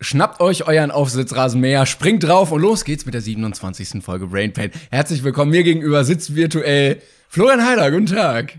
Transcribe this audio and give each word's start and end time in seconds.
Schnappt 0.00 0.40
euch 0.40 0.68
euren 0.68 0.92
Aufsitzrasenmäher, 0.92 1.84
springt 1.84 2.22
drauf 2.22 2.52
und 2.52 2.60
los 2.60 2.84
geht's 2.84 3.04
mit 3.04 3.14
der 3.14 3.20
27. 3.20 4.00
Folge 4.00 4.28
Brain 4.28 4.52
Pain. 4.52 4.70
Herzlich 4.92 5.24
willkommen. 5.24 5.50
Mir 5.50 5.64
gegenüber 5.64 6.04
sitzt 6.04 6.36
virtuell 6.36 7.02
Florian 7.28 7.66
Heider. 7.66 7.90
Guten 7.90 8.06
Tag. 8.06 8.58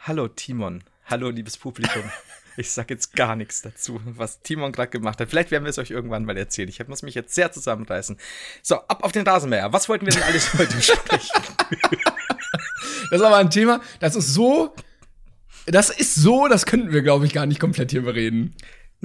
Hallo 0.00 0.26
Timon. 0.26 0.82
Hallo 1.06 1.30
liebes 1.30 1.56
Publikum. 1.56 2.02
Ich 2.58 2.70
sag 2.70 2.90
jetzt 2.90 3.16
gar 3.16 3.34
nichts 3.34 3.62
dazu, 3.62 3.98
was 4.04 4.42
Timon 4.42 4.72
gerade 4.72 4.90
gemacht 4.90 5.18
hat. 5.18 5.30
Vielleicht 5.30 5.50
werden 5.50 5.64
wir 5.64 5.70
es 5.70 5.78
euch 5.78 5.90
irgendwann 5.90 6.26
mal 6.26 6.36
erzählen. 6.36 6.68
Ich 6.68 6.86
muss 6.86 7.00
mich 7.00 7.14
jetzt 7.14 7.34
sehr 7.34 7.50
zusammenreißen. 7.50 8.18
So, 8.60 8.74
ab 8.74 9.04
auf 9.04 9.10
den 9.10 9.26
Rasenmäher. 9.26 9.72
Was 9.72 9.88
wollten 9.88 10.04
wir 10.04 10.12
denn 10.12 10.22
alles 10.22 10.52
heute 10.58 10.76
besprechen? 10.76 11.42
Das 13.10 13.20
ist 13.20 13.22
aber 13.22 13.38
ein 13.38 13.48
Thema, 13.48 13.80
das 14.00 14.16
ist 14.16 14.34
so, 14.34 14.74
das 15.64 15.88
ist 15.88 16.14
so, 16.14 16.46
das 16.46 16.66
könnten 16.66 16.92
wir, 16.92 17.00
glaube 17.00 17.24
ich, 17.24 17.32
gar 17.32 17.46
nicht 17.46 17.58
komplett 17.58 17.90
hier 17.90 18.02
bereden. 18.02 18.54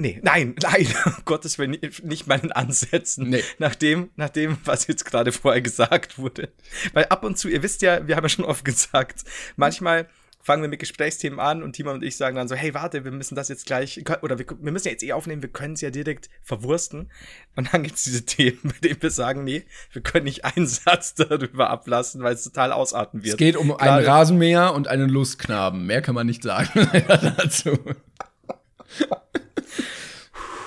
Nee, 0.00 0.20
nein, 0.22 0.54
nein, 0.62 0.86
um 1.04 1.12
Gottes 1.24 1.58
Willen, 1.58 1.76
nicht 2.02 2.26
meinen 2.28 2.52
Ansätzen. 2.52 3.28
Nee. 3.28 3.42
Nach 3.58 3.74
dem, 3.74 4.10
nach 4.16 4.30
dem, 4.30 4.56
was 4.64 4.86
jetzt 4.86 5.04
gerade 5.04 5.32
vorher 5.32 5.60
gesagt 5.60 6.18
wurde. 6.18 6.50
Weil 6.92 7.06
ab 7.06 7.24
und 7.24 7.36
zu, 7.36 7.48
ihr 7.48 7.62
wisst 7.64 7.82
ja, 7.82 8.06
wir 8.06 8.16
haben 8.16 8.24
ja 8.24 8.28
schon 8.28 8.44
oft 8.44 8.64
gesagt, 8.64 9.24
manchmal 9.56 10.08
fangen 10.40 10.62
wir 10.62 10.68
mit 10.68 10.78
Gesprächsthemen 10.78 11.40
an 11.40 11.62
und 11.64 11.72
Timo 11.74 11.90
und 11.90 12.02
ich 12.02 12.16
sagen 12.16 12.36
dann 12.36 12.48
so, 12.48 12.54
hey, 12.54 12.72
warte, 12.72 13.04
wir 13.04 13.10
müssen 13.10 13.34
das 13.34 13.48
jetzt 13.48 13.66
gleich, 13.66 14.02
oder 14.22 14.38
wir, 14.38 14.46
wir 14.48 14.72
müssen 14.72 14.86
ja 14.86 14.92
jetzt 14.92 15.02
eh 15.02 15.12
aufnehmen, 15.12 15.42
wir 15.42 15.50
können 15.50 15.74
es 15.74 15.80
ja 15.82 15.90
direkt 15.90 16.30
verwursten. 16.42 17.10
Und 17.56 17.74
dann 17.74 17.82
gibt's 17.82 18.04
diese 18.04 18.24
Themen, 18.24 18.60
bei 18.62 18.88
denen 18.88 19.02
wir 19.02 19.10
sagen, 19.10 19.42
nee, 19.44 19.64
wir 19.92 20.00
können 20.00 20.24
nicht 20.24 20.44
einen 20.44 20.66
Satz 20.68 21.14
darüber 21.16 21.70
ablassen, 21.70 22.22
weil 22.22 22.34
es 22.34 22.44
total 22.44 22.72
ausarten 22.72 23.24
wird. 23.24 23.34
Es 23.34 23.36
geht 23.36 23.56
um 23.56 23.72
einen 23.72 23.78
Gerade- 23.78 24.06
Rasenmäher 24.06 24.74
und 24.74 24.86
einen 24.88 25.10
Lustknaben. 25.10 25.84
Mehr 25.84 26.02
kann 26.02 26.14
man 26.14 26.26
nicht 26.28 26.44
sagen 26.44 26.88
dazu. 27.36 27.76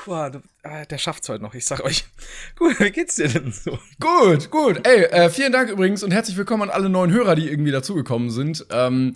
Boah, 0.05 0.31
du, 0.31 0.41
ah, 0.63 0.83
der 0.85 0.97
schafft's 0.97 1.29
heute 1.29 1.43
noch, 1.43 1.53
ich 1.53 1.65
sag 1.65 1.83
euch. 1.83 2.05
Gut, 2.57 2.79
wie 2.79 2.91
geht's 2.91 3.15
dir 3.15 3.27
denn 3.27 3.51
so? 3.51 3.77
Gut, 3.99 4.49
gut. 4.49 4.85
Ey, 4.87 5.03
äh, 5.03 5.29
vielen 5.29 5.51
Dank 5.51 5.69
übrigens 5.69 6.01
und 6.01 6.11
herzlich 6.11 6.37
willkommen 6.37 6.63
an 6.63 6.69
alle 6.71 6.89
neuen 6.89 7.11
Hörer, 7.11 7.35
die 7.35 7.47
irgendwie 7.47 7.71
dazugekommen 7.71 8.31
sind. 8.31 8.65
Ähm, 8.71 9.13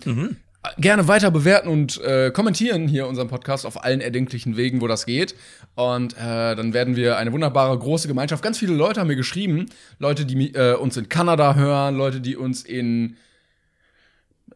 Gerne 0.78 1.06
weiter 1.08 1.30
bewerten 1.30 1.68
und 1.68 2.00
äh, 2.02 2.30
kommentieren 2.30 2.88
hier 2.88 3.06
unseren 3.06 3.28
Podcast 3.28 3.66
auf 3.66 3.84
allen 3.84 4.00
erdenklichen 4.00 4.56
Wegen, 4.56 4.80
wo 4.80 4.86
das 4.86 5.06
geht. 5.06 5.34
Und 5.74 6.14
äh, 6.14 6.56
dann 6.56 6.72
werden 6.72 6.96
wir 6.96 7.16
eine 7.16 7.32
wunderbare 7.32 7.78
große 7.78 8.08
Gemeinschaft. 8.08 8.42
Ganz 8.42 8.58
viele 8.58 8.74
Leute 8.74 9.00
haben 9.00 9.06
mir 9.06 9.16
geschrieben. 9.16 9.66
Leute, 9.98 10.24
die 10.24 10.54
äh, 10.54 10.74
uns 10.74 10.96
in 10.96 11.08
Kanada 11.08 11.54
hören, 11.54 11.96
Leute, 11.96 12.20
die 12.20 12.36
uns 12.36 12.62
in 12.62 13.16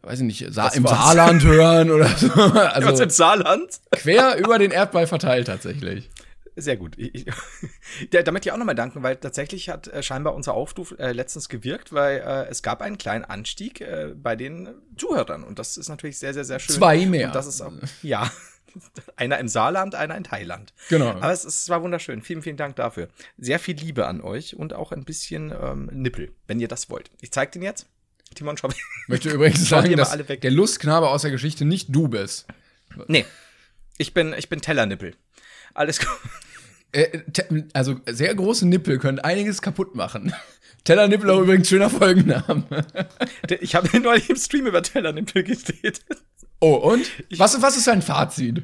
weiß 0.03 0.19
ich 0.19 0.25
nicht, 0.25 0.53
Sa 0.53 0.65
Das 0.65 0.75
im 0.75 0.83
war's. 0.83 0.97
Saarland 0.97 1.43
hören 1.43 1.91
oder 1.91 2.07
so. 2.09 2.27
Was 2.35 2.73
Also 2.73 3.03
im 3.03 3.09
Saarland? 3.09 3.81
quer 3.91 4.37
über 4.37 4.57
den 4.59 4.71
Erdball 4.71 5.07
verteilt 5.07 5.47
tatsächlich. 5.47 6.09
Sehr 6.55 6.75
gut. 6.75 6.97
Ich, 6.97 7.15
ich, 7.15 7.25
ja, 8.13 8.23
damit 8.23 8.45
ich 8.45 8.51
auch 8.51 8.57
nochmal 8.57 8.75
danken, 8.75 9.03
weil 9.03 9.15
tatsächlich 9.15 9.69
hat 9.69 9.87
äh, 9.87 10.03
scheinbar 10.03 10.35
unser 10.35 10.53
Aufruf 10.53 10.93
äh, 10.99 11.11
letztens 11.13 11.47
gewirkt, 11.49 11.93
weil 11.93 12.17
äh, 12.19 12.49
es 12.49 12.61
gab 12.61 12.81
einen 12.81 12.97
kleinen 12.97 13.23
Anstieg 13.23 13.79
äh, 13.81 14.13
bei 14.15 14.35
den 14.35 14.69
Zuhörern 14.97 15.43
und 15.43 15.59
das 15.59 15.77
ist 15.77 15.87
natürlich 15.87 16.19
sehr, 16.19 16.33
sehr, 16.33 16.43
sehr 16.43 16.59
schön. 16.59 16.75
Zwei 16.75 17.05
mehr. 17.05 17.27
Und 17.27 17.35
das 17.35 17.47
ist 17.47 17.61
auch, 17.61 17.71
ja, 18.01 18.29
einer 19.15 19.39
im 19.39 19.47
Saarland, 19.47 19.95
einer 19.95 20.17
in 20.17 20.25
Thailand. 20.25 20.73
Genau. 20.89 21.11
Aber 21.11 21.31
es, 21.31 21.45
es 21.45 21.69
war 21.69 21.83
wunderschön. 21.83 22.21
Vielen, 22.21 22.41
vielen 22.41 22.57
Dank 22.57 22.75
dafür. 22.75 23.07
Sehr 23.37 23.59
viel 23.59 23.75
Liebe 23.77 24.05
an 24.07 24.21
euch 24.21 24.55
und 24.55 24.73
auch 24.73 24.91
ein 24.91 25.05
bisschen 25.05 25.51
ähm, 25.57 25.89
Nippel, 25.93 26.33
wenn 26.47 26.59
ihr 26.59 26.67
das 26.67 26.89
wollt. 26.89 27.11
Ich 27.21 27.31
zeig 27.31 27.53
den 27.53 27.61
jetzt. 27.61 27.87
Timon, 28.35 28.57
schau. 28.57 28.69
möchte 29.07 29.29
übrigens 29.29 29.67
sagen, 29.67 29.95
dass 29.97 30.11
alle 30.11 30.27
weg. 30.27 30.41
der 30.41 30.51
Lustknabe 30.51 31.09
aus 31.09 31.21
der 31.23 31.31
Geschichte 31.31 31.65
nicht 31.65 31.87
du 31.89 32.07
bist. 32.07 32.45
nee. 33.07 33.25
Ich 33.97 34.13
bin, 34.13 34.33
ich 34.35 34.49
bin 34.49 34.61
Tellernippel. 34.61 35.13
Alles 35.73 35.99
gut. 35.99 36.07
Äh, 36.91 37.19
also 37.73 37.95
sehr 38.05 38.33
große 38.35 38.67
Nippel 38.67 38.97
können 38.99 39.19
einiges 39.19 39.61
kaputt 39.61 39.95
machen. 39.95 40.33
Tellernippel 40.83 41.29
auch 41.29 41.41
übrigens 41.41 41.69
schöner 41.69 41.89
Folgenname. 41.89 42.65
Ich 43.61 43.75
habe 43.75 43.99
neulich 44.01 44.29
im 44.29 44.35
Stream 44.35 44.65
über 44.67 44.81
Tellernippel 44.81 45.43
geredet. 45.43 46.01
Oh, 46.59 46.73
und? 46.75 47.09
Was, 47.37 47.61
was 47.61 47.77
ist 47.77 47.87
dein 47.87 48.01
Fazit? 48.01 48.63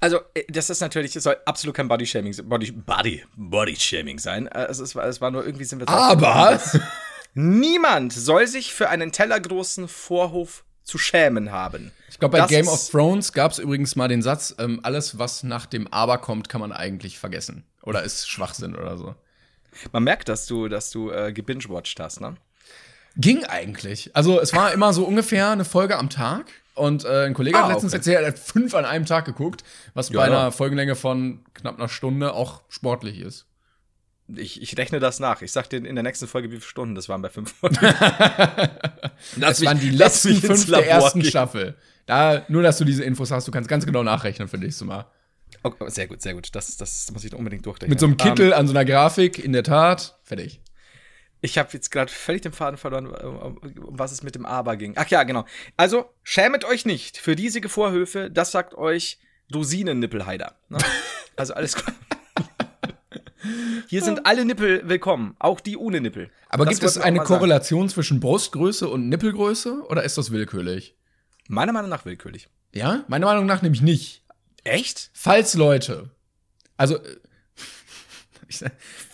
Also, 0.00 0.18
äh, 0.34 0.44
das 0.48 0.68
ist 0.68 0.80
natürlich, 0.80 1.14
es 1.16 1.22
soll 1.22 1.36
absolut 1.44 1.76
kein 1.76 1.88
Body-Shaming 1.88 2.32
sein. 2.32 2.48
Body, 2.48 2.72
Body, 2.72 3.24
Body-Shaming 3.36 4.18
sein. 4.18 4.46
Äh, 4.48 4.66
Es, 4.68 4.80
ist, 4.80 4.96
es 4.96 5.20
war 5.20 5.30
nur 5.30 5.46
irgendwie 5.46 5.64
sind 5.64 5.78
wir 5.80 5.88
Aber 5.88 6.60
niemand 7.36 8.12
soll 8.12 8.46
sich 8.46 8.72
für 8.74 8.88
einen 8.88 9.12
tellergroßen 9.12 9.88
Vorhof 9.88 10.64
zu 10.82 10.98
schämen 10.98 11.50
haben. 11.52 11.92
ich 12.08 12.18
glaube, 12.18 12.32
bei 12.32 12.38
Das 12.38 12.48
Game 12.48 12.68
of 12.68 12.88
Thrones 12.90 13.32
gab 13.32 13.52
es 13.52 13.58
übrigens 13.58 13.96
mal 13.96 14.08
den 14.08 14.22
Satz, 14.22 14.54
ähm, 14.58 14.80
alles, 14.82 15.18
was 15.18 15.42
nach 15.42 15.66
dem 15.66 15.86
Aber 15.92 16.18
kommt, 16.18 16.48
kann 16.48 16.60
man 16.60 16.72
eigentlich 16.72 17.18
vergessen. 17.18 17.64
Oder 17.82 18.02
ist 18.02 18.28
Schwachsinn 18.28 18.74
oder 18.74 18.96
so. 18.96 19.14
Man 19.92 20.04
merkt, 20.04 20.28
dass 20.28 20.46
du, 20.46 20.68
dass 20.68 20.90
du 20.90 21.10
äh, 21.10 21.32
gebingewatcht 21.32 22.00
hast, 22.00 22.20
ne? 22.20 22.36
Ging 23.16 23.44
eigentlich. 23.44 24.10
Also 24.14 24.40
es 24.40 24.52
war 24.54 24.72
immer 24.72 24.92
so 24.92 25.04
ungefähr 25.04 25.50
eine 25.50 25.64
Folge 25.64 25.96
am 25.98 26.08
Tag. 26.10 26.46
Und 26.74 27.04
äh, 27.06 27.24
ein 27.24 27.32
Kollege 27.34 27.58
Ah, 27.58 27.62
hat 27.62 27.70
letztens 27.72 27.92
okay. 27.92 27.98
erzählt, 27.98 28.20
er 28.20 28.26
hat 28.28 28.38
fünf 28.38 28.74
an 28.74 28.84
einem 28.84 29.06
Tag 29.06 29.24
geguckt, 29.24 29.64
was 29.94 30.10
Ja, 30.10 30.20
bei 30.20 30.26
einer. 30.26 30.52
Folgenlänge 30.52 30.94
von 30.94 31.42
knapp 31.54 31.78
einer 31.78 31.88
Stunde 31.88 32.34
auch 32.34 32.60
sportlich 32.68 33.18
ist. 33.20 33.46
Ich, 34.34 34.60
ich 34.60 34.76
rechne 34.76 34.98
das 34.98 35.20
nach. 35.20 35.42
Ich 35.42 35.52
sag 35.52 35.68
dir 35.70 35.76
in 35.84 35.94
der 35.94 36.02
nächsten 36.02 36.26
Folge, 36.26 36.48
wie 36.50 36.56
viele 36.56 36.66
Stunden 36.68 36.94
das 36.96 37.08
waren 37.08 37.22
bei 37.22 37.28
fünf 37.28 37.52
Folgen. 37.60 37.76
Das 39.36 39.60
mich- 39.60 39.68
waren 39.68 39.78
die 39.80 39.90
letzten 39.90 40.34
fünf 40.36 40.66
der 40.66 40.86
ersten 40.88 41.20
gehen. 41.20 41.30
Staffel. 41.30 41.76
Da, 42.06 42.44
nur, 42.48 42.62
dass 42.62 42.78
du 42.78 42.84
diese 42.84 43.04
Infos 43.04 43.30
hast, 43.30 43.46
du 43.48 43.52
kannst 43.52 43.68
ganz 43.68 43.84
genau 43.86 44.02
nachrechnen 44.02 44.48
für 44.48 44.58
nächstes 44.58 44.86
Mal. 44.86 45.06
Oh, 45.62 45.72
sehr 45.86 46.06
gut, 46.06 46.22
sehr 46.22 46.34
gut. 46.34 46.54
Das, 46.54 46.76
das 46.76 47.10
muss 47.12 47.24
ich 47.24 47.34
unbedingt 47.34 47.66
durchrechnen. 47.66 47.90
Mit 47.90 48.00
so 48.00 48.06
einem 48.06 48.12
Ähm, 48.14 48.18
Kittel 48.18 48.52
an 48.54 48.66
so 48.66 48.72
einer 48.72 48.84
Grafik, 48.84 49.38
in 49.38 49.52
der 49.52 49.62
Tat, 49.64 50.18
fertig. 50.22 50.60
Ich 51.40 51.58
habe 51.58 51.68
jetzt 51.72 51.90
gerade 51.90 52.10
völlig 52.10 52.42
den 52.42 52.52
Faden 52.52 52.76
verloren, 52.78 53.06
um, 53.08 53.56
um 53.58 53.98
was 53.98 54.10
es 54.12 54.22
mit 54.22 54.34
dem 54.34 54.46
Aber 54.46 54.76
ging. 54.76 54.94
Ach 54.96 55.06
ja, 55.08 55.22
genau. 55.22 55.44
Also, 55.76 56.06
schämet 56.22 56.64
euch 56.64 56.84
nicht 56.86 57.18
für 57.18 57.36
riesige 57.36 57.68
Vorhöfe. 57.68 58.30
Das 58.30 58.52
sagt 58.52 58.74
euch 58.74 59.18
Rosinennippelheider. 59.54 60.54
Ne? 60.68 60.78
Also 61.38 61.52
alles 61.52 61.76
gut. 61.76 61.92
Hier 63.88 64.02
sind 64.02 64.26
alle 64.26 64.44
Nippel 64.44 64.88
willkommen, 64.88 65.36
auch 65.38 65.60
die 65.60 65.76
ohne 65.76 66.00
Nippel. 66.00 66.30
Aber 66.48 66.64
Das 66.64 66.74
gibt 66.74 66.84
es 66.84 66.98
eine 66.98 67.18
mal 67.18 67.26
sagen. 67.26 67.38
Korrelation 67.38 67.88
zwischen 67.88 68.20
Brustgröße 68.20 68.88
und 68.88 69.08
Nippelgröße 69.08 69.82
oder 69.88 70.02
ist 70.02 70.18
das 70.18 70.30
willkürlich? 70.30 70.96
Meiner 71.48 71.72
Meinung 71.72 71.90
nach 71.90 72.04
willkürlich. 72.04 72.48
Ja, 72.74 73.04
meiner 73.08 73.26
Meinung 73.26 73.46
nach 73.46 73.62
nämlich 73.62 73.82
nicht. 73.82 74.22
Echt? 74.64 75.10
Falls 75.12 75.54
Leute, 75.54 76.10
also 76.76 76.96
äh, 76.96 77.00
ich, 78.48 78.60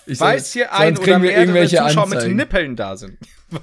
ich 0.06 0.19
Falls 0.19 0.53
hier 0.53 0.72
ein 0.72 0.97
oder 0.97 1.06
wir 1.06 1.19
mehrere 1.19 1.41
irgendwelche 1.41 1.76
Zuschauer 1.76 2.06
mit 2.06 2.14
Anzeigen. 2.19 2.37
Nippeln 2.37 2.76
da 2.76 2.97
sind. 2.97 3.19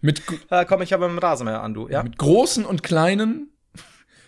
Mit, 0.00 0.20
Da 0.50 0.66
komm 0.66 0.82
ich 0.82 0.92
aber 0.92 1.08
mit 1.08 1.16
dem 1.16 1.24
Rasenmäher 1.24 1.62
an, 1.62 1.72
du, 1.72 1.88
ja? 1.88 2.02
mit 2.02 2.18
großen 2.18 2.66
und 2.66 2.82
kleinen, 2.82 3.48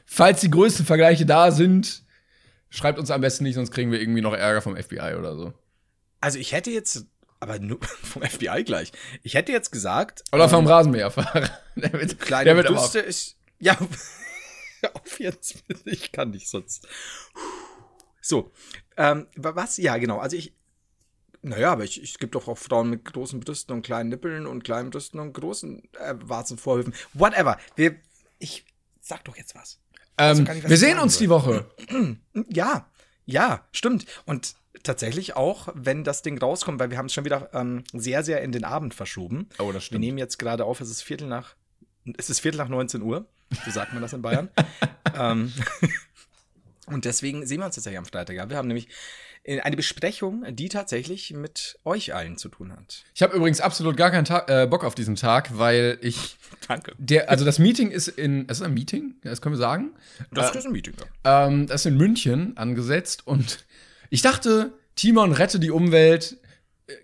falls 0.06 0.40
die 0.40 0.50
Größenvergleiche 0.50 1.26
da 1.26 1.50
sind, 1.50 2.05
schreibt 2.76 2.98
uns 2.98 3.10
am 3.10 3.20
besten 3.20 3.44
nicht, 3.44 3.54
sonst 3.54 3.70
kriegen 3.70 3.90
wir 3.90 4.00
irgendwie 4.00 4.20
noch 4.20 4.32
Ärger 4.34 4.62
vom 4.62 4.76
FBI 4.76 5.14
oder 5.18 5.34
so. 5.36 5.52
Also 6.20 6.38
ich 6.38 6.52
hätte 6.52 6.70
jetzt, 6.70 7.06
aber 7.40 7.58
nur 7.58 7.78
vom 8.02 8.22
FBI 8.22 8.64
gleich. 8.64 8.92
Ich 9.22 9.34
hätte 9.34 9.52
jetzt 9.52 9.70
gesagt, 9.70 10.24
Oder 10.32 10.48
vom 10.48 10.66
Rasenmäherfahrer. 10.66 11.48
Der 11.76 11.92
wird, 11.92 12.18
kleine 12.20 12.44
der 12.44 12.56
wird 12.56 12.68
Brüste 12.68 13.00
ist. 13.00 13.36
Ja, 13.58 13.76
auf 14.94 15.20
jetzt. 15.20 15.62
Ich 15.84 16.12
kann 16.12 16.30
nicht 16.30 16.48
sonst. 16.48 16.86
So. 18.20 18.50
Ähm, 18.96 19.26
wa- 19.36 19.54
was? 19.56 19.76
Ja, 19.76 19.96
genau. 19.98 20.18
Also 20.18 20.36
ich. 20.36 20.54
Naja, 21.42 21.70
aber 21.72 21.84
ich, 21.84 22.02
es 22.02 22.18
gibt 22.18 22.34
doch 22.34 22.48
auch 22.48 22.58
Frauen 22.58 22.90
mit 22.90 23.04
großen 23.04 23.38
Brüsten 23.40 23.72
und 23.74 23.82
kleinen 23.82 24.08
Nippeln 24.08 24.46
und 24.46 24.64
kleinen 24.64 24.90
Brüsten 24.90 25.20
und 25.20 25.32
großen 25.32 25.82
äh, 26.00 26.14
Warzenvorhöfen. 26.18 26.94
Whatever. 27.12 27.58
Wir. 27.76 27.96
Ich 28.38 28.64
sag 29.00 29.24
doch 29.24 29.36
jetzt 29.36 29.54
was. 29.54 29.78
Ähm, 30.18 30.46
was 30.46 30.68
wir 30.68 30.76
sehen 30.76 30.98
uns 30.98 31.18
die 31.18 31.28
Woche. 31.28 31.66
Ja, 32.50 32.86
ja, 33.24 33.66
stimmt. 33.72 34.04
Und 34.26 34.54
tatsächlich 34.82 35.36
auch, 35.36 35.68
wenn 35.74 36.04
das 36.04 36.22
Ding 36.22 36.38
rauskommt, 36.38 36.78
weil 36.78 36.90
wir 36.90 36.98
haben 36.98 37.06
es 37.06 37.14
schon 37.14 37.24
wieder 37.24 37.50
ähm, 37.54 37.82
sehr, 37.92 38.22
sehr 38.22 38.42
in 38.42 38.52
den 38.52 38.64
Abend 38.64 38.94
verschoben. 38.94 39.48
Oh, 39.58 39.72
das 39.72 39.90
Wir 39.90 39.98
nehmen 39.98 40.18
jetzt 40.18 40.38
gerade 40.38 40.64
auf, 40.64 40.80
es 40.80 40.90
ist 40.90 41.02
Viertel 41.02 41.26
nach, 41.28 41.56
es 42.18 42.30
ist 42.30 42.40
Viertel 42.40 42.58
nach 42.58 42.68
19 42.68 43.02
Uhr. 43.02 43.26
So 43.64 43.70
sagt 43.70 43.92
man 43.92 44.02
das 44.02 44.12
in 44.12 44.22
Bayern. 44.22 44.50
ähm, 45.18 45.52
Und 46.86 47.04
deswegen 47.04 47.44
sehen 47.46 47.60
wir 47.60 47.66
uns 47.66 47.74
tatsächlich 47.74 47.98
am 47.98 48.06
Freitag. 48.06 48.36
Ja. 48.36 48.48
Wir 48.48 48.56
haben 48.56 48.68
nämlich 48.68 48.88
eine 49.46 49.76
Besprechung, 49.76 50.44
die 50.50 50.68
tatsächlich 50.68 51.32
mit 51.32 51.78
euch 51.84 52.14
allen 52.14 52.36
zu 52.36 52.48
tun 52.48 52.72
hat. 52.72 53.04
Ich 53.14 53.22
habe 53.22 53.36
übrigens 53.36 53.60
absolut 53.60 53.96
gar 53.96 54.10
keinen 54.10 54.24
Tag, 54.24 54.50
äh, 54.50 54.66
Bock 54.66 54.84
auf 54.84 54.94
diesen 54.94 55.14
Tag, 55.14 55.56
weil 55.56 55.98
ich. 56.02 56.36
Danke. 56.68 56.92
Der, 56.98 57.30
also 57.30 57.44
das 57.44 57.58
Meeting 57.58 57.90
ist 57.90 58.08
in. 58.08 58.46
Es 58.48 58.58
ist 58.58 58.62
ein 58.62 58.74
Meeting, 58.74 59.14
das 59.22 59.40
können 59.40 59.54
wir 59.54 59.58
sagen. 59.58 59.92
Das 60.32 60.54
äh, 60.54 60.58
ist 60.58 60.66
ein 60.66 60.72
Meeting, 60.72 60.94
ja. 61.24 61.46
Ähm, 61.46 61.66
das 61.66 61.82
ist 61.82 61.86
in 61.86 61.96
München 61.96 62.56
angesetzt 62.56 63.26
und 63.26 63.64
ich 64.10 64.22
dachte, 64.22 64.72
Timon 64.96 65.32
rette 65.32 65.60
die 65.60 65.70
Umwelt. 65.70 66.38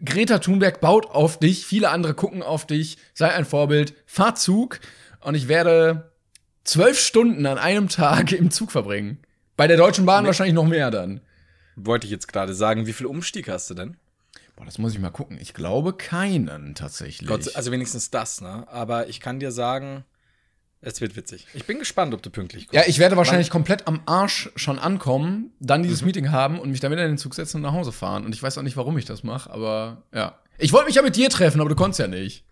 Greta 0.04 0.38
Thunberg 0.38 0.80
baut 0.80 1.06
auf 1.06 1.40
dich, 1.40 1.66
viele 1.66 1.90
andere 1.90 2.14
gucken 2.14 2.42
auf 2.42 2.66
dich, 2.66 2.98
sei 3.14 3.32
ein 3.32 3.44
Vorbild, 3.44 3.94
fahr 4.06 4.36
Zug 4.36 4.78
und 5.20 5.34
ich 5.34 5.48
werde 5.48 6.12
zwölf 6.62 7.00
Stunden 7.00 7.46
an 7.46 7.58
einem 7.58 7.88
Tag 7.88 8.30
im 8.32 8.50
Zug 8.50 8.70
verbringen. 8.70 9.18
Bei 9.56 9.66
der 9.66 9.76
Deutschen 9.76 10.06
Bahn 10.06 10.22
nee. 10.22 10.28
wahrscheinlich 10.28 10.54
noch 10.54 10.66
mehr 10.66 10.90
dann. 10.90 11.20
Wollte 11.76 12.06
ich 12.06 12.10
jetzt 12.10 12.28
gerade 12.28 12.54
sagen, 12.54 12.86
wie 12.86 12.92
viel 12.92 13.06
Umstieg 13.06 13.48
hast 13.48 13.70
du 13.70 13.74
denn? 13.74 13.96
Boah, 14.56 14.64
das 14.64 14.78
muss 14.78 14.92
ich 14.92 14.98
mal 14.98 15.10
gucken. 15.10 15.38
Ich 15.40 15.54
glaube 15.54 15.94
keinen 15.94 16.74
tatsächlich. 16.74 17.28
Gott, 17.28 17.56
also 17.56 17.72
wenigstens 17.72 18.10
das, 18.10 18.40
ne? 18.40 18.66
Aber 18.69 19.08
ich 19.08 19.20
kann 19.20 19.40
dir 19.40 19.50
sagen, 19.50 20.04
es 20.82 21.00
wird 21.00 21.16
witzig. 21.16 21.46
Ich 21.54 21.64
bin 21.64 21.78
gespannt, 21.78 22.12
ob 22.12 22.22
du 22.22 22.30
pünktlich 22.30 22.66
kommst. 22.66 22.74
Ja, 22.74 22.88
ich 22.88 22.98
werde 22.98 23.16
wahrscheinlich 23.16 23.48
Wann? 23.48 23.52
komplett 23.52 23.86
am 23.86 24.02
Arsch 24.04 24.50
schon 24.56 24.78
ankommen, 24.78 25.52
dann 25.60 25.82
dieses 25.82 26.02
mhm. 26.02 26.06
Meeting 26.06 26.30
haben 26.32 26.58
und 26.58 26.70
mich 26.70 26.80
dann 26.80 26.90
wieder 26.90 27.04
in 27.04 27.12
den 27.12 27.19
Zug 27.19 27.34
setzen 27.34 27.58
und 27.58 27.62
nach 27.62 27.72
Hause 27.72 27.92
fahren. 27.92 28.26
Und 28.26 28.34
ich 28.34 28.42
weiß 28.42 28.58
auch 28.58 28.62
nicht, 28.62 28.76
warum 28.76 28.98
ich 28.98 29.04
das 29.04 29.22
mache, 29.22 29.50
aber 29.50 30.02
ja. 30.12 30.38
Ich 30.58 30.72
wollte 30.72 30.86
mich 30.86 30.96
ja 30.96 31.02
mit 31.02 31.16
dir 31.16 31.30
treffen, 31.30 31.60
aber 31.60 31.70
du 31.70 31.76
konntest 31.76 32.00
ja 32.00 32.08
nicht. 32.08 32.44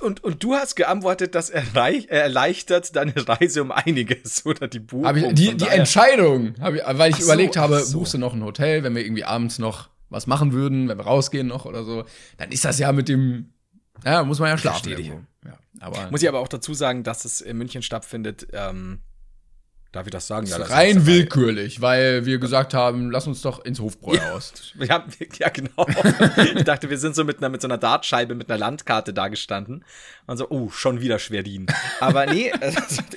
Und, 0.00 0.22
und 0.22 0.42
du 0.42 0.54
hast 0.54 0.76
geantwortet, 0.76 1.34
das 1.34 1.48
erleichtert 1.48 2.94
deine 2.96 3.14
Reise 3.16 3.62
um 3.62 3.72
einiges 3.72 4.44
oder 4.46 4.68
die 4.68 4.78
Buchung. 4.78 5.06
Hab 5.06 5.16
ich, 5.16 5.26
die, 5.32 5.56
die 5.56 5.68
Entscheidung, 5.68 6.54
hab 6.60 6.74
ich, 6.74 6.82
weil 6.86 7.10
ich 7.10 7.16
ach 7.16 7.20
überlegt 7.20 7.54
so, 7.54 7.60
habe, 7.60 7.80
so. 7.80 7.98
buchst 7.98 8.12
du 8.12 8.18
noch 8.18 8.34
ein 8.34 8.44
Hotel, 8.44 8.82
wenn 8.82 8.94
wir 8.94 9.02
irgendwie 9.02 9.24
abends 9.24 9.58
noch 9.58 9.88
was 10.10 10.26
machen 10.26 10.52
würden, 10.52 10.88
wenn 10.88 10.98
wir 10.98 11.04
rausgehen 11.04 11.46
noch 11.46 11.64
oder 11.64 11.84
so, 11.84 12.04
dann 12.36 12.50
ist 12.52 12.64
das 12.64 12.78
ja 12.78 12.92
mit 12.92 13.08
dem, 13.08 13.52
ja, 14.04 14.22
muss 14.24 14.38
man 14.38 14.48
ja 14.48 14.58
schlafen. 14.58 15.26
Ja, 15.44 15.58
aber, 15.80 16.10
muss 16.10 16.22
ich 16.22 16.28
aber 16.28 16.40
auch 16.40 16.48
dazu 16.48 16.74
sagen, 16.74 17.02
dass 17.02 17.24
es 17.24 17.40
in 17.40 17.56
München 17.56 17.82
stattfindet, 17.82 18.48
ähm, 18.52 18.98
Darf 19.92 20.06
ich 20.06 20.12
das 20.12 20.28
sagen? 20.28 20.46
Ja, 20.46 20.56
das 20.56 20.70
rein 20.70 21.04
willkürlich, 21.04 21.80
weil 21.80 22.24
wir 22.24 22.38
gesagt 22.38 22.74
haben, 22.74 23.10
lass 23.10 23.26
uns 23.26 23.42
doch 23.42 23.64
ins 23.64 23.80
Hofbräuhaus. 23.80 24.52
Ja, 24.78 25.04
ja, 25.38 25.48
genau. 25.48 25.86
ich 26.56 26.64
dachte, 26.64 26.90
wir 26.90 26.98
sind 26.98 27.16
so 27.16 27.24
mit 27.24 27.38
einer, 27.38 27.48
mit 27.48 27.60
so 27.60 27.66
einer 27.66 27.76
Dartscheibe, 27.76 28.34
mit 28.34 28.48
einer 28.48 28.58
Landkarte 28.58 29.12
da 29.12 29.28
gestanden. 29.28 29.84
Und 30.26 30.36
so, 30.36 30.48
oh, 30.48 30.70
schon 30.70 31.00
wieder 31.00 31.18
Schwerin. 31.18 31.66
Aber 31.98 32.26
nee, 32.26 32.52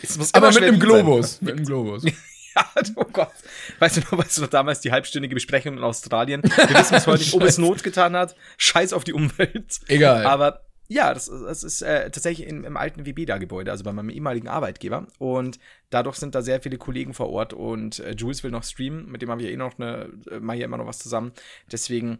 es 0.01 0.17
muss 0.17 0.33
Aber 0.33 0.51
mit 0.51 0.63
einem 0.63 0.79
Globus. 0.79 1.37
Sein. 1.37 1.45
Mit 1.45 1.55
einem 1.57 1.65
Globus. 1.65 2.05
Ja, 2.05 2.65
oh 2.95 3.05
Gott. 3.05 3.31
Weißt 3.79 3.97
du 3.97 4.01
noch, 4.01 4.17
weißt 4.17 4.37
du 4.37 4.41
noch 4.41 4.49
damals 4.49 4.81
die 4.81 4.91
halbstündige 4.91 5.35
Besprechung 5.35 5.77
in 5.77 5.83
Australien? 5.83 6.41
Wir 6.43 6.69
wissen 6.77 6.95
bis 6.95 7.07
heute 7.07 7.19
nicht, 7.23 7.33
ob 7.33 7.43
es 7.43 7.57
Not 7.57 7.83
getan 7.83 8.15
hat. 8.15 8.35
Scheiß 8.57 8.93
auf 8.93 9.03
die 9.03 9.13
Umwelt. 9.13 9.79
Egal. 9.87 10.25
Aber 10.25 10.61
ja, 10.93 11.13
das, 11.13 11.25
das 11.25 11.63
ist 11.63 11.81
äh, 11.81 12.11
tatsächlich 12.11 12.47
im, 12.47 12.63
im 12.63 12.77
alten 12.77 13.05
Vibida-Gebäude, 13.05 13.71
also 13.71 13.83
bei 13.83 13.91
meinem 13.91 14.11
ehemaligen 14.11 14.47
Arbeitgeber. 14.47 15.07
Und 15.17 15.59
dadurch 15.89 16.17
sind 16.17 16.35
da 16.35 16.41
sehr 16.43 16.61
viele 16.61 16.77
Kollegen 16.77 17.13
vor 17.13 17.29
Ort 17.29 17.53
und 17.53 17.99
äh, 17.99 18.11
Jules 18.11 18.43
will 18.43 18.51
noch 18.51 18.63
streamen, 18.63 19.11
mit 19.11 19.21
dem 19.21 19.31
haben 19.31 19.39
wir 19.39 19.49
eh 19.49 19.57
noch 19.57 19.79
eine, 19.79 20.09
äh, 20.29 20.39
mal 20.39 20.55
hier 20.55 20.65
immer 20.65 20.77
noch 20.77 20.85
was 20.85 20.99
zusammen. 20.99 21.31
Deswegen 21.71 22.19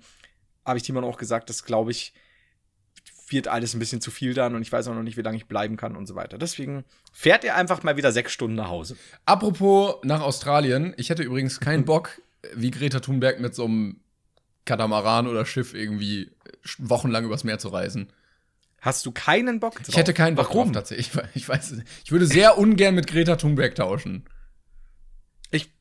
habe 0.66 0.78
ich 0.78 0.84
Timon 0.84 1.04
auch 1.04 1.18
gesagt, 1.18 1.50
das 1.50 1.66
glaube 1.66 1.92
ich, 1.92 2.14
wird 3.30 3.48
alles 3.48 3.76
ein 3.76 3.80
bisschen 3.80 4.02
zu 4.02 4.10
viel 4.10 4.34
dann 4.34 4.56
und 4.56 4.64
ich 4.64 4.72
weiß 4.72 4.88
auch 4.88 4.96
noch 4.96 5.04
nicht, 5.04 5.18
wie 5.18 5.22
lange 5.22 5.38
ich 5.38 5.46
bleiben 5.46 5.78
kann 5.78 5.96
und 5.96 6.08
so 6.08 6.16
weiter. 6.16 6.40
Deswegen 6.40 6.84
fährt 7.12 7.44
ihr 7.44 7.56
einfach 7.56 7.84
mal 7.84 7.96
wieder 7.96 8.12
sechs 8.12 8.34
Stunden 8.34 8.56
nach 8.56 8.70
Hause. 8.70 8.98
Apropos 9.26 9.96
nach 10.04 10.22
Australien, 10.22 10.94
ich 10.98 11.10
hätte 11.10 11.24
übrigens 11.24 11.60
keinen 11.60 11.86
Bock, 11.86 12.22
wie 12.56 12.72
Greta 12.72 13.00
Thunberg 13.00 13.40
mit 13.40 13.54
so 13.54 13.66
einem 13.66 14.00
Katamaran 14.66 15.28
oder 15.28 15.46
Schiff 15.46 15.74
irgendwie 15.74 16.32
wochenlang 16.80 17.26
übers 17.26 17.44
Meer 17.44 17.60
zu 17.60 17.70
reisen. 17.70 18.12
Hast 18.84 19.06
du 19.06 19.14
keinen 19.14 19.62
Bock 19.62 19.76
drauf? 19.76 19.88
Ich 19.88 19.96
hätte 19.96 20.14
keinen 20.14 20.36
Bock 20.36 20.50
Warum? 20.50 20.74
drauf 20.74 20.84
tatsächlich. 20.84 21.10
Ich, 21.36 21.48
weiß. 21.48 21.78
Ich 22.04 22.12
würde 22.12 22.26
sehr 22.26 22.58
ungern 22.58 22.94
mit 22.94 23.08
Greta 23.08 23.38
Thunberg 23.38 23.76
tauschen. 23.76 24.26
Ich 25.52 25.72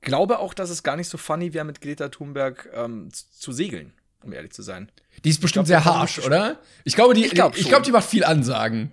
glaube 0.00 0.38
auch, 0.38 0.54
dass 0.54 0.70
es 0.70 0.84
gar 0.84 0.94
nicht 0.94 1.08
so 1.08 1.18
funny 1.18 1.52
wäre, 1.52 1.64
mit 1.64 1.80
Greta 1.80 2.10
Thunberg 2.10 2.68
ähm, 2.72 3.08
zu 3.12 3.50
segeln, 3.50 3.92
um 4.22 4.32
ehrlich 4.32 4.52
zu 4.52 4.62
sein. 4.62 4.92
Die 5.24 5.30
ist 5.30 5.40
bestimmt 5.40 5.66
glaub, 5.66 5.82
sehr 5.82 5.92
harsh, 5.92 6.20
oder? 6.20 6.60
Ich 6.84 6.94
glaube, 6.94 7.14
die, 7.14 7.26
ich 7.26 7.32
glaube, 7.32 7.58
glaub, 7.58 7.82
die 7.82 7.90
macht 7.90 8.08
viel 8.08 8.22
Ansagen. 8.22 8.92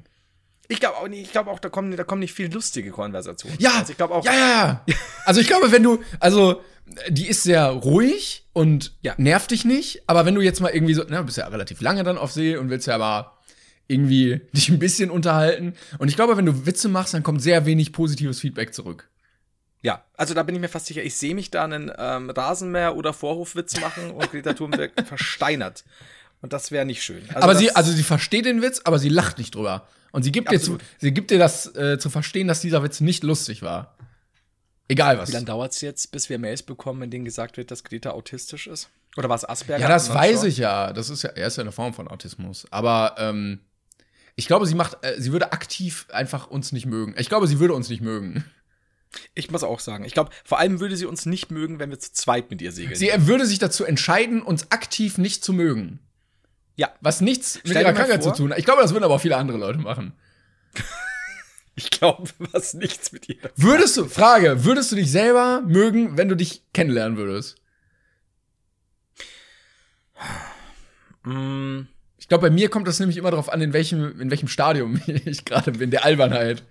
Ich 0.68 0.80
glaube 0.80 0.98
auch, 0.98 1.08
ich 1.08 1.32
glaube 1.32 1.52
auch, 1.52 1.60
da 1.60 1.70
kommen, 1.70 1.96
da 1.96 2.04
kommen 2.04 2.22
nicht 2.22 2.34
viel 2.34 2.52
lustige 2.52 2.90
Konversationen. 2.90 3.60
Ja, 3.60 3.74
also 3.76 3.92
ich 3.92 3.98
glaube 3.98 4.16
auch. 4.16 4.26
Ja, 4.26 4.34
ja, 4.34 4.84
ja. 4.88 4.96
also 5.26 5.40
ich 5.40 5.46
glaube, 5.46 5.72
wenn 5.72 5.84
du, 5.84 6.04
also 6.20 6.64
die 7.10 7.28
ist 7.28 7.44
sehr 7.44 7.68
ruhig 7.68 8.48
und 8.54 8.94
ja. 9.02 9.14
nervt 9.18 9.52
dich 9.52 9.66
nicht. 9.66 10.02
Aber 10.08 10.26
wenn 10.26 10.34
du 10.34 10.42
jetzt 10.42 10.62
mal 10.62 10.70
irgendwie 10.70 10.96
so, 10.96 11.04
na, 11.08 11.20
du 11.20 11.26
bist 11.26 11.38
ja 11.38 11.48
relativ 11.48 11.82
lange 11.82 12.04
dann 12.04 12.18
auf 12.18 12.32
See 12.32 12.58
und 12.58 12.72
willst 12.72 12.88
ja 12.88 12.98
mal 12.98 13.35
irgendwie 13.88 14.42
dich 14.54 14.70
ein 14.70 14.80
bisschen 14.80 15.10
unterhalten. 15.10 15.74
Und 15.98 16.08
ich 16.08 16.16
glaube, 16.16 16.38
wenn 16.38 16.46
du 16.46 16.66
Witze 16.66 16.90
machst, 16.90 17.14
dann 17.14 17.24
kommt 17.24 17.42
sehr 17.42 17.66
wenig 17.66 17.92
positives 17.94 18.40
Feedback 18.40 18.74
zurück. 18.74 19.10
Ja, 19.82 20.04
also 20.18 20.34
da 20.34 20.42
bin 20.42 20.56
ich 20.56 20.62
mir 20.62 20.68
fast 20.68 20.88
sicher, 20.88 21.04
ich 21.04 21.16
sehe 21.16 21.36
mich 21.36 21.52
da 21.52 21.64
einen 21.64 21.92
ähm, 21.96 22.32
Rasenmäher- 22.32 22.96
oder 22.96 23.14
Vorhofwitz 23.14 23.80
machen 23.80 24.12
und 24.12 24.32
Greta 24.32 24.54
Thunberg 24.54 24.92
versteinert. 25.06 25.84
Und 26.42 26.54
das 26.54 26.72
wäre 26.72 26.86
nicht 26.86 27.04
schön. 27.04 27.24
Also 27.30 27.42
aber 27.42 27.56
sie, 27.56 27.76
also 27.76 27.92
sie 27.92 28.04
versteht 28.04 28.46
den 28.46 28.62
Witz, 28.62 28.82
aber 28.84 28.98
sie 28.98 29.10
lacht 29.10 29.38
nicht 29.38 29.54
drüber. 29.54 29.88
Und 30.12 30.24
sie 30.24 30.32
gibt, 30.32 30.50
dir, 30.52 30.60
zu, 30.62 30.78
sie 30.98 31.14
gibt 31.14 31.30
dir 31.30 31.38
das 31.38 31.76
äh, 31.76 32.00
zu 32.00 32.10
verstehen, 32.10 32.48
dass 32.48 32.62
dieser 32.62 32.82
Witz 32.82 33.00
nicht 33.02 33.24
lustig 33.24 33.62
war. 33.62 33.96
Egal 34.88 35.18
was. 35.18 35.30
Wie 35.30 35.34
lange 35.34 35.46
dauert 35.46 35.74
es 35.74 35.82
jetzt, 35.82 36.12
bis 36.12 36.30
wir 36.30 36.40
Mails 36.40 36.64
bekommen, 36.64 37.02
in 37.04 37.12
denen 37.12 37.26
gesagt 37.26 37.58
wird, 37.58 37.70
dass 37.70 37.84
Greta 37.84 38.12
autistisch 38.12 38.68
ist? 38.68 38.90
Oder 39.18 39.30
war 39.30 39.36
es 39.36 39.48
Asperger? 39.48 39.82
Ja, 39.82 39.90
das 39.90 40.14
weiß 40.14 40.42
schon? 40.42 40.50
ich 40.50 40.58
ja. 40.58 40.94
Das 40.94 41.10
ist 41.10 41.24
ja, 41.24 41.32
er 41.32 41.48
ist 41.48 41.58
ja 41.58 41.62
eine 41.62 41.72
Form 41.72 41.94
von 41.94 42.08
Autismus. 42.08 42.66
Aber 42.72 43.16
ähm, 43.18 43.60
ich 44.36 44.48
glaube, 44.48 44.66
sie 44.66 44.76
macht, 44.76 44.98
äh, 45.02 45.16
sie 45.18 45.32
würde 45.32 45.52
aktiv 45.54 46.08
einfach 46.12 46.48
uns 46.48 46.72
nicht 46.72 46.86
mögen. 46.86 47.16
Ich 47.18 47.30
glaube, 47.30 47.48
sie 47.48 47.60
würde 47.60 47.74
uns 47.74 47.90
nicht 47.90 48.02
mögen. 48.02 48.44
Ich 49.34 49.50
muss 49.50 49.64
auch 49.64 49.80
sagen, 49.80 50.04
ich 50.04 50.14
glaube, 50.14 50.32
vor 50.44 50.60
allem 50.60 50.82
würde 50.82 50.98
sie 50.98 51.06
uns 51.06 51.26
nicht 51.26 51.50
mögen, 51.50 51.80
wenn 51.80 51.90
wir 51.90 52.00
zu 52.00 52.12
zweit 52.12 52.50
mit 52.50 52.62
ihr 52.62 52.74
segeln. 52.74 52.96
Sie 52.96 53.10
würde 53.16 53.46
sich 53.46 53.60
dazu 53.60 53.86
entscheiden, 53.86 54.42
uns 54.42 54.72
aktiv 54.72 55.18
nicht 55.18 55.44
zu 55.44 55.54
mögen. 55.54 56.00
Ja. 56.76 56.94
Was 57.00 57.22
nichts 57.22 57.62
mit 57.64 57.78
ihrer 57.78 57.94
Krankheit 57.94 58.24
zu 58.24 58.34
tun 58.34 58.52
hat. 58.52 58.60
Ich 58.60 58.66
glaube, 58.66 58.82
das 58.82 58.92
würden 58.92 59.06
aber 59.06 59.16
auch 59.16 59.22
viele 59.22 59.38
andere 59.38 59.58
Leute 59.58 59.80
machen. 59.80 60.12
ich 61.76 61.90
glaube, 61.90 62.30
was 62.52 62.74
nichts 62.74 63.14
mit 63.14 63.30
ihr. 63.30 63.38
Würdest 63.56 63.96
du, 63.96 64.06
Frage, 64.06 64.66
würdest 64.66 64.92
du 64.92 64.98
dich 64.98 65.10
selber 65.10 65.62
mögen, 65.66 66.18
wenn 66.18 66.28
du 66.28 66.36
dich 66.36 66.64
kennenlernen 66.74 67.18
würdest? 67.18 67.56
Mm. 71.24 71.84
Ich 72.26 72.30
glaube, 72.30 72.50
bei 72.50 72.50
mir 72.50 72.70
kommt 72.70 72.88
das 72.88 73.00
nämlich 73.00 73.18
immer 73.18 73.30
darauf 73.30 73.54
an, 73.54 73.62
in 73.62 73.72
welchem, 73.72 74.20
in 74.20 74.32
welchem 74.32 74.48
Stadium 74.48 75.00
ich 75.06 75.46
gerade 75.46 75.74
bin, 75.74 75.92
der 75.92 76.06
Albernheit. 76.06 76.64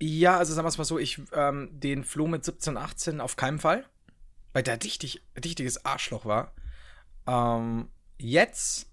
Ja, 0.00 0.36
also 0.36 0.52
sagen 0.52 0.64
wir 0.64 0.70
es 0.70 0.78
mal 0.78 0.84
so, 0.84 0.98
ich 0.98 1.20
ähm, 1.32 1.70
den 1.70 2.02
Flo 2.02 2.26
mit 2.26 2.44
17, 2.44 2.76
18 2.76 3.20
auf 3.20 3.36
keinen 3.36 3.60
Fall, 3.60 3.86
weil 4.52 4.64
der 4.64 4.76
dichtig, 4.78 5.22
dichtiges 5.38 5.84
Arschloch 5.84 6.24
war. 6.24 6.56
Ähm, 7.28 7.86
jetzt, 8.18 8.90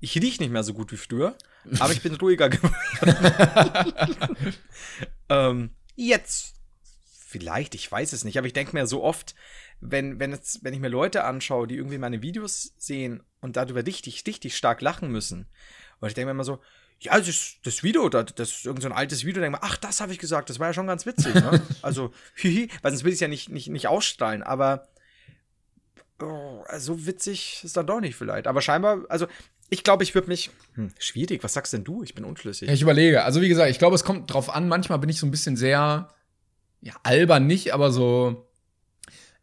ich 0.00 0.16
riech 0.16 0.40
nicht 0.40 0.50
mehr 0.50 0.64
so 0.64 0.74
gut 0.74 0.90
wie 0.90 0.96
früher, 0.96 1.36
aber 1.78 1.92
ich 1.92 2.02
bin 2.02 2.16
ruhiger 2.16 2.48
geworden. 2.50 2.74
ähm, 5.28 5.70
jetzt, 5.94 6.56
vielleicht, 7.24 7.76
ich 7.76 7.92
weiß 7.92 8.14
es 8.14 8.24
nicht, 8.24 8.36
aber 8.36 8.48
ich 8.48 8.52
denke 8.52 8.74
mir 8.74 8.88
so 8.88 9.04
oft, 9.04 9.36
wenn, 9.80 10.20
wenn, 10.20 10.32
jetzt, 10.32 10.62
wenn 10.62 10.74
ich 10.74 10.80
mir 10.80 10.88
Leute 10.88 11.24
anschaue, 11.24 11.66
die 11.66 11.76
irgendwie 11.76 11.98
meine 11.98 12.22
Videos 12.22 12.74
sehen 12.76 13.22
und 13.40 13.56
darüber 13.56 13.84
richtig, 13.86 14.24
richtig 14.26 14.56
stark 14.56 14.80
lachen 14.80 15.10
müssen, 15.10 15.46
und 16.00 16.08
ich 16.08 16.14
denke 16.14 16.26
mir 16.26 16.32
immer 16.32 16.44
so, 16.44 16.60
ja, 17.00 17.18
das, 17.18 17.56
das 17.62 17.82
Video, 17.82 18.08
das, 18.10 18.26
das 18.34 18.50
ist 18.50 18.66
irgendein 18.66 18.92
so 18.92 18.96
altes 18.96 19.24
Video, 19.24 19.40
denke 19.40 19.58
mir, 19.58 19.62
ach, 19.62 19.76
das 19.76 20.00
habe 20.00 20.12
ich 20.12 20.18
gesagt, 20.18 20.50
das 20.50 20.58
war 20.58 20.68
ja 20.68 20.74
schon 20.74 20.86
ganz 20.86 21.06
witzig, 21.06 21.34
ne? 21.34 21.62
also, 21.82 22.12
hihi, 22.34 22.68
weil 22.82 22.92
sonst 22.92 23.04
will 23.04 23.10
ich 23.10 23.16
es 23.16 23.20
ja 23.20 23.28
nicht, 23.28 23.48
nicht, 23.48 23.68
nicht 23.68 23.88
ausstrahlen, 23.88 24.42
aber 24.42 24.88
oh, 26.22 26.62
so 26.76 27.06
witzig 27.06 27.62
ist 27.64 27.76
dann 27.76 27.86
doch 27.86 28.00
nicht 28.00 28.16
vielleicht. 28.16 28.46
Aber 28.46 28.60
scheinbar, 28.60 29.04
also 29.08 29.26
ich 29.70 29.84
glaube, 29.84 30.02
ich 30.02 30.14
würde 30.14 30.28
mich. 30.28 30.50
Hm, 30.74 30.92
schwierig, 30.98 31.42
was 31.42 31.54
sagst 31.54 31.72
denn 31.72 31.84
du? 31.84 32.02
Ich 32.02 32.14
bin 32.14 32.24
unschlüssig. 32.24 32.68
Ja, 32.68 32.74
ich 32.74 32.82
überlege. 32.82 33.22
Also, 33.22 33.40
wie 33.40 33.48
gesagt, 33.48 33.70
ich 33.70 33.78
glaube, 33.78 33.94
es 33.94 34.04
kommt 34.04 34.32
drauf 34.32 34.50
an. 34.50 34.68
Manchmal 34.68 34.98
bin 34.98 35.08
ich 35.08 35.18
so 35.18 35.26
ein 35.26 35.30
bisschen 35.30 35.56
sehr, 35.56 36.08
ja, 36.80 36.94
albern 37.04 37.46
nicht, 37.46 37.72
aber 37.72 37.92
so 37.92 38.49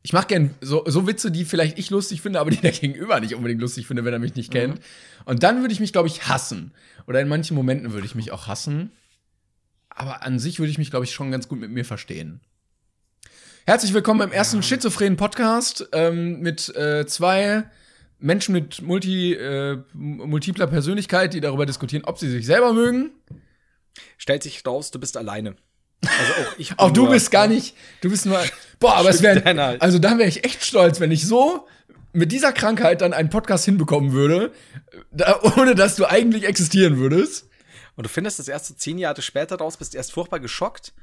ich 0.04 0.14
mache 0.14 0.28
gern 0.28 0.54
so, 0.62 0.84
so 0.88 1.06
Witze, 1.08 1.32
die 1.32 1.46
vielleicht 1.46 1.78
ich 1.78 1.90
lustig 1.90 2.22
finde, 2.22 2.40
aber 2.40 2.52
die 2.52 2.58
der 2.58 2.72
Gegenüber 2.72 3.20
nicht 3.20 3.36
unbedingt 3.36 3.62
lustig 3.62 3.88
finde, 3.88 4.06
wenn 4.06 4.14
er 4.14 4.20
mich 4.20 4.36
nicht 4.36 4.52
kennt. 4.52 4.76
Mhm. 4.76 4.84
Und 5.26 5.44
dann 5.44 5.62
würde 5.62 5.74
ich 5.74 5.80
mich, 5.80 5.92
glaube 5.92 6.08
ich, 6.08 6.28
hassen. 6.28 6.72
Oder 7.08 7.22
in 7.22 7.28
manchen 7.28 7.56
Momenten 7.56 7.92
würde 7.92 8.06
ich 8.06 8.16
mich 8.16 8.32
auch 8.32 8.48
hassen. 8.48 8.92
Aber 9.90 10.24
an 10.24 10.40
sich 10.40 10.60
würde 10.60 10.72
ich 10.72 10.78
mich, 10.78 10.92
glaube 10.92 11.06
ich, 11.06 11.12
schon 11.12 11.32
ganz 11.32 11.48
gut 11.48 11.60
mit 11.60 11.72
mir 11.72 11.84
verstehen. 11.84 12.42
Herzlich 13.66 13.94
willkommen 13.94 14.20
beim 14.20 14.32
ersten 14.32 14.64
schizophrenen 14.64 15.18
Podcast 15.18 15.90
ähm, 15.92 16.40
mit 16.40 16.74
äh, 16.76 17.06
zwei 17.06 17.66
Menschen 18.20 18.54
mit 18.54 18.82
multi, 18.82 19.34
äh, 19.34 19.78
multipler 19.94 20.68
Persönlichkeit, 20.68 21.34
die 21.34 21.42
darüber 21.42 21.66
diskutieren, 21.66 22.06
ob 22.06 22.18
sie 22.18 22.30
sich 22.30 22.46
selber 22.46 22.74
mögen. 22.74 23.12
Stellt 24.18 24.44
sich 24.44 24.66
raus, 24.66 24.92
du 24.92 25.00
bist 25.00 25.18
alleine. 25.18 25.56
Also 26.06 26.34
auch 26.34 26.58
ich. 26.58 26.74
auch 26.78 26.92
du 26.92 27.10
bist 27.10 27.32
gar 27.32 27.48
nicht, 27.48 27.76
du 28.02 28.10
bist 28.10 28.26
nur, 28.26 28.40
Boah, 28.80 28.96
aber 28.96 29.10
es 29.10 29.22
wäre, 29.22 29.42
deiner- 29.42 29.76
also 29.80 29.98
da 30.00 30.18
wäre 30.18 30.30
ich 30.30 30.44
echt 30.44 30.64
stolz, 30.64 31.00
wenn 31.00 31.12
ich 31.12 31.26
so 31.26 31.68
mit 32.14 32.32
dieser 32.32 32.52
Krankheit 32.54 33.02
dann 33.02 33.14
einen 33.14 33.30
Podcast 33.30 33.66
hinbekommen 33.66 34.12
würde, 34.12 34.52
da, 35.12 35.40
ohne 35.58 35.76
dass 35.76 35.96
du 35.96 36.06
eigentlich 36.06 36.46
existieren 36.46 36.98
würdest. 36.98 37.48
Und 37.96 38.06
du 38.06 38.10
findest 38.10 38.38
das 38.40 38.48
erst 38.48 38.68
so 38.68 38.74
zehn 38.76 38.98
Jahre 39.00 39.22
später 39.24 39.58
raus, 39.58 39.78
bist 39.78 39.96
erst 39.96 40.12
furchtbar 40.12 40.40
geschockt 40.40 40.94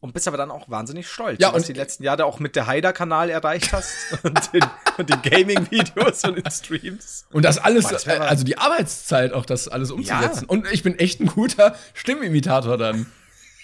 und 0.00 0.14
bist 0.14 0.28
aber 0.28 0.36
dann 0.36 0.52
auch 0.52 0.68
wahnsinnig 0.70 1.08
stolz, 1.08 1.40
Ja, 1.40 1.48
was 1.48 1.56
und- 1.62 1.68
du 1.68 1.72
die 1.72 1.78
letzten 1.80 2.04
Jahre 2.04 2.24
auch 2.24 2.38
mit 2.38 2.54
der 2.54 2.68
Haider-Kanal 2.68 3.30
erreicht 3.30 3.72
hast 3.72 3.90
und 4.22 4.52
den, 4.52 4.64
den 5.04 5.22
Gaming-Videos 5.22 6.22
und 6.24 6.36
den 6.36 6.50
Streams. 6.50 7.26
Und 7.32 7.44
das 7.44 7.58
alles, 7.58 7.90
äh, 8.06 8.10
also 8.18 8.44
die 8.44 8.56
Arbeitszeit 8.56 9.32
auch 9.32 9.44
das 9.46 9.66
alles 9.66 9.90
umzusetzen. 9.90 10.44
Und 10.46 10.70
ich 10.72 10.84
bin 10.84 10.96
echt 10.98 11.18
ein 11.20 11.26
guter 11.26 11.76
Stimmimitator 11.94 12.78
dann. 12.78 13.06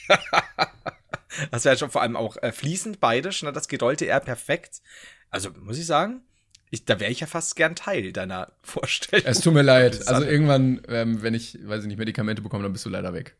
Das 1.50 1.64
wäre 1.64 1.76
schon 1.76 1.90
vor 1.90 2.02
allem 2.02 2.16
auch 2.16 2.36
äh, 2.42 2.52
fließend 2.52 3.00
beidisch, 3.00 3.42
ne, 3.42 3.52
das 3.52 3.68
gerollte 3.68 4.06
R 4.06 4.20
perfekt. 4.20 4.82
Also 5.30 5.50
muss 5.60 5.78
ich 5.78 5.86
sagen, 5.86 6.22
ich, 6.70 6.84
da 6.84 7.00
wäre 7.00 7.10
ich 7.10 7.20
ja 7.20 7.26
fast 7.26 7.56
gern 7.56 7.74
Teil 7.76 8.12
deiner 8.12 8.52
Vorstellung. 8.62 9.26
Es 9.26 9.40
tut 9.40 9.54
mir 9.54 9.62
leid. 9.62 10.06
Also 10.08 10.24
irgendwann, 10.24 10.82
ähm, 10.88 11.22
wenn 11.22 11.34
ich, 11.34 11.58
weiß 11.66 11.82
ich 11.82 11.88
nicht, 11.88 11.98
Medikamente 11.98 12.42
bekomme, 12.42 12.62
dann 12.62 12.72
bist 12.72 12.84
du 12.84 12.90
leider 12.90 13.12
weg. 13.14 13.36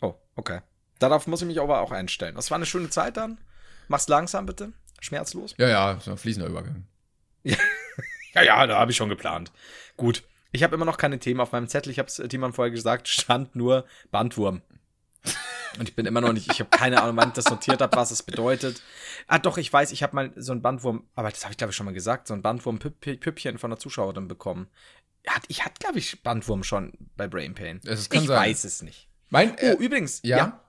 Oh, 0.00 0.14
okay. 0.36 0.60
Darauf 0.98 1.26
muss 1.26 1.40
ich 1.40 1.46
mich 1.46 1.60
aber 1.60 1.80
auch 1.80 1.92
einstellen. 1.92 2.34
Das 2.34 2.50
war 2.50 2.56
eine 2.56 2.66
schöne 2.66 2.90
Zeit 2.90 3.16
dann. 3.16 3.38
Mach's 3.88 4.08
langsam 4.08 4.46
bitte. 4.46 4.72
Schmerzlos. 5.00 5.54
Ja, 5.58 5.68
ja, 5.68 5.98
so 6.00 6.10
ein 6.10 6.18
fließender 6.18 6.48
Übergang. 6.48 6.86
Ja, 7.42 7.56
ja, 8.42 8.66
da 8.66 8.78
habe 8.78 8.90
ich 8.90 8.96
schon 8.96 9.08
geplant. 9.08 9.50
Gut. 9.96 10.22
Ich 10.52 10.62
habe 10.62 10.74
immer 10.74 10.84
noch 10.84 10.96
keine 10.96 11.18
Themen 11.20 11.40
auf 11.40 11.52
meinem 11.52 11.68
Zettel. 11.68 11.92
Ich 11.92 11.98
habe 11.98 12.08
es 12.08 12.16
Timon 12.16 12.52
vorher 12.52 12.72
gesagt, 12.72 13.08
stand 13.08 13.54
nur 13.54 13.86
Bandwurm. 14.10 14.62
Und 15.78 15.88
ich 15.88 15.94
bin 15.94 16.06
immer 16.06 16.20
noch 16.20 16.32
nicht, 16.32 16.50
ich 16.50 16.60
habe 16.60 16.70
keine 16.70 17.02
Ahnung, 17.02 17.16
wann 17.16 17.28
ich 17.28 17.34
das 17.34 17.48
notiert 17.50 17.80
habe, 17.80 17.96
was 17.96 18.10
es 18.10 18.22
bedeutet. 18.22 18.82
Ah, 19.28 19.38
doch, 19.38 19.56
ich 19.58 19.72
weiß, 19.72 19.92
ich 19.92 20.02
habe 20.02 20.16
mal 20.16 20.32
so 20.36 20.52
ein 20.52 20.62
Bandwurm, 20.62 21.04
aber 21.14 21.30
das 21.30 21.44
habe 21.44 21.52
ich 21.52 21.58
glaube 21.58 21.70
ich 21.70 21.76
schon 21.76 21.86
mal 21.86 21.92
gesagt, 21.94 22.26
so 22.26 22.34
ein 22.34 22.42
Bandwurm-Püppchen 22.42 23.58
von 23.58 23.70
einer 23.70 23.78
Zuschauerin 23.78 24.26
bekommen. 24.28 24.68
Hat, 25.26 25.42
ich 25.48 25.64
hatte, 25.64 25.74
glaube 25.78 25.98
ich, 25.98 26.22
Bandwurm 26.22 26.62
schon 26.64 26.92
bei 27.16 27.28
Brain 27.28 27.54
Pain. 27.54 27.80
Ich 27.84 28.00
sein. 28.08 28.28
weiß 28.28 28.64
es 28.64 28.82
nicht. 28.82 29.08
Mein, 29.28 29.52
Oh, 29.52 29.56
äh, 29.66 29.72
übrigens, 29.74 30.20
ja. 30.24 30.36
ja. 30.36 30.60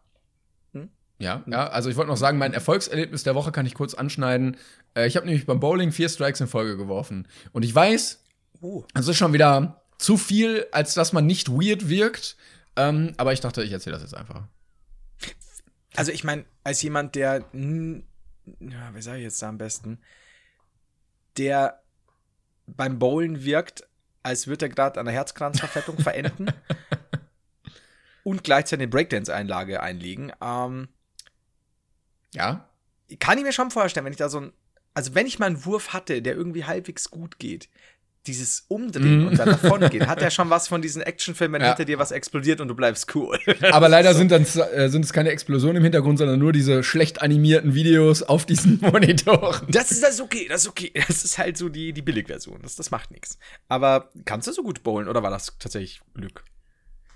Ja, 1.19 1.43
ja, 1.45 1.67
also 1.67 1.87
ich 1.87 1.97
wollte 1.97 2.09
noch 2.09 2.17
sagen, 2.17 2.39
mein 2.39 2.51
Erfolgserlebnis 2.51 3.21
der 3.21 3.35
Woche 3.35 3.51
kann 3.51 3.67
ich 3.67 3.75
kurz 3.75 3.93
anschneiden. 3.93 4.57
Äh, 4.95 5.05
ich 5.05 5.15
habe 5.15 5.27
nämlich 5.27 5.45
beim 5.45 5.59
Bowling 5.59 5.91
vier 5.91 6.09
Strikes 6.09 6.41
in 6.41 6.47
Folge 6.47 6.77
geworfen. 6.77 7.27
Und 7.51 7.63
ich 7.63 7.73
weiß, 7.75 8.23
Oh. 8.61 8.83
es 8.95 9.07
ist 9.07 9.17
schon 9.17 9.31
wieder 9.31 9.83
zu 9.99 10.17
viel, 10.17 10.65
als 10.71 10.95
dass 10.95 11.13
man 11.13 11.27
nicht 11.27 11.49
weird 11.49 11.89
wirkt. 11.89 12.37
Ähm, 12.75 13.13
aber 13.17 13.33
ich 13.33 13.39
dachte, 13.39 13.63
ich 13.63 13.71
erzähle 13.71 13.93
das 13.93 14.01
jetzt 14.01 14.15
einfach. 14.15 14.47
Also 15.95 16.11
ich 16.11 16.23
meine, 16.23 16.45
als 16.63 16.81
jemand, 16.81 17.15
der, 17.15 17.45
ja, 17.53 18.95
wie 18.95 19.01
sage 19.01 19.17
ich 19.17 19.23
jetzt 19.23 19.41
da 19.41 19.49
am 19.49 19.57
besten, 19.57 19.99
der 21.37 21.81
beim 22.67 22.99
Bowlen 22.99 23.43
wirkt, 23.43 23.87
als 24.23 24.47
würde 24.47 24.65
er 24.65 24.69
gerade 24.69 24.99
an 24.99 25.05
der 25.05 25.15
Herzkranzverfettung 25.15 25.97
verenden 25.99 26.47
und 28.23 28.43
gleichzeitig 28.43 28.83
eine 28.83 28.89
Breakdance-Einlage 28.89 29.81
einlegen, 29.81 30.31
ähm, 30.41 30.87
Ja? 32.33 32.69
kann 33.19 33.37
ich 33.37 33.43
mir 33.43 33.51
schon 33.51 33.71
vorstellen, 33.71 34.05
wenn 34.05 34.13
ich 34.13 34.19
da 34.19 34.29
so 34.29 34.39
ein, 34.39 34.53
also 34.93 35.15
wenn 35.15 35.27
ich 35.27 35.39
mal 35.39 35.47
einen 35.47 35.65
Wurf 35.65 35.91
hatte, 35.93 36.21
der 36.21 36.35
irgendwie 36.35 36.65
halbwegs 36.65 37.09
gut 37.09 37.39
geht, 37.39 37.67
dieses 38.27 38.65
Umdrehen 38.67 39.21
Mhm. 39.21 39.27
und 39.29 39.39
dann 39.39 39.49
davon 39.49 39.89
gehen, 39.89 40.07
hat 40.07 40.21
ja 40.21 40.29
schon 40.31 40.49
was 40.49 40.67
von 40.67 40.81
diesen 40.81 41.01
Actionfilmen, 41.01 41.55
wenn 41.55 41.61
Ja. 41.61 41.67
hinter 41.69 41.85
dir 41.85 41.97
was 41.99 42.11
explodiert 42.11 42.61
und 42.61 42.67
du 42.67 42.75
bleibst 42.75 43.13
cool. 43.15 43.39
Aber 43.71 43.89
leider 43.89 44.13
sind, 44.13 44.31
dann, 44.31 44.43
äh, 44.43 44.89
sind 44.89 45.03
es 45.05 45.11
keine 45.11 45.29
Explosionen 45.31 45.77
im 45.77 45.83
Hintergrund, 45.83 46.19
sondern 46.19 46.37
nur 46.39 46.51
diese 46.53 46.83
schlecht 46.83 47.21
animierten 47.21 47.73
Videos 47.73 48.21
auf 48.23 48.45
diesen 48.45 48.79
Monitoren. 48.81 49.65
Das 49.69 49.91
ist, 49.91 50.03
das 50.03 50.11
ist 50.15 50.21
okay, 50.21 50.45
das 50.49 50.61
ist 50.63 50.69
okay. 50.69 50.91
Das 51.07 51.23
ist 51.23 51.37
halt 51.37 51.57
so 51.57 51.69
die, 51.69 51.93
die 51.93 52.01
Billigversion. 52.01 52.59
Das, 52.61 52.75
das 52.75 52.91
macht 52.91 53.11
nichts. 53.11 53.37
Aber 53.67 54.11
kannst 54.25 54.47
du 54.47 54.51
so 54.51 54.61
gut 54.63 54.83
bowlen 54.83 55.07
oder 55.07 55.23
war 55.23 55.31
das 55.31 55.55
tatsächlich 55.59 56.01
Glück? 56.13 56.43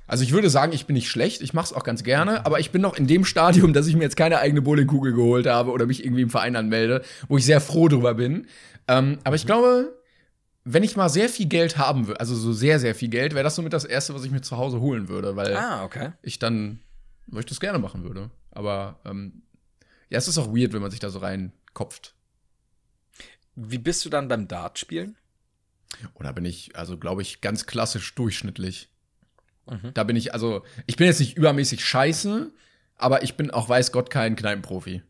Also 0.08 0.24
ich 0.24 0.32
würde 0.34 0.52
sagen, 0.52 0.72
ich 0.72 0.86
bin 0.86 0.94
nicht 0.96 1.10
schlecht, 1.10 1.42
ich 1.42 1.54
mache 1.54 1.66
es 1.66 1.74
auch 1.74 1.84
ganz 1.84 2.04
gerne, 2.04 2.46
aber 2.46 2.60
ich 2.60 2.70
bin 2.70 2.80
noch 2.82 2.96
in 2.96 3.08
dem 3.08 3.26
Stadium, 3.26 3.74
dass 3.74 3.88
ich 3.88 3.96
mir 3.96 4.04
jetzt 4.04 4.16
keine 4.16 4.38
eigene 4.38 4.62
Bowlingkugel 4.62 5.14
geholt 5.14 5.48
habe 5.48 5.72
oder 5.72 5.88
mich 5.88 6.04
irgendwie 6.06 6.22
im 6.22 6.30
Verein 6.30 6.56
anmelde, 6.56 7.02
wo 7.28 7.38
ich 7.40 7.46
sehr 7.46 7.60
froh 7.60 7.88
drüber 7.88 8.14
bin. 8.14 8.46
Ähm, 8.88 9.18
aber 9.24 9.36
ich 9.36 9.48
glaube, 9.48 9.98
wenn 10.66 10.84
ich 10.84 10.96
mal 10.98 11.10
sehr 11.10 11.30
viel 11.30 11.46
Geld 11.46 11.78
haben 11.78 12.08
würde, 12.08 12.20
also 12.20 12.36
so 12.36 12.52
sehr, 12.52 12.80
sehr 12.80 12.96
viel 12.96 13.10
Geld, 13.10 13.34
wäre 13.36 13.44
das 13.44 13.56
somit 13.56 13.72
das 13.72 13.86
Erste, 13.86 14.14
was 14.16 14.26
ich 14.26 14.32
mir 14.32 14.42
zu 14.42 14.58
Hause 14.58 14.80
holen 14.82 15.08
würde, 15.08 15.36
weil 15.36 15.56
Ah, 15.56 15.84
okay. 15.86 16.12
ich 16.24 16.40
dann, 16.40 16.80
weil 17.28 17.42
ich 17.42 17.46
das 17.46 17.60
gerne 17.60 17.78
machen 17.80 18.04
würde. 18.04 18.32
Aber 18.52 19.00
ähm, 19.06 19.44
ja, 20.10 20.18
es 20.18 20.28
ist 20.28 20.38
auch 20.40 20.48
weird, 20.56 20.74
wenn 20.74 20.82
man 20.82 20.90
sich 20.92 21.00
da 21.00 21.10
so 21.10 21.20
reinkopft. 21.20 22.16
Wie 23.56 23.78
bist 23.78 24.04
du 24.06 24.10
dann 24.10 24.28
beim 24.28 24.48
Dartspielen? 24.48 25.16
Oder 26.16 26.34
bin 26.34 26.46
ich, 26.46 26.76
also 26.76 26.98
glaube 26.98 27.22
ich, 27.22 27.42
ganz 27.42 27.68
klassisch 27.68 28.16
durchschnittlich. 28.16 28.90
Mhm. 29.70 29.92
Da 29.94 30.04
bin 30.04 30.16
ich, 30.16 30.34
also, 30.34 30.64
ich 30.88 30.96
bin 30.98 31.08
jetzt 31.08 31.20
nicht 31.20 31.38
übermäßig 31.38 31.86
scheiße, 31.86 32.52
aber 32.98 33.24
ich 33.24 33.38
bin 33.38 33.52
auch, 33.52 33.70
weiß 33.70 33.92
Gott, 33.92 34.10
kein 34.10 34.36
Kneipenprofi. 34.36 35.04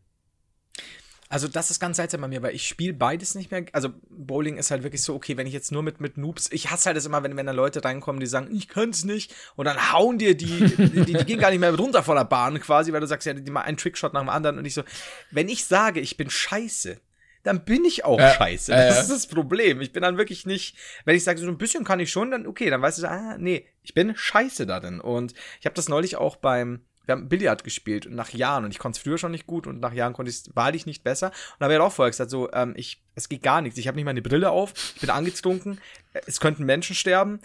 Also, 1.28 1.48
das 1.48 1.70
ist 1.70 1.80
ganz 1.80 1.96
seltsam 1.96 2.20
bei 2.20 2.28
mir, 2.28 2.42
weil 2.42 2.54
ich 2.54 2.68
spiele 2.68 2.92
beides 2.94 3.34
nicht 3.34 3.50
mehr. 3.50 3.64
Also, 3.72 3.90
Bowling 4.08 4.58
ist 4.58 4.70
halt 4.70 4.82
wirklich 4.84 5.02
so, 5.02 5.14
okay, 5.14 5.36
wenn 5.36 5.46
ich 5.46 5.52
jetzt 5.52 5.72
nur 5.72 5.82
mit, 5.82 6.00
mit 6.00 6.16
Noobs, 6.16 6.48
ich 6.52 6.70
hasse 6.70 6.86
halt 6.86 6.96
das 6.96 7.04
immer, 7.06 7.22
wenn, 7.22 7.36
wenn 7.36 7.46
da 7.46 7.52
Leute 7.52 7.82
reinkommen, 7.84 8.20
die 8.20 8.26
sagen, 8.26 8.48
ich 8.54 8.68
kann's 8.68 9.04
nicht, 9.04 9.34
und 9.56 9.64
dann 9.64 9.92
hauen 9.92 10.18
dir 10.18 10.36
die, 10.36 10.46
die, 10.76 11.04
die 11.04 11.24
gehen 11.24 11.40
gar 11.40 11.50
nicht 11.50 11.58
mehr 11.60 11.74
runter 11.74 12.02
von 12.02 12.16
der 12.16 12.24
Bahn 12.24 12.60
quasi, 12.60 12.92
weil 12.92 13.00
du 13.00 13.06
sagst, 13.06 13.26
ja, 13.26 13.34
die 13.34 13.50
mal 13.50 13.62
einen 13.62 13.76
Trickshot 13.76 14.12
nach 14.12 14.20
dem 14.20 14.28
anderen, 14.28 14.58
und 14.58 14.64
ich 14.64 14.74
so, 14.74 14.82
wenn 15.30 15.48
ich 15.48 15.64
sage, 15.64 16.00
ich 16.00 16.16
bin 16.16 16.30
scheiße, 16.30 17.00
dann 17.42 17.64
bin 17.64 17.84
ich 17.84 18.04
auch 18.04 18.18
Äh, 18.18 18.34
scheiße. 18.34 18.72
äh, 18.72 18.88
Das 18.88 19.02
ist 19.02 19.10
das 19.10 19.26
Problem. 19.28 19.80
Ich 19.80 19.92
bin 19.92 20.02
dann 20.02 20.18
wirklich 20.18 20.46
nicht, 20.46 20.76
wenn 21.04 21.16
ich 21.16 21.22
sage, 21.24 21.38
so 21.40 21.46
ein 21.46 21.58
bisschen 21.58 21.84
kann 21.84 22.00
ich 22.00 22.10
schon, 22.10 22.30
dann 22.32 22.46
okay, 22.46 22.70
dann 22.70 22.82
weißt 22.82 23.02
du, 23.02 23.08
ah, 23.08 23.36
nee, 23.38 23.66
ich 23.82 23.94
bin 23.94 24.14
scheiße 24.16 24.66
darin. 24.66 25.00
Und 25.00 25.32
ich 25.60 25.66
habe 25.66 25.74
das 25.74 25.88
neulich 25.88 26.16
auch 26.16 26.34
beim, 26.36 26.80
wir 27.06 27.14
haben 27.14 27.28
Billard 27.28 27.64
gespielt 27.64 28.08
nach 28.10 28.30
Jahren 28.30 28.64
und 28.64 28.70
ich 28.70 28.78
konnte 28.78 28.98
es 28.98 29.02
früher 29.02 29.16
schon 29.16 29.30
nicht 29.30 29.46
gut 29.46 29.66
und 29.66 29.80
nach 29.80 29.92
Jahren 29.92 30.12
konnte 30.12 30.30
ich 30.30 30.36
es 30.36 30.50
wahrlich 30.54 30.86
nicht 30.86 31.04
besser. 31.04 31.28
Und 31.28 31.34
da 31.60 31.64
habe 31.64 31.74
ich 31.74 31.80
halt 31.80 31.88
auch 31.88 31.94
vorher 31.94 32.10
gesagt, 32.10 32.30
so, 32.30 32.52
ähm, 32.52 32.74
ich, 32.76 33.02
es 33.14 33.28
geht 33.28 33.42
gar 33.42 33.60
nichts. 33.62 33.78
Ich 33.78 33.88
habe 33.88 33.96
nicht 33.96 34.04
mal 34.04 34.10
eine 34.10 34.22
Brille 34.22 34.50
auf, 34.50 34.74
ich 34.94 35.00
bin 35.00 35.10
angetrunken, 35.10 35.78
äh, 36.12 36.20
es 36.26 36.40
könnten 36.40 36.64
Menschen 36.64 36.94
sterben. 36.94 37.40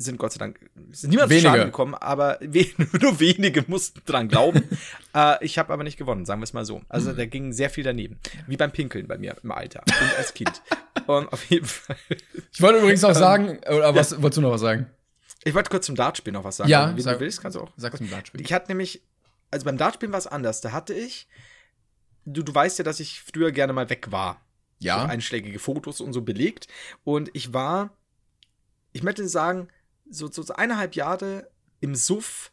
Sind 0.00 0.16
Gott 0.16 0.32
sei 0.32 0.38
Dank, 0.38 0.60
ist 0.92 1.08
niemand 1.08 1.28
zu 1.28 1.30
Wenige. 1.30 1.48
Schaden 1.48 1.64
gekommen, 1.64 1.94
aber 1.94 2.38
we 2.40 2.66
nur 3.00 3.18
wenige 3.18 3.64
mussten 3.66 4.00
dran 4.06 4.28
glauben. 4.28 4.62
äh, 5.14 5.44
ich 5.44 5.58
habe 5.58 5.72
aber 5.72 5.82
nicht 5.82 5.96
gewonnen, 5.96 6.24
sagen 6.24 6.40
wir 6.40 6.44
es 6.44 6.52
mal 6.52 6.64
so. 6.64 6.82
Also 6.88 7.12
da 7.12 7.26
ging 7.26 7.52
sehr 7.52 7.68
viel 7.68 7.82
daneben. 7.82 8.18
Wie 8.46 8.56
beim 8.56 8.70
Pinkeln 8.70 9.08
bei 9.08 9.18
mir 9.18 9.36
im 9.42 9.50
Alter 9.50 9.82
und 9.86 10.18
als 10.18 10.34
Kind. 10.34 10.62
und 11.06 11.32
auf 11.32 11.44
jeden 11.46 11.66
Fall. 11.66 11.96
Ich 12.52 12.62
wollte 12.62 12.78
übrigens 12.78 13.02
auch 13.02 13.14
sagen, 13.14 13.58
oder 13.66 13.94
was, 13.94 14.12
wolltest 14.22 14.38
du 14.38 14.42
noch 14.42 14.52
was 14.52 14.60
sagen? 14.60 14.86
Ich 15.44 15.54
wollte 15.54 15.70
kurz 15.70 15.86
zum 15.86 15.94
Dartspielen 15.94 16.34
noch 16.34 16.44
was 16.44 16.56
sagen. 16.56 16.70
Ja, 16.70 16.96
Wie 16.96 17.00
sag- 17.00 17.14
du 17.14 17.20
willst, 17.20 17.40
kannst 17.40 17.56
du 17.56 17.60
auch. 17.62 17.72
Sag's 17.76 18.00
im 18.00 18.10
Dartspiel. 18.10 18.40
Ich 18.40 18.52
hatte 18.52 18.68
nämlich, 18.68 19.02
also 19.50 19.64
beim 19.64 19.76
Dartspielen 19.78 20.12
war 20.12 20.18
es 20.18 20.26
anders. 20.26 20.60
Da 20.60 20.72
hatte 20.72 20.94
ich, 20.94 21.28
du, 22.24 22.42
du 22.42 22.54
weißt 22.54 22.78
ja, 22.78 22.84
dass 22.84 23.00
ich 23.00 23.22
früher 23.22 23.52
gerne 23.52 23.72
mal 23.72 23.88
weg 23.90 24.10
war. 24.10 24.40
Ja. 24.80 25.06
einschlägige 25.06 25.58
Fotos 25.58 26.00
und 26.00 26.12
so 26.12 26.22
belegt. 26.22 26.68
Und 27.02 27.30
ich 27.32 27.52
war, 27.52 27.90
ich 28.92 29.02
möchte 29.02 29.26
sagen, 29.28 29.68
so, 30.08 30.30
so, 30.30 30.42
so 30.42 30.54
eineinhalb 30.54 30.94
Jahre 30.94 31.50
im 31.80 31.96
Suff 31.96 32.52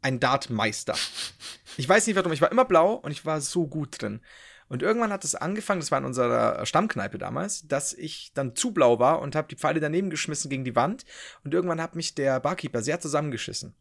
ein 0.00 0.18
Dartmeister. 0.18 0.96
Ich 1.76 1.86
weiß 1.88 2.06
nicht 2.06 2.16
warum, 2.16 2.32
ich 2.32 2.40
war 2.40 2.50
immer 2.50 2.64
blau 2.64 2.94
und 2.94 3.10
ich 3.10 3.26
war 3.26 3.40
so 3.42 3.66
gut 3.66 4.00
drin. 4.00 4.20
Und 4.68 4.82
irgendwann 4.82 5.12
hat 5.12 5.24
es 5.24 5.34
angefangen, 5.34 5.80
das 5.80 5.90
war 5.90 5.98
in 5.98 6.04
unserer 6.04 6.64
Stammkneipe 6.66 7.16
damals, 7.18 7.66
dass 7.66 7.92
ich 7.94 8.32
dann 8.34 8.54
zu 8.54 8.72
blau 8.72 8.98
war 8.98 9.20
und 9.20 9.34
habe 9.34 9.48
die 9.48 9.56
Pfeile 9.56 9.80
daneben 9.80 10.10
geschmissen 10.10 10.50
gegen 10.50 10.64
die 10.64 10.76
Wand. 10.76 11.04
Und 11.44 11.54
irgendwann 11.54 11.80
hat 11.80 11.96
mich 11.96 12.14
der 12.14 12.38
Barkeeper 12.40 12.82
sehr 12.82 13.00
zusammengeschissen. 13.00 13.74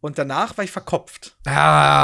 Und 0.00 0.18
danach 0.18 0.56
war 0.56 0.64
ich 0.64 0.70
verkopft. 0.72 1.36
Ah, 1.46 1.50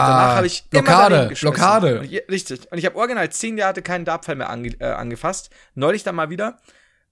Danach 0.09 0.37
habe 0.37 0.47
ich 0.47 0.65
immer 0.71 0.83
Blockade, 0.83 1.29
geschmissen. 1.29 1.55
Blockade. 1.55 2.01
Und 2.01 2.07
je, 2.07 2.23
richtig. 2.31 2.71
Und 2.71 2.79
ich 2.79 2.87
habe 2.87 2.97
original 2.97 3.29
zehn 3.31 3.59
Jahre 3.59 3.83
keinen 3.83 4.05
Dartpfeil 4.05 4.37
mehr 4.37 4.51
ange, 4.51 4.71
äh, 4.81 4.85
angefasst. 4.87 5.51
Neulich 5.75 6.05
dann 6.05 6.15
mal 6.15 6.31
wieder. 6.31 6.59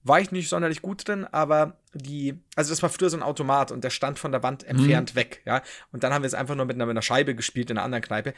War 0.03 0.21
ich 0.21 0.31
nicht 0.31 0.47
sonderlich 0.47 0.81
gut 0.81 1.05
drin, 1.05 1.25
aber 1.25 1.77
die, 1.93 2.39
also 2.55 2.69
das 2.69 2.81
war 2.81 2.89
früher 2.89 3.09
so 3.09 3.17
ein 3.17 3.23
Automat 3.23 3.71
und 3.73 3.83
der 3.83 3.89
stand 3.89 4.17
von 4.19 4.31
der 4.31 4.41
Wand 4.43 4.63
Mhm. 4.63 4.69
entfernt 4.69 5.15
weg, 5.15 5.41
ja. 5.45 5.61
Und 5.91 6.03
dann 6.05 6.13
haben 6.13 6.21
wir 6.21 6.27
es 6.27 6.33
einfach 6.33 6.55
nur 6.55 6.65
mit 6.65 6.75
einer, 6.77 6.85
mit 6.85 6.93
einer 6.93 7.01
Scheibe 7.01 7.35
gespielt 7.35 7.69
in 7.69 7.77
einer 7.77 7.83
anderen 7.83 8.03
Kneipe. 8.03 8.33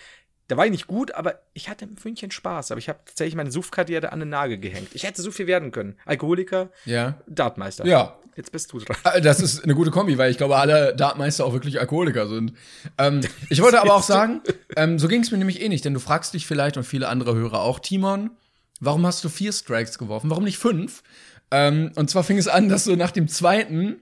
Da 0.50 0.58
war 0.58 0.66
ich 0.66 0.72
nicht 0.72 0.88
gut, 0.88 1.14
aber 1.14 1.40
ich 1.54 1.70
hatte 1.70 1.86
im 1.86 1.96
Fünkchen 1.96 2.32
Spaß. 2.32 2.72
Aber 2.72 2.80
ich 2.80 2.90
habe 2.90 3.00
tatsächlich 3.06 3.36
meine 3.36 3.52
Suffkarriere 3.52 4.12
an 4.12 4.20
den 4.20 4.30
Nagel 4.30 4.58
gehängt. 4.58 4.90
Ich 4.94 5.04
hätte 5.04 5.22
so 5.22 5.32
viel 5.32 5.48
werden 5.48 5.72
können. 5.72 5.96
Alkoholiker, 6.06 6.70
Ja. 6.86 7.16
Dartmeister. 7.28 7.86
Ja. 7.86 8.18
Jetzt 8.36 8.52
bist 8.52 8.72
du 8.74 8.80
dran. 8.80 8.98
Äh, 9.14 9.22
Das 9.22 9.42
ist 9.42 9.64
eine 9.64 9.76
gute 9.76 9.92
Kombi, 9.92 10.18
weil 10.18 10.32
ich 10.32 10.38
glaube, 10.38 10.58
alle 10.58 10.96
Dartmeister 10.96 11.46
auch 11.46 11.54
wirklich 11.54 11.80
Alkoholiker 11.80 12.28
sind. 12.28 12.54
Ähm, 12.98 13.22
ich 13.50 13.62
wollte 13.62 13.80
aber 13.80 13.94
auch 13.94 14.04
sagen, 14.04 14.42
ähm, 14.76 14.98
so 14.98 15.08
ging 15.08 15.22
es 15.22 15.32
mir 15.32 15.38
nämlich 15.38 15.62
eh 15.62 15.70
nicht, 15.70 15.86
denn 15.86 15.94
du 15.94 16.00
fragst 16.00 16.34
dich 16.34 16.48
vielleicht 16.48 16.78
und 16.78 16.84
viele 16.84 17.10
andere 17.10 17.36
Hörer 17.36 17.62
auch, 17.62 17.80
Timon, 17.80 18.32
warum 18.80 19.06
hast 19.06 19.24
du 19.24 19.30
vier 19.30 19.52
Strikes 19.54 19.98
geworfen? 20.00 20.30
Warum 20.30 20.46
nicht 20.46 20.58
fünf? 20.58 21.04
Ähm, 21.52 21.92
und 21.96 22.10
zwar 22.10 22.24
fing 22.24 22.38
es 22.38 22.48
an, 22.48 22.70
dass 22.70 22.86
so 22.86 22.96
nach 22.96 23.12
dem 23.12 23.28
zweiten 23.28 24.02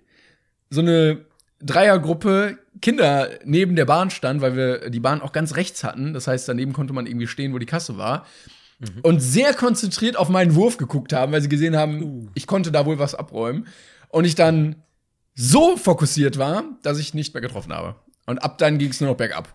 so 0.69 0.79
eine 0.81 1.25
Dreiergruppe 1.59 2.57
Kinder 2.81 3.29
neben 3.43 3.75
der 3.75 3.85
Bahn 3.85 4.09
stand, 4.09 4.41
weil 4.41 4.55
wir 4.55 4.89
die 4.89 4.99
Bahn 4.99 5.21
auch 5.21 5.31
ganz 5.31 5.55
rechts 5.55 5.83
hatten. 5.83 6.13
Das 6.13 6.27
heißt, 6.27 6.47
daneben 6.47 6.73
konnte 6.73 6.93
man 6.93 7.05
irgendwie 7.05 7.27
stehen, 7.27 7.53
wo 7.53 7.59
die 7.59 7.65
Kasse 7.65 7.97
war. 7.97 8.25
mhm. 8.79 9.01
und 9.03 9.19
sehr 9.19 9.53
konzentriert 9.53 10.17
auf 10.17 10.29
meinen 10.29 10.55
Wurf 10.55 10.77
geguckt 10.77 11.13
haben, 11.13 11.31
weil 11.31 11.41
sie 11.41 11.49
gesehen 11.49 11.75
haben, 11.75 12.03
uh. 12.03 12.27
ich 12.33 12.47
konnte 12.47 12.71
da 12.71 12.85
wohl 12.85 12.99
was 12.99 13.15
abräumen. 13.15 13.67
Und 14.09 14.25
ich 14.25 14.35
dann 14.35 14.75
so 15.35 15.77
fokussiert 15.77 16.37
war, 16.37 16.63
dass 16.81 16.97
ich 16.97 17.13
nicht 17.13 17.33
mehr 17.33 17.41
getroffen 17.41 17.73
habe. 17.73 17.95
Und 18.25 18.39
ab 18.39 18.57
dann 18.57 18.77
ging 18.77 18.89
es 18.89 18.99
nur 18.99 19.09
noch 19.11 19.17
bergab. 19.17 19.53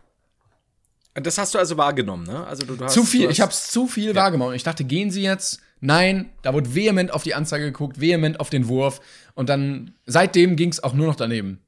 Das 1.15 1.37
hast 1.37 1.55
du 1.55 1.59
also 1.59 1.77
wahrgenommen, 1.77 2.25
ne? 2.25 2.47
Also 2.47 2.65
du, 2.65 2.75
du 2.75 2.85
hast, 2.85 2.95
zu 2.95 3.05
viel, 3.05 3.31
ich 3.31 3.41
habe 3.41 3.53
es 3.53 3.71
zu 3.71 3.87
viel 3.87 4.11
ja. 4.11 4.15
wahrgenommen. 4.15 4.55
Ich 4.55 4.63
dachte, 4.63 4.85
gehen 4.85 5.11
Sie 5.11 5.23
jetzt? 5.23 5.61
Nein, 5.81 6.31
da 6.43 6.55
wurde 6.55 6.75
vehement 6.75 7.13
auf 7.13 7.23
die 7.23 7.35
Anzeige 7.35 7.67
geguckt, 7.67 8.01
vehement 8.01 8.41
auf 8.41 8.49
den 8.49 8.69
Wurf 8.69 9.01
und 9.35 9.49
dann 9.49 9.95
seitdem 10.07 10.57
ging 10.57 10.71
es 10.71 10.83
auch 10.83 10.95
nur 10.95 11.07
noch 11.09 11.17
daneben. 11.17 11.61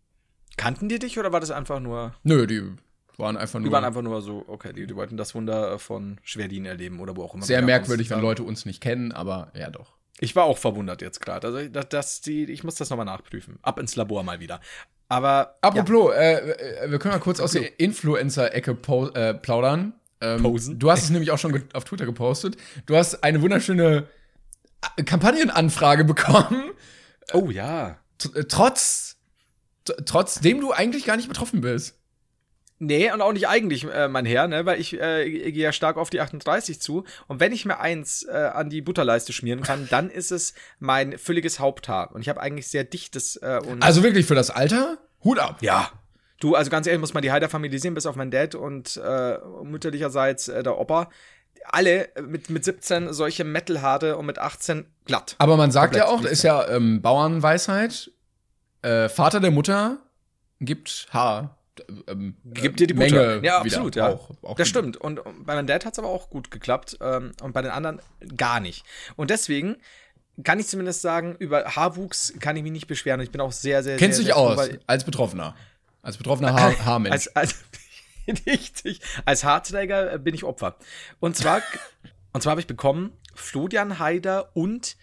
Kannten 0.56 0.88
die 0.88 0.98
dich 0.98 1.18
oder 1.18 1.32
war 1.32 1.40
das 1.40 1.50
einfach 1.50 1.80
nur? 1.80 2.14
Nö, 2.22 2.46
die 2.46 2.62
waren 3.16 3.36
einfach 3.36 3.58
nur. 3.58 3.68
Die 3.68 3.72
waren 3.72 3.84
einfach 3.84 4.02
nur 4.02 4.22
so, 4.22 4.44
okay, 4.46 4.72
die, 4.72 4.86
die 4.86 4.96
wollten 4.96 5.16
das 5.16 5.34
Wunder 5.34 5.78
von 5.78 6.18
Schwerdin 6.22 6.66
erleben 6.66 7.00
oder 7.00 7.16
wo 7.16 7.24
auch 7.24 7.34
immer. 7.34 7.44
Sehr 7.44 7.62
merkwürdig, 7.62 8.10
wenn 8.10 8.20
Leute 8.20 8.42
uns 8.42 8.64
nicht 8.64 8.80
kennen, 8.80 9.12
aber 9.12 9.52
ja 9.54 9.70
doch. 9.70 9.92
Ich 10.20 10.36
war 10.36 10.44
auch 10.44 10.58
verwundert 10.58 11.02
jetzt 11.02 11.20
gerade. 11.20 11.48
Also, 11.48 11.68
dass, 11.68 11.88
dass 11.88 12.20
die, 12.20 12.44
ich 12.44 12.64
muss 12.64 12.76
das 12.76 12.90
nochmal 12.90 13.06
nachprüfen. 13.06 13.58
Ab 13.62 13.78
ins 13.78 13.96
Labor 13.96 14.22
mal 14.22 14.40
wieder. 14.40 14.60
Aber. 15.08 15.56
Apropos, 15.60 16.12
ja. 16.14 16.20
äh, 16.20 16.90
wir 16.90 16.98
können 16.98 17.14
mal 17.14 17.20
kurz 17.20 17.40
aus 17.40 17.52
der 17.52 17.78
Influencer-Ecke 17.78 18.78
äh, 19.14 19.34
plaudern. 19.34 19.94
Ähm, 20.20 20.42
Posen. 20.42 20.78
Du 20.78 20.90
hast 20.90 21.04
es 21.04 21.10
nämlich 21.10 21.30
auch 21.30 21.38
schon 21.38 21.64
auf 21.72 21.84
Twitter 21.84 22.06
gepostet. 22.06 22.56
Du 22.86 22.96
hast 22.96 23.22
eine 23.24 23.42
wunderschöne 23.42 24.08
äh, 24.96 25.02
Kampagnenanfrage 25.02 26.04
bekommen. 26.04 26.70
Oh 27.32 27.50
ja. 27.50 27.98
Äh, 28.34 28.44
trotz, 28.44 29.13
trotzdem 29.84 30.60
du 30.60 30.72
eigentlich 30.72 31.04
gar 31.04 31.16
nicht 31.16 31.28
betroffen 31.28 31.60
bist. 31.60 31.98
Nee, 32.80 33.10
und 33.12 33.20
auch 33.20 33.32
nicht 33.32 33.48
eigentlich, 33.48 33.84
äh, 33.84 34.08
mein 34.08 34.26
Herr, 34.26 34.48
ne? 34.48 34.66
weil 34.66 34.80
ich 34.80 35.00
äh, 35.00 35.30
gehe 35.30 35.62
ja 35.62 35.72
stark 35.72 35.96
auf 35.96 36.10
die 36.10 36.20
38 36.20 36.80
zu. 36.80 37.04
Und 37.28 37.38
wenn 37.38 37.52
ich 37.52 37.64
mir 37.64 37.78
eins 37.78 38.24
äh, 38.24 38.32
an 38.32 38.68
die 38.68 38.82
Butterleiste 38.82 39.32
schmieren 39.32 39.62
kann, 39.62 39.86
dann 39.90 40.10
ist 40.10 40.32
es 40.32 40.54
mein 40.80 41.16
fülliges 41.16 41.60
Haupthaar. 41.60 42.12
Und 42.12 42.20
ich 42.20 42.28
habe 42.28 42.40
eigentlich 42.40 42.68
sehr 42.68 42.84
dichtes. 42.84 43.36
Äh, 43.36 43.60
und 43.64 43.82
also 43.82 44.02
wirklich 44.02 44.26
für 44.26 44.34
das 44.34 44.50
Alter? 44.50 44.98
Hut 45.22 45.38
ab. 45.38 45.58
Ja. 45.62 45.92
Du, 46.40 46.56
also 46.56 46.70
ganz 46.70 46.86
ehrlich, 46.86 47.00
muss 47.00 47.14
man 47.14 47.22
die 47.22 47.30
Heider-Familie 47.30 47.78
sehen, 47.78 47.94
bis 47.94 48.06
auf 48.06 48.16
mein 48.16 48.30
Dad 48.30 48.54
und 48.54 49.00
äh, 49.02 49.38
mütterlicherseits 49.62 50.48
äh, 50.48 50.62
der 50.62 50.78
Opa. 50.78 51.10
Alle 51.66 52.08
mit, 52.26 52.50
mit 52.50 52.64
17 52.64 53.12
solche 53.14 53.44
Metal-Haare 53.44 54.18
und 54.18 54.26
mit 54.26 54.38
18 54.38 54.84
glatt. 55.06 55.36
Aber 55.38 55.56
man 55.56 55.70
sagt 55.70 55.96
ja 55.96 56.06
auch, 56.08 56.20
das 56.20 56.32
ist 56.32 56.42
ja 56.42 56.68
ähm, 56.68 57.00
Bauernweisheit, 57.00 58.10
äh, 58.84 59.08
Vater 59.08 59.40
der 59.40 59.50
Mutter 59.50 59.98
gibt 60.60 61.08
Haar 61.10 61.58
ähm, 62.06 62.36
gibt 62.44 62.80
dir 62.80 62.86
die 62.86 62.94
Menge 62.94 63.40
ja, 63.42 63.58
absolut, 63.58 63.96
ja. 63.96 64.08
Auch, 64.08 64.30
auch 64.42 64.56
das 64.56 64.68
stimmt. 64.68 64.96
Und 64.96 65.22
bei 65.44 65.54
meinem 65.54 65.66
Dad 65.66 65.84
hat 65.84 65.94
es 65.94 65.98
aber 65.98 66.08
auch 66.08 66.30
gut 66.30 66.50
geklappt 66.50 66.98
ähm, 67.00 67.32
und 67.42 67.52
bei 67.52 67.62
den 67.62 67.70
anderen 67.70 68.00
gar 68.36 68.60
nicht. 68.60 68.84
Und 69.16 69.30
deswegen 69.30 69.76
kann 70.42 70.58
ich 70.58 70.68
zumindest 70.68 71.02
sagen, 71.02 71.36
über 71.38 71.64
Haarwuchs 71.64 72.34
kann 72.40 72.56
ich 72.56 72.62
mich 72.62 72.72
nicht 72.72 72.86
beschweren. 72.86 73.20
Und 73.20 73.24
ich 73.24 73.32
bin 73.32 73.40
auch 73.40 73.52
sehr, 73.52 73.82
sehr, 73.82 73.96
Kennst 73.96 74.18
sehr, 74.18 74.26
dich 74.26 74.34
aus 74.34 74.68
als 74.86 75.04
Betroffener? 75.04 75.54
Als 76.02 76.16
betroffener 76.16 76.52
Haar 76.52 76.78
Haarmensch. 76.84 77.12
Als, 77.12 77.36
als, 77.36 77.54
richtig. 78.46 79.00
Als 79.24 79.44
Haarträger 79.44 80.12
äh, 80.12 80.18
bin 80.18 80.34
ich 80.34 80.44
Opfer. 80.44 80.76
Und 81.20 81.36
zwar, 81.36 81.62
und 82.32 82.42
zwar 82.42 82.52
habe 82.52 82.60
ich 82.60 82.66
bekommen 82.66 83.12
Florian 83.34 83.98
Haider 83.98 84.50
und, 84.54 84.96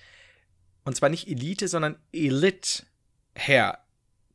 und 0.83 0.95
zwar 0.95 1.09
nicht 1.09 1.27
Elite, 1.27 1.67
sondern 1.67 1.97
Elite 2.13 2.83
Hair 3.35 3.79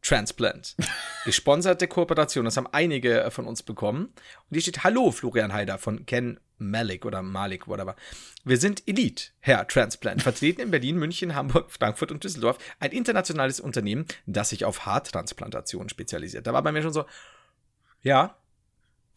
Transplant. 0.03 0.77
Gesponserte 1.25 1.89
Kooperation, 1.89 2.45
das 2.45 2.57
haben 2.57 2.69
einige 2.71 3.29
von 3.31 3.47
uns 3.47 3.63
bekommen. 3.63 4.07
Und 4.07 4.53
hier 4.53 4.63
steht 4.63 4.85
Hallo, 4.85 5.11
Florian 5.11 5.53
Heider 5.53 5.79
von 5.79 6.07
Ken 6.07 6.39
Malik 6.59 7.05
oder 7.05 7.23
Malik, 7.23 7.69
whatever. 7.69 7.97
Wir 8.45 8.57
sind 8.57 8.83
Elite, 8.87 9.31
Herr 9.41 9.67
Transplant, 9.67 10.23
vertreten 10.23 10.63
in 10.63 10.71
Berlin, 10.71 10.97
München, 10.97 11.35
Hamburg, 11.35 11.71
Frankfurt 11.71 12.13
und 12.13 12.25
Düsseldorf. 12.25 12.59
Ein 12.81 12.93
internationales 12.93 13.61
Unternehmen, 13.61 14.07
das 14.27 14.51
sich 14.51 14.65
auf 14.65 14.87
Haartransplantation 14.87 15.89
spezialisiert. 15.89 16.47
Da 16.47 16.53
war 16.53 16.63
bei 16.63 16.73
mir 16.73 16.83
schon 16.83 16.93
so, 16.93 17.05
ja, 18.03 18.37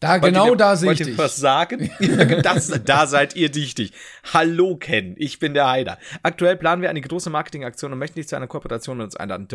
da, 0.00 0.22
wollt 0.22 0.32
genau 0.32 0.50
ihr, 0.50 0.56
da 0.56 0.76
sehe 0.76 0.92
ich 0.92 0.98
dich. 0.98 1.18
was 1.18 1.36
sagen? 1.36 1.90
das, 2.42 2.72
da 2.84 3.06
seid 3.06 3.36
ihr 3.36 3.50
dichtig. 3.50 3.92
Hallo 4.32 4.76
Ken, 4.76 5.14
ich 5.18 5.38
bin 5.38 5.52
der 5.52 5.68
Heider. 5.68 5.98
Aktuell 6.22 6.56
planen 6.56 6.80
wir 6.80 6.88
eine 6.88 7.02
große 7.02 7.28
Marketingaktion 7.28 7.92
und 7.92 7.98
möchten 7.98 8.18
dich 8.18 8.26
zu 8.26 8.36
einer 8.36 8.46
Kooperation 8.46 8.96
mit 8.96 9.04
uns 9.04 9.16
einladen. 9.16 9.46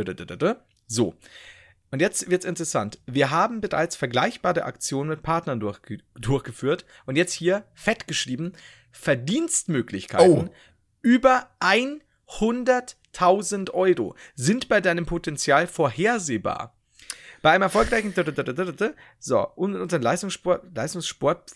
So. 0.87 1.15
Und 1.91 1.99
jetzt 1.99 2.29
wird's 2.29 2.45
interessant. 2.45 2.99
Wir 3.07 3.31
haben 3.31 3.59
bereits 3.61 3.95
vergleichbare 3.95 4.65
Aktionen 4.65 5.09
mit 5.09 5.23
Partnern 5.23 5.59
durchge 5.59 5.97
durchgeführt 6.13 6.85
und 7.05 7.15
jetzt 7.15 7.33
hier 7.33 7.63
fett 7.73 8.07
geschrieben 8.07 8.53
Verdienstmöglichkeiten 8.91 10.49
oh. 10.49 10.53
über 11.01 11.47
100.000 11.59 13.71
Euro 13.71 14.15
sind 14.35 14.67
bei 14.67 14.79
deinem 14.79 15.07
Potenzial 15.07 15.65
vorhersehbar. 15.67 16.74
Bei 17.45 17.51
einem 17.51 17.61
erfolgreichen 17.61 18.11
so 19.19 19.47
und 19.49 19.75
unseren 19.75 20.01
Leistungssport, 20.01 20.63
Leistungssport 20.75 21.51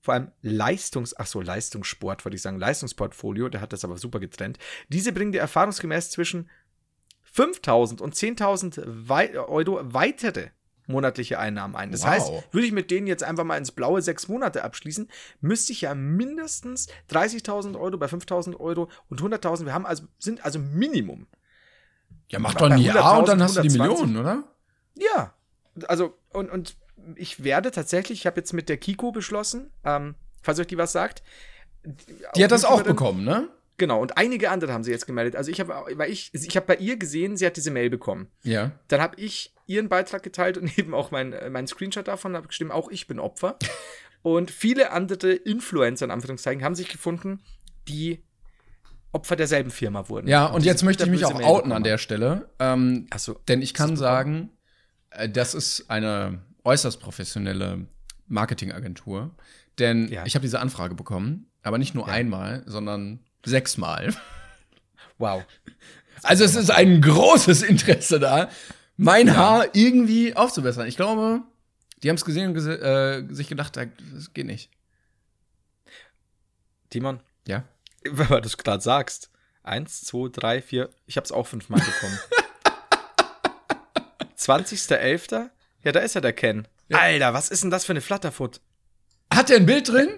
vor 0.00 0.14
allem 0.14 0.32
Leistungs, 0.40 1.14
ach 1.14 1.26
so, 1.26 1.42
Leistungssport, 1.42 2.24
wollte 2.24 2.36
ich 2.36 2.40
sagen, 2.40 2.58
Leistungsportfolio, 2.58 3.50
der 3.50 3.60
hat 3.60 3.74
das 3.74 3.84
aber 3.84 3.98
super 3.98 4.18
getrennt. 4.18 4.58
Diese 4.88 5.12
bringen 5.12 5.32
dir 5.32 5.42
erfahrungsgemäß 5.42 6.08
zwischen 6.08 6.48
5.000 7.34 8.00
und 8.00 8.14
10.000 8.14 8.82
Wei 8.86 9.38
Euro 9.38 9.78
weitere 9.82 10.52
monatliche 10.86 11.38
Einnahmen 11.38 11.76
ein. 11.76 11.92
Das 11.92 12.04
wow. 12.04 12.08
heißt, 12.08 12.32
würde 12.52 12.66
ich 12.66 12.72
mit 12.72 12.90
denen 12.90 13.06
jetzt 13.06 13.22
einfach 13.22 13.44
mal 13.44 13.58
ins 13.58 13.72
blaue 13.72 14.00
sechs 14.00 14.28
Monate 14.28 14.64
abschließen, 14.64 15.10
müsste 15.42 15.72
ich 15.72 15.82
ja 15.82 15.94
mindestens 15.94 16.88
30.000 17.10 17.78
Euro 17.78 17.98
bei 17.98 18.06
5.000 18.06 18.58
Euro 18.58 18.88
und 19.10 19.20
100.000, 19.20 19.66
wir 19.66 19.74
haben 19.74 19.84
also, 19.84 20.04
sind 20.18 20.42
also 20.46 20.58
Minimum. 20.58 21.26
Ja, 22.28 22.38
mach 22.38 22.54
doch 22.54 22.70
ein 22.70 22.78
Jahr 22.78 23.18
und 23.18 23.28
dann 23.28 23.42
hast 23.42 23.58
du 23.58 23.60
die 23.60 23.68
Millionen, 23.68 24.16
oder? 24.16 24.55
Ja, 24.96 25.34
also 25.86 26.16
und, 26.32 26.50
und 26.50 26.76
ich 27.16 27.44
werde 27.44 27.70
tatsächlich, 27.70 28.20
ich 28.20 28.26
habe 28.26 28.40
jetzt 28.40 28.52
mit 28.52 28.68
der 28.68 28.76
Kiko 28.78 29.12
beschlossen, 29.12 29.70
ähm, 29.84 30.14
falls 30.42 30.58
euch 30.58 30.66
die 30.66 30.78
was 30.78 30.92
sagt. 30.92 31.22
Die 32.34 32.42
hat 32.42 32.50
das 32.50 32.64
auch 32.64 32.82
bekommen, 32.82 33.24
ne? 33.24 33.48
Genau, 33.78 34.00
und 34.00 34.16
einige 34.16 34.50
andere 34.50 34.72
haben 34.72 34.84
sie 34.84 34.90
jetzt 34.90 35.06
gemeldet. 35.06 35.36
Also 35.36 35.50
ich 35.50 35.60
habe 35.60 35.74
weil 35.92 36.10
ich 36.10 36.30
ich 36.32 36.56
habe 36.56 36.66
bei 36.66 36.76
ihr 36.76 36.96
gesehen, 36.96 37.36
sie 37.36 37.44
hat 37.44 37.56
diese 37.56 37.70
Mail 37.70 37.90
bekommen. 37.90 38.28
Ja. 38.42 38.72
Dann 38.88 39.00
habe 39.00 39.20
ich 39.20 39.54
ihren 39.66 39.88
Beitrag 39.88 40.22
geteilt 40.22 40.56
und 40.56 40.78
eben 40.78 40.94
auch 40.94 41.12
äh, 41.12 41.50
mein 41.50 41.66
Screenshot 41.66 42.08
davon, 42.08 42.36
habe 42.36 42.48
geschrieben, 42.48 42.72
auch 42.72 42.90
ich 42.90 43.06
bin 43.06 43.18
Opfer. 43.18 43.56
und 44.22 44.50
viele 44.50 44.92
andere 44.92 45.32
Influencer 45.32 46.06
in 46.06 46.10
Anführungszeichen 46.10 46.64
haben 46.64 46.74
sich 46.74 46.88
gefunden, 46.88 47.40
die 47.86 48.22
Opfer 49.12 49.36
derselben 49.36 49.70
Firma 49.70 50.08
wurden. 50.08 50.28
Ja, 50.28 50.46
und, 50.46 50.56
und 50.56 50.64
jetzt 50.64 50.82
möchte 50.82 51.04
ich 51.04 51.10
mich 51.10 51.24
auch 51.24 51.40
outen 51.42 51.72
an 51.72 51.82
der 51.82 51.98
Stelle. 51.98 52.50
Ähm, 52.58 53.06
so, 53.16 53.34
denn 53.48 53.62
ich 53.62 53.74
kann 53.74 53.96
sagen, 53.96 54.50
das 55.28 55.54
ist 55.54 55.90
eine 55.90 56.40
äußerst 56.64 57.00
professionelle 57.00 57.86
Marketingagentur. 58.26 59.30
Denn 59.78 60.08
ja. 60.08 60.24
ich 60.24 60.34
habe 60.34 60.42
diese 60.42 60.60
Anfrage 60.60 60.94
bekommen, 60.94 61.50
aber 61.62 61.78
nicht 61.78 61.94
nur 61.94 62.06
ja. 62.06 62.14
einmal, 62.14 62.62
sondern 62.66 63.20
sechsmal. 63.44 64.14
Wow. 65.18 65.44
Also 66.22 66.44
es 66.44 66.54
ist 66.54 66.70
ein 66.70 67.00
großes 67.00 67.62
Interesse 67.62 68.18
da, 68.18 68.50
mein 68.96 69.26
ja. 69.26 69.36
Haar 69.36 69.74
irgendwie 69.74 70.34
aufzubessern. 70.34 70.86
Ich 70.86 70.96
glaube, 70.96 71.42
die 72.02 72.08
haben 72.08 72.16
es 72.16 72.24
gesehen 72.24 72.48
und 72.48 72.54
gese 72.54 72.80
äh, 72.80 73.34
sich 73.34 73.48
gedacht, 73.48 73.76
das 73.76 74.32
geht 74.32 74.46
nicht. 74.46 74.70
Timon? 76.90 77.20
Ja? 77.46 77.64
Wenn 78.04 78.28
du 78.28 78.46
es 78.46 78.56
gerade 78.56 78.82
sagst. 78.82 79.30
Eins, 79.62 80.02
zwei, 80.02 80.28
drei, 80.30 80.62
vier. 80.62 80.90
Ich 81.06 81.16
habe 81.16 81.24
es 81.24 81.32
auch 81.32 81.46
fünfmal 81.46 81.80
bekommen. 81.80 82.18
20.11. 84.46 85.50
Ja, 85.82 85.92
da 85.92 86.00
ist 86.00 86.14
ja 86.14 86.20
der 86.20 86.32
Ken. 86.32 86.66
Ja. 86.88 86.98
Alter, 86.98 87.34
was 87.34 87.48
ist 87.48 87.62
denn 87.62 87.70
das 87.70 87.84
für 87.84 87.92
eine 87.92 88.00
Flatterfoot? 88.00 88.60
Hat 89.32 89.48
der 89.48 89.56
ein 89.56 89.66
Bild 89.66 89.88
drin? 89.88 90.08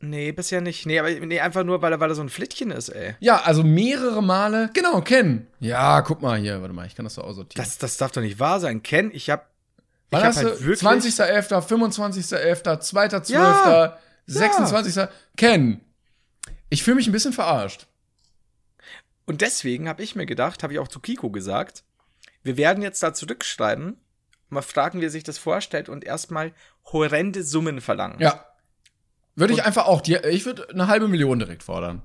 Nee, 0.00 0.32
bisher 0.32 0.60
nicht. 0.60 0.86
Nee, 0.86 0.98
aber 0.98 1.10
nee, 1.10 1.40
einfach 1.40 1.64
nur, 1.64 1.80
weil 1.80 1.92
er, 1.92 2.00
weil 2.00 2.10
er 2.10 2.14
so 2.14 2.22
ein 2.22 2.28
Flittchen 2.28 2.70
ist, 2.70 2.90
ey. 2.90 3.14
Ja, 3.20 3.42
also 3.42 3.62
mehrere 3.62 4.22
Male. 4.22 4.70
Genau, 4.74 5.00
Ken. 5.00 5.46
Ja, 5.60 6.02
guck 6.02 6.20
mal 6.20 6.38
hier. 6.38 6.60
Warte 6.60 6.74
mal, 6.74 6.86
ich 6.86 6.94
kann 6.94 7.04
das 7.04 7.14
so 7.14 7.22
aussortieren. 7.22 7.64
Das, 7.64 7.78
das 7.78 7.96
darf 7.96 8.12
doch 8.12 8.20
nicht 8.20 8.38
wahr 8.38 8.60
sein. 8.60 8.82
Ken, 8.82 9.10
ich 9.12 9.30
hab. 9.30 9.50
Wann 10.10 10.20
ich 10.20 10.26
hast 10.26 10.36
halt 10.36 10.60
du? 10.60 10.72
20.11., 10.72 11.48
25.11., 11.48 12.62
2.12., 12.62 13.32
ja, 13.32 13.98
26. 14.26 14.96
Ja. 14.96 15.08
Ken. 15.36 15.80
Ich 16.68 16.82
fühle 16.82 16.96
mich 16.96 17.06
ein 17.06 17.12
bisschen 17.12 17.32
verarscht. 17.32 17.86
Und 19.26 19.40
deswegen 19.40 19.88
habe 19.88 20.02
ich 20.02 20.16
mir 20.16 20.26
gedacht, 20.26 20.62
habe 20.62 20.74
ich 20.74 20.78
auch 20.78 20.88
zu 20.88 21.00
Kiko 21.00 21.30
gesagt, 21.30 21.82
wir 22.44 22.56
werden 22.56 22.82
jetzt 22.82 23.02
da 23.02 23.12
zurückschreiben, 23.12 23.96
mal 24.50 24.62
fragen, 24.62 25.00
wie 25.00 25.06
er 25.06 25.10
sich 25.10 25.24
das 25.24 25.38
vorstellt 25.38 25.88
und 25.88 26.04
erstmal 26.04 26.52
horrende 26.92 27.42
Summen 27.42 27.80
verlangen. 27.80 28.20
Ja. 28.20 28.44
Würde 29.34 29.52
ich 29.52 29.64
einfach 29.64 29.86
auch, 29.86 30.00
die, 30.00 30.14
ich 30.14 30.46
würde 30.46 30.68
eine 30.70 30.86
halbe 30.86 31.08
Million 31.08 31.40
direkt 31.40 31.64
fordern. 31.64 32.02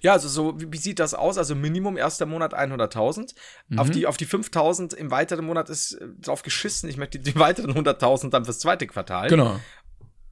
Ja, 0.00 0.12
also 0.12 0.28
so, 0.28 0.60
wie, 0.60 0.72
wie 0.72 0.78
sieht 0.78 0.98
das 0.98 1.14
aus? 1.14 1.38
Also 1.38 1.54
Minimum 1.54 1.96
erster 1.96 2.26
Monat 2.26 2.54
100.000. 2.54 3.34
Mhm. 3.68 3.78
Auf 3.78 3.90
die, 3.90 4.06
auf 4.06 4.16
die 4.16 4.26
5.000 4.26 4.94
im 4.94 5.10
weiteren 5.10 5.44
Monat 5.44 5.68
ist 5.68 5.92
äh, 5.92 6.08
drauf 6.20 6.42
geschissen. 6.42 6.88
Ich 6.88 6.96
möchte 6.96 7.18
die, 7.18 7.34
weiteren 7.38 7.72
100.000 7.72 8.30
dann 8.30 8.44
fürs 8.44 8.58
zweite 8.58 8.86
Quartal. 8.86 9.28
Genau. 9.28 9.60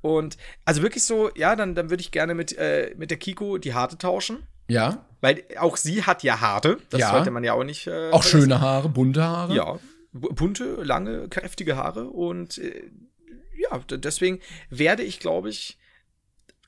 Und 0.00 0.36
also 0.64 0.82
wirklich 0.82 1.04
so, 1.04 1.30
ja, 1.34 1.56
dann, 1.56 1.74
dann 1.74 1.90
würde 1.90 2.02
ich 2.02 2.10
gerne 2.10 2.34
mit, 2.34 2.56
äh, 2.58 2.94
mit 2.96 3.10
der 3.10 3.18
Kiko 3.18 3.58
die 3.58 3.74
Haare 3.74 3.96
tauschen. 3.96 4.46
Ja. 4.68 5.06
Weil 5.24 5.42
auch 5.58 5.76
sie 5.78 6.02
hat 6.04 6.22
ja 6.22 6.40
Haare. 6.40 6.76
Das 6.90 7.00
Ja. 7.00 7.10
sollte 7.10 7.30
man 7.30 7.42
ja 7.44 7.54
auch 7.54 7.64
nicht. 7.64 7.86
Äh, 7.86 8.10
Auch 8.10 8.22
vergessen. 8.22 8.40
schöne 8.42 8.60
Haare, 8.60 8.88
bunte 8.90 9.24
Haare. 9.24 9.54
Ja. 9.54 9.78
bu- 10.12 10.32
Bunte, 10.34 10.82
lange, 10.82 11.28
kräftige 11.28 11.76
Haare. 11.76 12.08
Und 12.08 12.58
äh, 12.58 12.90
ja, 13.56 13.78
deswegen 13.96 14.40
werde 14.70 15.02
ich, 15.02 15.18
glaube 15.20 15.48
ich, 15.48 15.78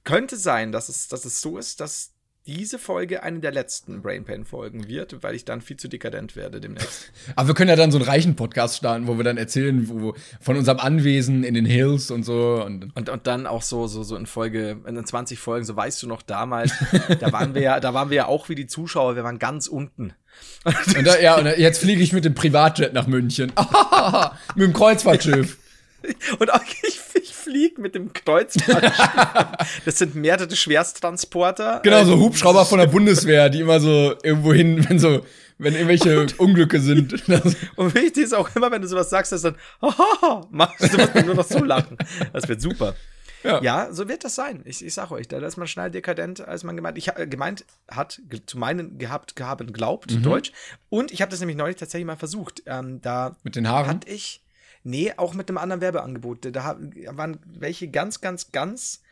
könnte 0.04 0.36
sein, 0.36 0.72
dass 0.72 0.88
es, 0.88 1.08
dass 1.08 1.24
es 1.26 1.40
so 1.40 1.58
ist, 1.58 1.80
dass 1.80 2.12
diese 2.46 2.78
Folge 2.78 3.22
eine 3.22 3.40
der 3.40 3.52
letzten 3.52 4.02
Brain 4.02 4.24
Pain 4.24 4.44
Folgen 4.44 4.86
wird, 4.86 5.22
weil 5.22 5.34
ich 5.34 5.44
dann 5.44 5.60
viel 5.60 5.76
zu 5.76 5.88
dekadent 5.88 6.36
werde 6.36 6.60
demnächst. 6.60 7.10
Aber 7.36 7.48
wir 7.48 7.54
können 7.54 7.70
ja 7.70 7.76
dann 7.76 7.90
so 7.90 7.98
einen 7.98 8.06
reichen 8.06 8.36
Podcast 8.36 8.76
starten, 8.76 9.06
wo 9.06 9.16
wir 9.16 9.24
dann 9.24 9.36
erzählen, 9.36 9.88
wo, 9.88 10.14
von 10.40 10.56
unserem 10.56 10.78
Anwesen 10.78 11.44
in 11.44 11.54
den 11.54 11.66
Hills 11.66 12.10
und 12.10 12.22
so. 12.22 12.62
Und 12.64 12.92
Und, 12.94 13.08
und 13.08 13.26
dann 13.26 13.46
auch 13.46 13.62
so, 13.62 13.86
so, 13.86 14.02
so 14.02 14.16
in 14.16 14.26
Folge, 14.26 14.78
in 14.86 14.94
den 14.94 15.04
20 15.04 15.38
Folgen, 15.38 15.64
so 15.64 15.74
weißt 15.74 16.02
du 16.02 16.06
noch 16.06 16.22
damals, 16.22 16.72
da 17.20 17.32
waren 17.32 17.54
wir 17.54 17.62
ja, 17.62 17.80
da 17.80 17.94
waren 17.94 18.10
wir 18.10 18.16
ja 18.16 18.26
auch 18.26 18.48
wie 18.48 18.54
die 18.54 18.66
Zuschauer, 18.66 19.16
wir 19.16 19.24
waren 19.24 19.38
ganz 19.38 19.66
unten. 19.66 20.12
Und 20.64 21.06
da, 21.06 21.18
ja, 21.18 21.36
und 21.36 21.46
jetzt 21.58 21.80
fliege 21.80 22.02
ich 22.02 22.12
mit 22.12 22.24
dem 22.24 22.34
Privatjet 22.34 22.92
nach 22.92 23.06
München. 23.06 23.52
mit 24.54 24.66
dem 24.66 24.72
Kreuzfahrtschiff. 24.72 25.58
Und 26.38 26.50
ich, 26.82 27.00
ich 27.22 27.25
fliege 27.46 27.80
mit 27.80 27.94
dem 27.94 28.12
Kreuzfahrtschiff. 28.12 29.08
das 29.84 29.98
sind 29.98 30.14
mehrere 30.14 30.54
Schwersttransporter. 30.54 31.80
Genau, 31.82 32.04
so 32.04 32.14
Äh, 32.14 32.18
Hubschrauber 32.18 32.64
von 32.66 32.78
der 32.78 32.86
Bundeswehr, 32.96 33.48
die 33.48 33.60
immer 33.60 33.80
so 33.80 34.14
irgendwo 34.22 34.52
hin, 34.52 34.84
wenn 34.88 34.98
so, 34.98 35.24
wenn 35.58 35.74
irgendwelche 35.74 36.26
Unglücke 36.38 36.80
sind. 36.80 37.12
Und 37.76 37.94
wichtig 37.94 38.24
ist 38.24 38.34
auch 38.34 38.54
immer, 38.54 38.70
wenn 38.70 38.82
du 38.82 38.88
sowas 38.88 39.10
sagst, 39.10 39.32
dass 39.32 39.42
dann, 39.42 39.56
haha, 39.80 40.46
machst 40.50 40.92
du 40.92 40.98
musst 40.98 41.14
nur 41.26 41.34
noch 41.34 41.44
so 41.46 41.62
lachen. 41.64 41.96
Das 42.32 42.48
wird 42.48 42.60
super. 42.60 42.94
Ja. 43.44 43.62
Ja, 43.62 43.88
so 43.92 44.08
wird 44.08 44.24
das 44.24 44.34
sein. 44.34 44.62
Ich, 44.64 44.84
ich 44.84 44.92
sag 44.94 45.12
euch, 45.12 45.28
da 45.28 45.38
ist 45.38 45.56
man 45.56 45.68
schneller 45.68 45.90
dekadent, 45.90 46.40
als 46.40 46.64
man 46.64 46.74
gemeint, 46.74 46.98
ich, 46.98 47.12
gemeint 47.30 47.64
hat, 47.88 48.20
ge- 48.28 48.40
zu 48.44 48.58
meinen 48.58 48.98
gehabt, 48.98 49.36
gehabt, 49.36 49.72
glaubt, 49.72 50.10
Mhm. 50.10 50.22
Deutsch. 50.24 50.52
Und 50.88 51.12
ich 51.12 51.22
habe 51.22 51.30
das 51.30 51.38
nämlich 51.38 51.56
neulich 51.56 51.76
tatsächlich 51.76 52.06
mal 52.06 52.16
versucht. 52.16 52.62
Ähm, 52.66 53.00
da 53.02 53.36
Mit 53.44 53.54
den 53.54 53.68
Haaren. 53.68 53.86
hatte 53.88 54.08
ich, 54.10 54.42
nee, 54.86 55.12
auch 55.16 55.34
mit 55.34 55.48
einem 55.48 55.58
anderen 55.58 55.82
Werbeangebot. 55.82 56.54
Da 56.54 56.78
waren 57.10 57.40
welche 57.44 57.88
ganz, 57.88 58.20
ganz, 58.20 58.52
ganz, 58.52 59.02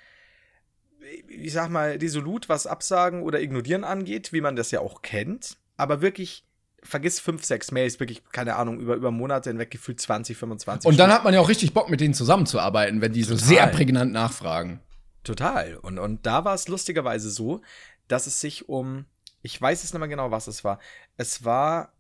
ich 1.29 1.53
sag 1.53 1.69
mal, 1.69 1.99
resolut, 2.01 2.49
was 2.49 2.67
Absagen 2.67 3.23
oder 3.23 3.41
Ignorieren 3.41 3.85
angeht, 3.85 4.33
wie 4.33 4.41
man 4.41 4.57
das 4.57 4.71
ja 4.71 4.81
auch 4.81 5.03
kennt. 5.03 5.57
Aber 5.77 6.01
wirklich, 6.01 6.47
vergiss 6.83 7.19
fünf, 7.19 7.45
sechs 7.45 7.73
Mails, 7.73 7.99
wirklich, 7.99 8.23
keine 8.31 8.57
Ahnung, 8.57 8.79
über, 8.79 8.95
über 8.95 9.11
Monate 9.11 9.51
hinweg 9.51 9.71
gefühlt 9.71 10.01
20, 10.01 10.37
25. 10.37 10.89
Und 10.89 10.99
dann 10.99 11.13
hat 11.13 11.25
man 11.25 11.35
ja 11.35 11.41
auch 11.41 11.49
richtig 11.49 11.75
Bock, 11.75 11.91
mit 11.91 12.01
denen 12.01 12.15
zusammenzuarbeiten, 12.15 13.01
wenn 13.01 13.13
die 13.13 13.25
so 13.25 13.35
Total. 13.35 13.49
sehr 13.49 13.67
prägnant 13.67 14.13
nachfragen. 14.13 14.81
Total. 15.25 15.77
Und, 15.77 15.99
und 15.99 16.25
da 16.25 16.45
war 16.45 16.55
es 16.55 16.69
lustigerweise 16.69 17.31
so, 17.31 17.63
dass 18.07 18.27
es 18.27 18.41
sich 18.41 18.69
um, 18.69 19.07
ich 19.43 19.61
weiß 19.61 19.83
es 19.83 19.93
nicht 19.93 19.99
mehr 19.99 20.09
genau, 20.09 20.31
was 20.31 20.47
es 20.47 20.63
war. 20.63 20.79
Es 21.17 21.45
war, 21.45 21.93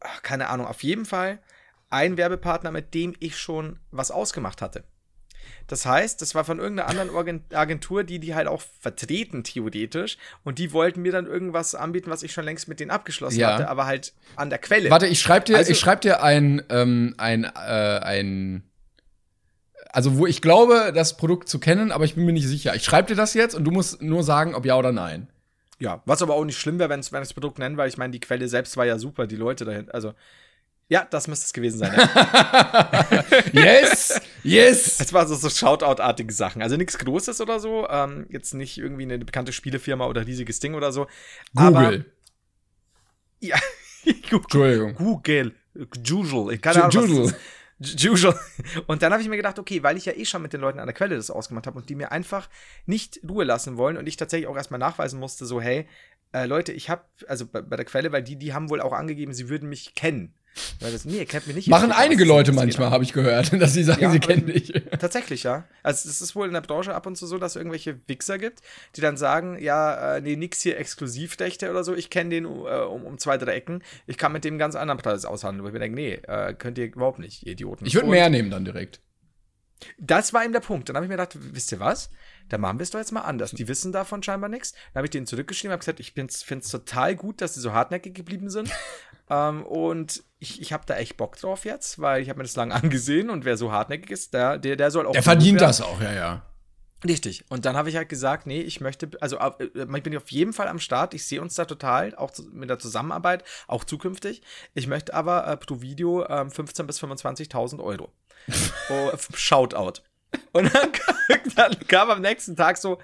ach, 0.00 0.22
keine 0.22 0.48
Ahnung, 0.48 0.66
auf 0.66 0.82
jeden 0.84 1.06
Fall 1.06 1.40
ein 1.92 2.16
Werbepartner, 2.16 2.70
mit 2.70 2.94
dem 2.94 3.14
ich 3.20 3.36
schon 3.38 3.78
was 3.90 4.10
ausgemacht 4.10 4.62
hatte. 4.62 4.84
Das 5.66 5.86
heißt, 5.86 6.20
das 6.22 6.34
war 6.34 6.44
von 6.44 6.58
irgendeiner 6.58 6.88
anderen 6.88 7.42
Agentur, 7.52 8.04
die 8.04 8.18
die 8.18 8.34
halt 8.34 8.46
auch 8.48 8.62
vertreten, 8.80 9.42
theoretisch. 9.44 10.16
Und 10.44 10.58
die 10.58 10.72
wollten 10.72 11.02
mir 11.02 11.12
dann 11.12 11.26
irgendwas 11.26 11.74
anbieten, 11.74 12.10
was 12.10 12.22
ich 12.22 12.32
schon 12.32 12.44
längst 12.44 12.68
mit 12.68 12.80
denen 12.80 12.90
abgeschlossen 12.90 13.38
Ja. 13.40 13.54
hatte, 13.54 13.68
aber 13.68 13.86
halt 13.86 14.12
an 14.36 14.50
der 14.50 14.58
Quelle. 14.58 14.90
Warte, 14.90 15.06
ich 15.06 15.20
schreib 15.20 15.44
dir, 15.44 15.56
Also- 15.56 15.70
ich 15.72 15.78
schreib 15.78 16.00
dir 16.00 16.22
ein, 16.22 16.62
ähm, 16.68 17.14
ein, 17.18 17.44
äh, 17.44 17.48
ein, 18.02 18.64
also 19.90 20.16
wo 20.18 20.26
ich 20.26 20.42
glaube, 20.42 20.92
das 20.94 21.16
Produkt 21.16 21.48
zu 21.48 21.58
kennen, 21.58 21.92
aber 21.92 22.04
ich 22.04 22.14
bin 22.14 22.24
mir 22.24 22.32
nicht 22.32 22.46
sicher. 22.48 22.74
Ich 22.74 22.84
schreib 22.84 23.06
dir 23.08 23.16
das 23.16 23.34
jetzt 23.34 23.54
und 23.54 23.64
du 23.64 23.70
musst 23.70 24.02
nur 24.02 24.22
sagen, 24.24 24.54
ob 24.54 24.64
ja 24.66 24.76
oder 24.76 24.92
nein. 24.92 25.28
Ja, 25.78 26.02
was 26.06 26.22
aber 26.22 26.34
auch 26.34 26.44
nicht 26.44 26.58
schlimm 26.58 26.78
wäre, 26.78 26.90
wenn 26.90 27.00
es 27.00 27.10
das 27.10 27.32
Produkt 27.32 27.58
nennen, 27.58 27.76
weil 27.76 27.88
ich 27.88 27.98
meine, 27.98 28.12
die 28.12 28.20
Quelle 28.20 28.46
selbst 28.48 28.76
war 28.76 28.86
ja 28.86 28.98
super, 28.98 29.26
die 29.26 29.36
Leute 29.36 29.64
dahin. 29.64 29.90
Also, 29.90 30.14
ja, 30.88 31.06
das 31.10 31.26
müsste 31.28 31.46
es 31.46 31.52
gewesen 31.52 31.78
sein. 31.78 31.92
Ja. 31.96 33.24
Yes, 33.52 34.20
yes. 34.42 35.00
Es 35.00 35.12
war 35.12 35.26
so, 35.26 35.34
so 35.34 35.48
Shoutout-artige 35.48 36.32
Sachen. 36.32 36.62
Also 36.62 36.76
nichts 36.76 36.98
Großes 36.98 37.40
oder 37.40 37.60
so. 37.60 37.88
Ähm, 37.88 38.26
jetzt 38.30 38.54
nicht 38.54 38.78
irgendwie 38.78 39.04
eine 39.04 39.18
bekannte 39.18 39.52
Spielefirma 39.52 40.06
oder 40.06 40.26
riesiges 40.26 40.60
Ding 40.60 40.74
oder 40.74 40.92
so. 40.92 41.06
Aber, 41.54 41.84
Google. 41.84 42.12
ja, 43.40 43.56
Google. 44.30 44.40
Entschuldigung. 44.42 44.94
Google. 44.94 45.54
Jujul. 46.04 46.58
Keine 46.58 46.84
Ahnung. 46.84 46.92
Ju- 46.94 47.32
Jujul. 47.80 48.34
Und 48.86 49.02
dann 49.02 49.12
habe 49.12 49.22
ich 49.22 49.28
mir 49.28 49.36
gedacht, 49.36 49.58
okay, 49.58 49.82
weil 49.82 49.96
ich 49.96 50.04
ja 50.04 50.12
eh 50.12 50.24
schon 50.24 50.42
mit 50.42 50.52
den 50.52 50.60
Leuten 50.60 50.78
an 50.78 50.86
der 50.86 50.94
Quelle 50.94 51.16
das 51.16 51.30
ausgemacht 51.30 51.66
habe 51.66 51.78
und 51.78 51.88
die 51.90 51.94
mir 51.96 52.12
einfach 52.12 52.48
nicht 52.86 53.20
Ruhe 53.28 53.44
lassen 53.44 53.76
wollen 53.76 53.96
und 53.96 54.06
ich 54.06 54.16
tatsächlich 54.16 54.46
auch 54.48 54.56
erstmal 54.56 54.78
nachweisen 54.78 55.18
musste, 55.18 55.46
so, 55.46 55.60
hey, 55.60 55.88
äh, 56.32 56.46
Leute, 56.46 56.72
ich 56.72 56.90
habe, 56.90 57.02
also 57.26 57.44
bei, 57.46 57.60
bei 57.60 57.76
der 57.76 57.84
Quelle, 57.84 58.12
weil 58.12 58.22
die, 58.22 58.36
die 58.36 58.52
haben 58.54 58.70
wohl 58.70 58.80
auch 58.80 58.92
angegeben, 58.92 59.34
sie 59.34 59.48
würden 59.48 59.68
mich 59.68 59.94
kennen. 59.94 60.32
Weil 60.80 60.92
das, 60.92 61.04
nee, 61.04 61.18
ihr 61.18 61.26
kennt 61.26 61.46
mich 61.46 61.56
nicht. 61.56 61.68
Machen 61.68 61.92
einige 61.92 62.24
Leute 62.24 62.52
manchmal, 62.52 62.88
ab. 62.88 62.94
habe 62.94 63.04
ich 63.04 63.12
gehört, 63.12 63.52
dass 63.60 63.72
sie 63.72 63.84
sagen, 63.84 64.02
Ja, 64.02 64.10
sie 64.10 64.20
kennen 64.20 64.46
dich. 64.46 64.72
Tatsächlich, 64.98 65.44
ja. 65.44 65.64
Also 65.82 66.08
es 66.08 66.20
ist 66.20 66.36
wohl 66.36 66.46
in 66.46 66.52
der 66.52 66.60
Branche 66.60 66.94
ab 66.94 67.06
und 67.06 67.16
zu 67.16 67.26
so, 67.26 67.38
dass 67.38 67.52
es 67.52 67.56
irgendwelche 67.56 68.00
Wichser 68.06 68.38
gibt, 68.38 68.60
die 68.96 69.00
dann 69.00 69.16
sagen, 69.16 69.58
ja, 69.60 70.16
äh, 70.16 70.20
nee, 70.20 70.36
nix 70.36 70.60
hier 70.62 70.78
Exklusivrechte 70.78 71.70
oder 71.70 71.84
so, 71.84 71.94
ich 71.94 72.10
kenne 72.10 72.30
den 72.30 72.44
äh, 72.44 72.48
um, 72.48 73.04
um 73.04 73.18
zwei, 73.18 73.38
drei 73.38 73.54
Ecken, 73.54 73.82
ich 74.06 74.18
kann 74.18 74.32
mit 74.32 74.44
dem 74.44 74.58
ganz 74.58 74.74
anderen 74.74 74.98
Preis 74.98 75.24
aushandeln. 75.24 75.64
Wo 75.64 75.68
ich 75.68 75.72
mir 75.72 75.80
denke, 75.80 75.96
nee, 75.96 76.14
äh, 76.14 76.54
könnt 76.54 76.78
ihr 76.78 76.86
überhaupt 76.86 77.18
nicht, 77.18 77.46
ihr 77.46 77.52
Idioten. 77.52 77.86
Ich 77.86 77.94
würde 77.94 78.08
mehr 78.08 78.28
nehmen 78.28 78.50
dann 78.50 78.64
direkt. 78.64 79.00
Das 79.98 80.32
war 80.32 80.44
eben 80.44 80.52
der 80.52 80.60
Punkt. 80.60 80.88
Dann 80.88 80.96
habe 80.96 81.06
ich 81.06 81.08
mir 81.08 81.16
gedacht, 81.16 81.36
wisst 81.54 81.72
ihr 81.72 81.80
was? 81.80 82.10
Dann 82.48 82.60
machen 82.60 82.78
wir 82.78 82.84
es 82.84 82.90
doch 82.90 82.98
jetzt 82.98 83.12
mal 83.12 83.22
anders. 83.22 83.52
Die 83.52 83.68
wissen 83.68 83.92
davon 83.92 84.22
scheinbar 84.22 84.48
nichts. 84.48 84.72
Dann 84.72 85.00
habe 85.00 85.06
ich 85.06 85.10
denen 85.10 85.26
zurückgeschrieben, 85.26 85.72
habe 85.72 85.80
gesagt, 85.80 86.00
ich 86.00 86.12
finde 86.12 86.32
es 86.32 86.70
total 86.70 87.16
gut, 87.16 87.40
dass 87.40 87.54
sie 87.54 87.60
so 87.60 87.72
hartnäckig 87.72 88.14
geblieben 88.14 88.50
sind. 88.50 88.70
Ähm, 89.30 89.64
und 89.64 90.22
ich, 90.38 90.60
ich 90.60 90.72
habe 90.72 90.84
da 90.86 90.96
echt 90.96 91.16
Bock 91.16 91.36
drauf 91.36 91.64
jetzt, 91.64 92.00
weil 92.00 92.22
ich 92.22 92.28
habe 92.28 92.38
mir 92.38 92.44
das 92.44 92.56
lange 92.56 92.74
angesehen 92.82 93.30
und 93.30 93.44
wer 93.44 93.56
so 93.56 93.72
hartnäckig 93.72 94.10
ist, 94.10 94.34
der, 94.34 94.58
der, 94.58 94.76
der 94.76 94.90
soll 94.90 95.06
auch. 95.06 95.12
Der 95.12 95.22
verdient 95.22 95.60
das 95.60 95.80
auch, 95.80 96.00
ja, 96.00 96.12
ja. 96.12 96.42
Richtig. 97.06 97.44
Und 97.48 97.64
dann 97.64 97.76
habe 97.76 97.88
ich 97.88 97.96
halt 97.96 98.08
gesagt, 98.08 98.46
nee, 98.46 98.60
ich 98.60 98.80
möchte, 98.80 99.10
also 99.20 99.36
äh, 99.38 99.68
ich 99.74 100.02
bin 100.02 100.16
auf 100.16 100.30
jeden 100.30 100.52
Fall 100.52 100.68
am 100.68 100.78
Start. 100.78 101.14
Ich 101.14 101.26
sehe 101.26 101.40
uns 101.40 101.54
da 101.54 101.64
total, 101.64 102.14
auch 102.14 102.30
mit 102.52 102.70
der 102.70 102.78
Zusammenarbeit, 102.78 103.42
auch 103.66 103.84
zukünftig. 103.84 104.42
Ich 104.74 104.86
möchte 104.86 105.12
aber 105.14 105.46
äh, 105.48 105.56
pro 105.56 105.80
Video 105.80 106.24
ähm, 106.26 106.48
15.000 106.48 106.82
bis 106.84 107.02
25.000 107.02 107.82
Euro. 107.82 108.12
oh, 108.90 109.10
Shoutout. 109.34 110.02
Und 110.52 110.72
dann, 110.74 110.92
dann 111.56 111.78
kam 111.88 112.10
am 112.10 112.20
nächsten 112.20 112.56
Tag 112.56 112.76
so, 112.76 112.98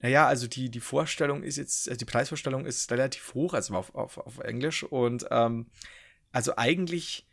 naja, 0.00 0.26
also 0.26 0.46
die, 0.46 0.70
die 0.70 0.80
Vorstellung 0.80 1.42
ist 1.42 1.56
jetzt, 1.56 1.88
also 1.88 1.98
die 1.98 2.04
Preisvorstellung 2.04 2.66
ist 2.66 2.90
relativ 2.90 3.34
hoch, 3.34 3.54
also 3.54 3.74
auf, 3.74 3.94
auf, 3.94 4.18
auf 4.18 4.38
Englisch. 4.38 4.82
Und 4.82 5.26
ähm, 5.30 5.66
also 6.32 6.56
eigentlich 6.56 7.26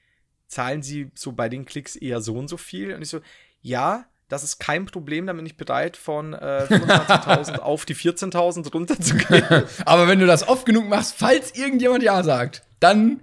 zahlen 0.47 0.82
sie 0.82 1.12
so 1.13 1.34
bei 1.34 1.49
den 1.49 1.65
Klicks 1.65 1.95
eher 1.95 2.21
so 2.21 2.36
und 2.36 2.47
so 2.47 2.58
viel. 2.58 2.93
Und 2.93 3.02
ich 3.02 3.10
so, 3.10 3.19
ja, 3.62 4.06
das 4.30 4.43
ist 4.43 4.60
kein 4.60 4.86
Problem, 4.86 5.28
da 5.28 5.34
bin 5.34 5.45
ich 5.45 5.58
bereit, 5.58 5.97
von 5.97 6.34
äh, 6.34 6.38
25.000 6.69 7.60
auf 7.60 7.86
die 7.86 7.95
14.000 7.95 8.71
runterzugehen. 8.71 9.65
Aber 9.86 10.08
wenn 10.08 10.19
du 10.19 10.26
das 10.26 10.47
oft 10.47 10.65
genug 10.65 10.88
machst, 10.88 11.15
falls 11.17 11.56
irgendjemand 11.56 12.04
Ja 12.04 12.23
sagt, 12.23 12.63
dann 12.80 13.19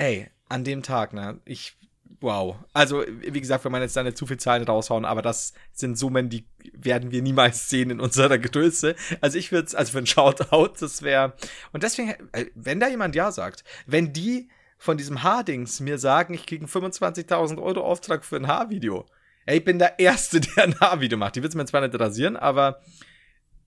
Ey, 0.00 0.30
an 0.48 0.64
dem 0.64 0.82
Tag, 0.82 1.12
ne, 1.12 1.40
ich, 1.44 1.76
wow. 2.20 2.56
Also, 2.72 3.04
wie 3.06 3.40
gesagt, 3.40 3.64
wenn 3.64 3.72
man 3.72 3.82
jetzt 3.82 3.96
da 3.96 4.02
nicht 4.02 4.16
zu 4.16 4.26
viel 4.26 4.38
Zahlen 4.38 4.64
raushauen, 4.64 5.04
aber 5.04 5.22
das 5.22 5.52
sind 5.72 5.98
Summen, 5.98 6.28
die 6.28 6.46
werden 6.72 7.10
wir 7.10 7.22
niemals 7.22 7.68
sehen 7.68 7.90
in 7.90 8.00
unserer 8.00 8.38
Größe. 8.38 8.94
Also, 9.20 9.38
ich 9.38 9.52
würde 9.52 9.76
also 9.76 9.92
für 9.92 9.98
ein 9.98 10.06
Shoutout, 10.06 10.74
das 10.80 11.02
wäre, 11.02 11.34
und 11.72 11.82
deswegen, 11.82 12.14
äh, 12.32 12.46
wenn 12.54 12.80
da 12.80 12.88
jemand 12.88 13.14
Ja 13.14 13.32
sagt, 13.32 13.64
wenn 13.86 14.12
die 14.12 14.48
von 14.78 14.96
diesem 14.96 15.22
Haardings 15.22 15.80
mir 15.80 15.98
sagen, 15.98 16.32
ich 16.32 16.46
kriege 16.46 16.64
einen 16.64 16.92
25.000 16.92 17.60
Euro 17.62 17.80
Auftrag 17.82 18.24
für 18.24 18.36
ein 18.36 18.46
Haarvideo, 18.46 19.06
ey, 19.46 19.58
ich 19.58 19.64
bin 19.64 19.78
der 19.78 19.98
Erste, 19.98 20.40
der 20.56 20.64
ein 20.64 20.80
Haarvideo 20.80 21.18
macht. 21.18 21.36
Die 21.36 21.42
wird's 21.42 21.54
mir 21.54 21.66
zwar 21.66 21.86
nicht 21.86 21.98
rasieren, 21.98 22.36
aber 22.36 22.80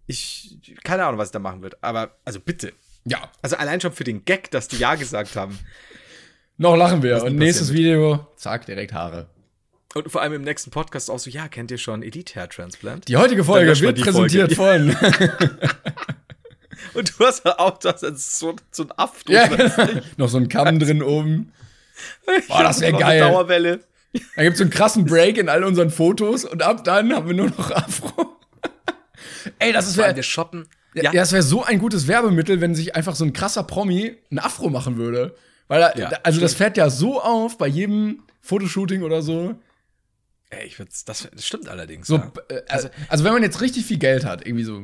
ich, 0.07 0.59
keine 0.83 1.05
Ahnung, 1.05 1.19
was 1.19 1.29
ich 1.29 1.33
da 1.33 1.39
machen 1.39 1.61
wird. 1.61 1.81
Aber, 1.83 2.17
also 2.25 2.39
bitte. 2.39 2.73
ja, 3.05 3.29
Also 3.41 3.55
allein 3.57 3.79
schon 3.79 3.93
für 3.93 4.03
den 4.03 4.25
Gag, 4.25 4.51
dass 4.51 4.67
die 4.67 4.77
Ja 4.77 4.95
gesagt 4.95 5.35
haben. 5.35 5.57
Noch 6.57 6.75
lachen 6.75 7.03
wir. 7.03 7.23
Und 7.23 7.35
nächstes 7.37 7.69
passieren 7.69 7.99
Video, 7.99 8.27
zack, 8.35 8.65
direkt 8.65 8.93
Haare. 8.93 9.27
Und 9.93 10.11
vor 10.11 10.21
allem 10.21 10.33
im 10.33 10.41
nächsten 10.41 10.71
Podcast 10.71 11.11
auch 11.11 11.19
so, 11.19 11.29
ja, 11.29 11.47
kennt 11.47 11.69
ihr 11.69 11.77
schon 11.77 12.01
Elite 12.01 12.35
Hair 12.35 12.49
Transplant? 12.49 13.07
Die 13.07 13.17
heutige 13.17 13.43
Folge 13.43 13.79
wird 13.79 14.01
präsentiert 14.01 14.53
von. 14.53 14.95
Und 16.95 17.13
du 17.17 17.25
hast 17.25 17.45
auch 17.45 17.77
das 17.77 18.01
jetzt 18.01 18.39
so, 18.39 18.55
so 18.71 18.83
ein 18.83 18.91
Afro. 18.97 19.31
ja, 19.31 19.47
genau. 19.47 20.01
noch 20.17 20.29
so 20.29 20.37
ein 20.37 20.49
Kamm 20.49 20.79
drin 20.79 21.01
oben. 21.01 21.51
Boah, 22.47 22.63
das 22.63 22.81
wär 22.81 22.91
Noch 22.91 22.99
eine 22.99 23.07
geil. 23.07 23.19
Dauerwelle. 23.19 23.79
Da 24.35 24.43
gibt's 24.43 24.59
so 24.59 24.63
einen 24.63 24.71
krassen 24.71 25.05
Break 25.05 25.37
in 25.37 25.49
all 25.49 25.63
unseren 25.63 25.89
Fotos 25.89 26.45
und 26.45 26.61
ab 26.61 26.83
dann 26.83 27.13
haben 27.13 27.27
wir 27.27 27.35
nur 27.35 27.47
noch 27.47 27.71
Afro. 27.71 28.37
Ey, 29.59 29.73
das 29.73 29.87
ist 29.87 29.97
wär, 29.97 30.15
wir 30.15 30.23
shoppen. 30.23 30.67
ja, 30.93 31.11
das 31.11 31.31
wäre 31.31 31.43
so 31.43 31.63
ein 31.63 31.79
gutes 31.79 32.07
Werbemittel, 32.07 32.61
wenn 32.61 32.75
sich 32.75 32.95
einfach 32.95 33.15
so 33.15 33.25
ein 33.25 33.33
krasser 33.33 33.63
Promi 33.63 34.15
ein 34.31 34.39
Afro 34.39 34.69
machen 34.69 34.97
würde. 34.97 35.35
Weil, 35.73 35.81
er- 35.81 35.97
Ja, 35.97 36.09
also 36.23 36.39
das 36.39 36.53
fährt 36.53 36.77
ja 36.77 36.89
so 36.89 37.19
auf 37.21 37.57
bei 37.57 37.67
jedem 37.67 38.23
Fotoshooting 38.41 39.01
oder 39.01 39.21
so. 39.23 39.55
Ey, 40.51 40.67
ich 40.67 40.77
würd's, 40.77 41.03
das, 41.03 41.27
das 41.33 41.45
stimmt 41.47 41.67
allerdings. 41.67 42.05
So, 42.07 42.17
ja. 42.17 42.31
äh, 42.49 42.61
also, 42.69 42.89
also 43.09 43.23
wenn 43.23 43.33
man 43.33 43.41
jetzt 43.41 43.59
richtig 43.59 43.85
viel 43.85 43.97
Geld 43.97 44.23
hat, 44.23 44.45
irgendwie 44.45 44.63
so, 44.65 44.83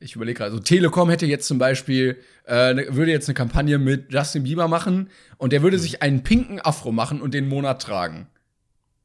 ich 0.00 0.16
überlege 0.16 0.38
gerade, 0.38 0.52
so 0.52 0.60
Telekom 0.60 1.10
hätte 1.10 1.26
jetzt 1.26 1.46
zum 1.46 1.58
Beispiel, 1.58 2.22
äh, 2.46 2.72
ne, 2.72 2.86
würde 2.96 3.10
jetzt 3.12 3.28
eine 3.28 3.34
Kampagne 3.34 3.78
mit 3.78 4.12
Justin 4.12 4.44
Bieber 4.44 4.66
machen 4.66 5.10
und 5.36 5.52
der 5.52 5.60
würde 5.62 5.78
sich 5.78 6.00
einen 6.02 6.22
pinken 6.22 6.58
Afro 6.60 6.90
machen 6.90 7.20
und 7.20 7.34
den 7.34 7.46
Monat 7.48 7.82
tragen. 7.82 8.28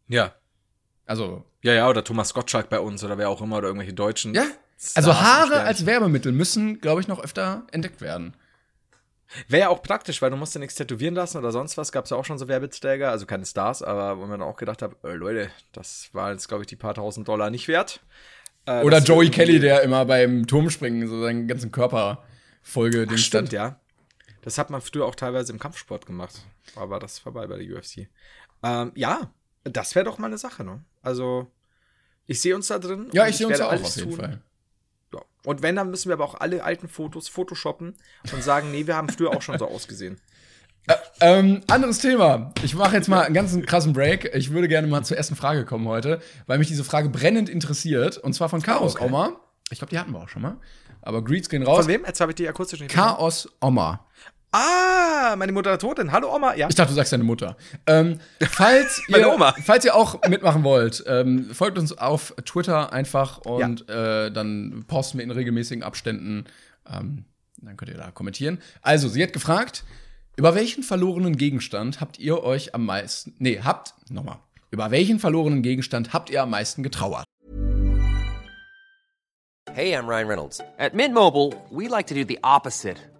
ja. 0.08 0.34
Also, 1.05 1.43
Ja, 1.63 1.73
ja, 1.73 1.89
oder 1.89 2.03
Thomas 2.03 2.36
Gottschalk 2.36 2.69
bei 2.69 2.79
uns 2.79 3.03
oder 3.03 3.17
wer 3.17 3.29
auch 3.29 3.41
immer 3.41 3.58
oder 3.58 3.67
irgendwelche 3.67 3.93
Deutschen. 3.93 4.36
ja. 4.36 4.43
Stars 4.77 4.95
Also 4.95 5.19
Haare 5.19 5.62
als 5.63 5.86
Werbemittel 5.88 6.32
müssen, 6.32 6.79
glaube 6.82 7.01
ich, 7.01 7.08
noch 7.10 7.19
öfter 7.21 7.65
entdeckt 7.71 7.99
werden. 7.99 8.36
Wäre 9.47 9.61
ja 9.61 9.69
auch 9.69 9.83
praktisch, 9.83 10.21
weil 10.21 10.31
du 10.31 10.37
musst 10.37 10.55
ja 10.55 10.59
nichts 10.59 10.75
tätowieren 10.75 11.13
lassen 11.15 11.37
oder 11.37 11.51
sonst 11.51 11.77
was. 11.77 11.91
Gab 11.91 12.05
es 12.05 12.11
ja 12.11 12.17
auch 12.17 12.25
schon 12.25 12.39
so 12.39 12.47
Werbeträger, 12.47 13.11
also 13.11 13.25
keine 13.25 13.45
Stars, 13.45 13.83
aber 13.83 14.17
wo 14.17 14.25
man 14.25 14.41
auch 14.41 14.55
gedacht 14.57 14.81
hat, 14.81 14.95
äh, 15.03 15.13
Leute, 15.13 15.51
das 15.71 16.09
war 16.13 16.31
jetzt, 16.31 16.47
glaube 16.47 16.63
ich, 16.63 16.67
die 16.67 16.75
paar 16.75 16.95
tausend 16.95 17.27
Dollar 17.27 17.49
nicht 17.49 17.67
wert. 17.67 18.01
Äh, 18.65 18.83
Oder 18.83 18.99
Joey 18.99 19.29
Kelly, 19.29 19.59
der 19.59 19.83
immer 19.83 20.05
beim 20.05 20.47
Turmspringen 20.47 21.07
so 21.07 21.21
seinen 21.21 21.47
ganzen 21.47 21.71
Körper 21.71 22.23
Folge 22.61 23.07
Ach, 23.09 23.17
stimmt, 23.17 23.51
ja. 23.51 23.79
Das 24.41 24.57
hat 24.57 24.69
man 24.69 24.81
früher 24.81 25.05
auch 25.05 25.15
teilweise 25.15 25.51
im 25.51 25.59
Kampfsport 25.59 26.05
gemacht. 26.05 26.41
Aber 26.75 26.99
das 26.99 27.13
ist 27.13 27.19
vorbei 27.19 27.47
bei 27.47 27.57
der 27.57 27.77
UFC. 27.77 28.07
Ähm, 28.63 28.91
ja, 28.95 29.31
das 29.63 29.95
wäre 29.95 30.05
doch 30.05 30.17
mal 30.17 30.27
eine 30.27 30.37
Sache, 30.37 30.63
ne? 30.63 30.83
Also, 31.01 31.51
ich 32.25 32.41
sehe 32.41 32.55
uns 32.55 32.67
da 32.67 32.79
drin. 32.79 33.09
Ja, 33.11 33.27
ich 33.27 33.37
sehe 33.37 33.47
uns 33.47 33.57
da 33.57 33.67
auch 33.67 33.73
auf 33.73 33.95
jeden. 33.95 34.13
Fall. 34.13 34.41
Und 35.49 35.63
wenn, 35.63 35.75
dann 35.75 35.89
müssen 35.89 36.09
wir 36.09 36.13
aber 36.13 36.25
auch 36.25 36.35
alle 36.35 36.63
alten 36.63 36.88
Fotos 36.88 37.27
photoshoppen 37.27 37.95
und 38.31 38.43
sagen, 38.43 38.69
nee, 38.69 38.85
wir 38.85 38.95
haben 38.95 39.09
früher 39.09 39.31
auch 39.31 39.41
schon 39.41 39.57
so 39.57 39.67
ausgesehen. 39.67 40.21
Ähm, 41.21 41.62
anderes 41.67 41.97
Thema. 41.97 42.53
Ich 42.62 42.75
mache 42.75 42.95
jetzt 42.95 43.07
mal 43.07 43.23
einen 43.23 43.33
ganzen 43.33 43.65
krassen 43.65 43.93
Break. 43.93 44.29
Ich 44.35 44.51
würde 44.51 44.67
gerne 44.67 44.85
mal 44.85 45.03
zur 45.03 45.17
ersten 45.17 45.35
Frage 45.35 45.65
kommen 45.65 45.88
heute, 45.88 46.21
weil 46.45 46.59
mich 46.59 46.67
diese 46.67 46.83
Frage 46.83 47.09
brennend 47.09 47.49
interessiert. 47.49 48.19
Und 48.19 48.33
zwar 48.33 48.49
von 48.49 48.62
Chaos 48.62 48.95
okay. 48.95 49.05
Oma. 49.05 49.39
Ich 49.71 49.79
glaube, 49.79 49.89
die 49.89 49.97
hatten 49.97 50.12
wir 50.12 50.19
auch 50.21 50.29
schon 50.29 50.43
mal. 50.43 50.57
Aber 51.01 51.23
Greets 51.23 51.49
gehen 51.49 51.63
raus. 51.63 51.79
Von 51.79 51.88
wem? 51.88 52.05
Jetzt 52.05 52.21
habe 52.21 52.31
ich 52.31 52.35
die 52.35 52.47
akustisch 52.47 52.81
nicht. 52.81 52.93
Chaos 52.93 53.49
Oma. 53.59 54.05
Ah, 54.51 55.35
meine 55.38 55.51
Moderatorin. 55.51 56.12
Hallo 56.12 56.33
Oma. 56.35 56.55
Ja. 56.55 56.67
Ich 56.69 56.75
dachte, 56.75 56.89
du 56.89 56.95
sagst 56.95 57.13
deine 57.13 57.23
Mutter. 57.23 57.55
Ähm, 57.85 58.19
falls, 58.49 59.01
Meine 59.09 59.25
ihr, 59.25 59.33
Oma. 59.33 59.53
falls 59.63 59.85
ihr 59.85 59.95
auch 59.95 60.27
mitmachen 60.27 60.63
wollt, 60.63 61.03
ähm, 61.05 61.51
folgt 61.53 61.77
uns 61.77 61.95
auf 61.95 62.33
Twitter 62.45 62.91
einfach 62.91 63.38
und 63.39 63.88
äh, 63.89 64.31
dann 64.31 64.85
posten 64.88 65.19
wir 65.19 65.23
in 65.25 65.29
regelmäßigen 65.31 65.83
Abständen. 65.83 66.45
Ähm, 66.91 67.25
dann 67.57 67.77
könnt 67.77 67.91
ihr 67.91 67.97
da 67.97 68.09
kommentieren. 68.09 68.59
Also, 68.81 69.07
sie 69.07 69.21
hat 69.21 69.33
gefragt, 69.33 69.83
über 70.35 70.55
welchen 70.55 70.81
verlorenen 70.81 71.38
Gegenstand 71.38 72.01
habt 72.01 72.17
ihr 72.17 72.41
euch 72.43 72.73
am 72.73 72.85
meisten. 72.85 73.35
Nee, 73.38 73.59
habt. 73.63 73.93
Nochmal. 74.09 74.38
Über 74.71 74.89
welchen 74.89 75.19
verlorenen 75.19 75.62
Gegenstand 75.62 76.12
habt 76.13 76.31
ihr 76.31 76.41
am 76.41 76.49
meisten 76.49 76.81
getrauert? 76.81 77.25
Hey, 79.73 79.93
I'm 79.95 80.07
Ryan 80.07 80.27
Reynolds. 80.27 80.59
At 80.79 80.95
Mint 80.95 81.13
Mobile, 81.13 81.51
we 81.69 81.88
like 81.88 82.07
to 82.07 82.15
do 82.15 82.23
the 82.27 82.39
opposite 82.43 82.97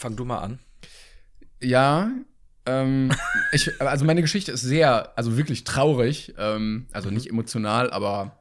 Fang 0.00 0.16
du 0.16 0.24
mal 0.24 0.38
an. 0.38 0.58
Ja, 1.60 2.10
ähm, 2.64 3.12
ich, 3.52 3.80
also 3.80 4.06
meine 4.06 4.22
Geschichte 4.22 4.50
ist 4.50 4.62
sehr, 4.62 5.12
also 5.18 5.36
wirklich 5.36 5.64
traurig. 5.64 6.34
Ähm, 6.38 6.86
also 6.90 7.10
nicht 7.10 7.28
emotional, 7.28 7.90
aber 7.90 8.40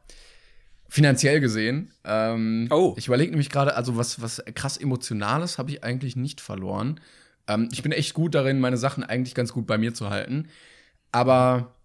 finanziell 0.87 1.41
gesehen. 1.41 1.91
Ähm, 2.05 2.67
Oh. 2.71 2.95
Ich 2.97 3.07
überlege 3.07 3.31
nämlich 3.31 3.49
gerade, 3.49 3.75
also 3.75 3.97
was, 3.97 4.21
was 4.21 4.41
krass 4.55 4.77
Emotionales 4.77 5.57
habe 5.57 5.71
ich 5.71 5.83
eigentlich 5.83 6.15
nicht 6.15 6.39
verloren. 6.39 7.01
Ähm, 7.47 7.67
ich 7.73 7.83
bin 7.83 7.91
echt 7.91 8.13
gut 8.13 8.35
darin, 8.35 8.61
meine 8.61 8.77
Sachen 8.77 9.03
eigentlich 9.03 9.35
ganz 9.35 9.51
gut 9.51 9.67
bei 9.67 9.77
mir 9.77 9.93
zu 9.93 10.09
halten. 10.09 10.47
Aber 11.11 11.75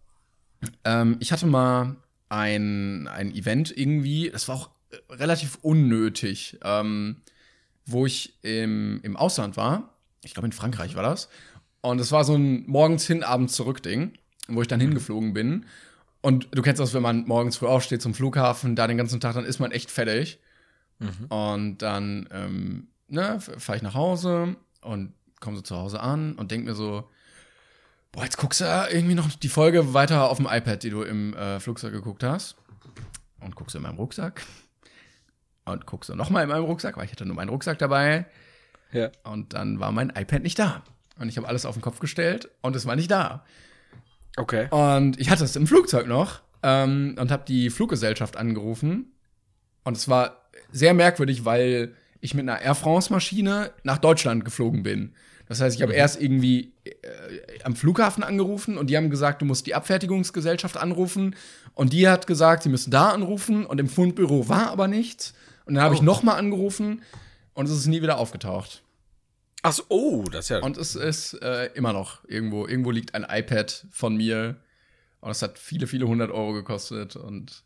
ähm, 0.85 1.17
ich 1.19 1.33
hatte 1.33 1.47
mal 1.47 1.97
ein, 2.29 3.09
ein 3.09 3.35
Event 3.35 3.77
irgendwie, 3.77 4.31
das 4.31 4.47
war 4.47 4.55
auch 4.55 4.71
äh, 4.91 5.15
relativ 5.15 5.59
unnötig, 5.63 6.59
ähm, 6.63 7.17
wo 7.87 8.07
ich 8.07 8.35
im, 8.43 9.01
im 9.03 9.17
Ausland 9.17 9.57
war. 9.57 9.95
Ich 10.23 10.35
glaube, 10.35 10.47
in 10.47 10.53
Frankreich 10.53 10.97
war 10.97 11.03
das. 11.03 11.29
Und 11.81 12.01
es 12.01 12.13
war 12.13 12.25
so 12.25 12.35
ein 12.35 12.65
morgens 12.67 13.07
hin, 13.07 13.23
abends 13.23 13.55
zurück 13.55 13.83
Ding, 13.83 14.13
wo 14.49 14.63
ich 14.63 14.69
dann 14.69 14.81
hingeflogen 14.81 15.35
bin. 15.35 15.67
Und 16.23 16.49
du 16.53 16.63
kennst 16.63 16.81
das, 16.81 16.95
wenn 16.95 17.03
man 17.03 17.27
morgens 17.27 17.59
früh 17.59 17.67
aufsteht 17.67 18.01
zum 18.01 18.15
Flughafen, 18.15 18.75
da 18.77 18.87
den 18.87 18.97
ganzen 18.97 19.21
Tag, 19.21 19.35
dann 19.35 19.45
ist 19.45 19.59
man 19.59 19.73
echt 19.73 19.91
fertig. 19.91 20.39
Und 21.29 21.79
dann 21.79 22.29
ähm, 22.33 22.89
ne, 23.09 23.39
fahre 23.41 23.77
ich 23.77 23.83
nach 23.83 23.95
Hause 23.95 24.57
und 24.81 25.13
komme 25.41 25.57
so 25.57 25.63
zu 25.63 25.77
Hause 25.77 26.01
an 26.01 26.35
und 26.37 26.51
denk 26.51 26.65
mir 26.65 26.75
so, 26.75 27.11
boah, 28.13 28.25
jetzt 28.25 28.39
guckst 28.39 28.63
du 28.63 28.65
irgendwie 28.91 29.15
noch 29.15 29.31
die 29.31 29.49
Folge 29.49 29.93
weiter 29.93 30.31
auf 30.31 30.39
dem 30.39 30.47
iPad, 30.47 30.83
die 30.83 30.91
du 30.91 31.03
im 31.03 31.35
äh, 31.35 31.61
Flugzeug 31.61 31.93
geguckt 31.93 32.23
hast. 32.23 32.57
Und 33.41 33.57
guckst 33.57 33.77
in 33.77 33.83
meinem 33.83 33.99
Rucksack. 33.99 34.43
Und 35.65 35.87
guckst 35.87 36.11
du 36.11 36.15
nochmal 36.15 36.45
in 36.45 36.51
meinem 36.51 36.65
Rucksack, 36.65 36.97
weil 36.97 37.07
ich 37.07 37.13
hatte 37.13 37.25
nur 37.25 37.37
meinen 37.37 37.49
Rucksack 37.49 37.79
dabei. 37.79 38.27
Ja. 38.93 39.11
Und 39.25 39.55
dann 39.55 39.81
war 39.81 39.93
mein 39.93 40.11
iPad 40.11 40.43
nicht 40.43 40.59
da. 40.59 40.83
Und 41.19 41.29
ich 41.29 41.37
habe 41.37 41.49
alles 41.49 41.65
auf 41.65 41.75
den 41.75 41.83
Kopf 41.83 42.01
gestellt 42.01 42.49
und 42.61 42.77
es 42.77 42.87
war 42.87 42.97
nicht 42.97 43.11
da. 43.11 43.45
Okay. 44.37 44.69
Und 44.71 45.19
ich 45.21 45.31
hatte 45.31 45.45
es 45.45 45.57
im 45.57 45.67
Flugzeug 45.67 46.07
noch 46.07 46.41
ähm, 46.63 47.17
und 47.19 47.31
habe 47.31 47.45
die 47.47 47.71
Fluggesellschaft 47.71 48.37
angerufen. 48.37 49.13
Und 49.85 49.97
es 49.97 50.09
war 50.09 50.49
sehr 50.73 50.95
merkwürdig, 50.95 51.45
weil 51.45 51.95
ich 52.21 52.35
mit 52.35 52.49
einer 52.49 52.61
Air 52.61 52.75
France-Maschine 52.75 53.71
nach 53.85 53.99
Deutschland 53.99 54.45
geflogen 54.45 54.83
bin. 54.83 55.15
Das 55.47 55.61
heißt, 55.61 55.77
ich 55.77 55.83
habe 55.83 55.93
erst 55.93 56.21
irgendwie 56.21 56.73
äh, 56.85 56.91
am 57.65 57.77
Flughafen 57.77 58.25
angerufen 58.25 58.79
und 58.79 58.89
die 58.89 58.97
haben 58.97 59.11
gesagt, 59.11 59.43
du 59.43 59.45
musst 59.45 59.67
die 59.67 59.75
Abfertigungsgesellschaft 59.75 60.77
anrufen. 60.77 61.37
Und 61.75 61.93
die 61.93 62.09
hat 62.09 62.27
gesagt, 62.27 62.63
sie 62.63 62.71
müssen 62.71 62.91
da 62.91 63.11
anrufen 63.11 63.67
und 63.67 63.79
im 63.79 63.89
Fundbüro 63.89 64.49
war 64.49 64.71
aber 64.71 64.89
nichts. 64.89 65.35
Und 65.67 65.75
dann 65.75 65.83
habe 65.85 65.95
ich 65.95 66.01
Oh. 66.01 66.05
noch 66.05 66.23
mal 66.23 66.35
angerufen 66.35 67.03
und 67.55 67.67
es 67.67 67.73
ist 67.73 67.87
nie 67.87 68.03
wieder 68.03 68.19
aufgetaucht. 68.19 68.83
Ach 69.63 69.73
so, 69.73 69.83
oh, 69.89 70.25
das 70.31 70.47
ist 70.47 70.49
ja. 70.51 70.59
Und 70.61 70.77
es 70.77 70.95
ist 70.95 71.35
äh, 71.43 71.67
immer 71.75 71.93
noch 71.95 72.23
irgendwo. 72.29 72.67
Irgendwo 72.67 72.91
liegt 72.91 73.15
ein 73.15 73.25
iPad 73.29 73.87
von 73.91 74.15
mir. 74.17 74.57
Und 75.21 75.31
es 75.31 75.41
hat 75.41 75.59
viele, 75.59 75.87
viele 75.87 76.07
hundert 76.07 76.31
Euro 76.31 76.53
gekostet. 76.53 77.17
Und 77.17 77.63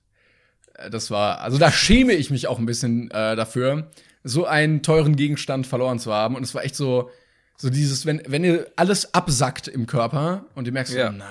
äh, 0.75 0.91
das 0.91 1.11
war, 1.11 1.41
also 1.41 1.59
da 1.59 1.73
schäme 1.73 2.13
ich 2.13 2.31
mich 2.31 2.47
auch 2.47 2.61
ein 2.61 2.67
bisschen 2.67 3.11
äh, 3.11 3.35
dafür, 3.35 3.91
so 4.23 4.47
einen 4.47 4.85
teuren 4.85 5.17
Gegenstand 5.17 5.67
verloren 5.67 5.99
zu 5.99 6.13
haben. 6.13 6.37
Und 6.37 6.45
es 6.45 6.55
war 6.55 6.63
echt 6.63 6.77
so, 6.77 7.11
so 7.57 7.69
dieses, 7.69 8.07
wenn, 8.07 8.23
wenn 8.29 8.45
ihr 8.45 8.71
alles 8.77 9.13
absackt 9.13 9.67
im 9.67 9.87
Körper 9.89 10.45
und 10.55 10.69
du 10.69 10.71
merkst, 10.71 10.95
Ja. 10.95 11.11
so, 11.11 11.17
nein, 11.19 11.29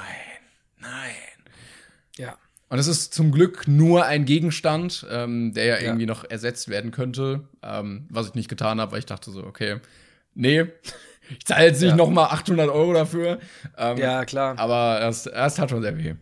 nein. 0.79 1.11
Ja. 2.69 2.73
Und 2.73 2.79
es 2.79 2.87
ist 2.87 3.13
zum 3.13 3.31
Glück 3.31 3.67
nur 3.67 4.05
ein 4.05 4.25
Gegenstand, 4.25 5.05
ähm, 5.09 5.53
der 5.53 5.65
ja, 5.65 5.75
Ja. 5.75 5.81
irgendwie 5.81 6.05
noch 6.05 6.23
ersetzt 6.29 6.67
werden 6.69 6.91
könnte, 6.91 7.41
ähm, 7.63 8.07
was 8.09 8.27
ich 8.27 8.33
nicht 8.35 8.49
getan 8.49 8.79
habe, 8.81 8.91
weil 8.91 8.99
ich 8.99 9.05
dachte 9.05 9.31
so, 9.31 9.43
okay, 9.43 9.77
nee, 10.35 10.65
ich 11.29 11.45
zahle 11.45 11.65
jetzt 11.67 11.81
nicht 11.81 11.91
Ja. 11.91 11.95
noch 11.95 12.09
mal 12.09 12.25
800 12.25 12.69
Euro 12.69 12.93
dafür. 12.93 13.39
Ähm, 13.77 13.97
Ja, 13.97 14.25
klar. 14.25 14.57
Aber 14.59 15.01
es, 15.07 15.25
es 15.25 15.55
tat 15.55 15.69
schon 15.69 15.81
sehr 15.81 15.97
weh. 15.97 16.15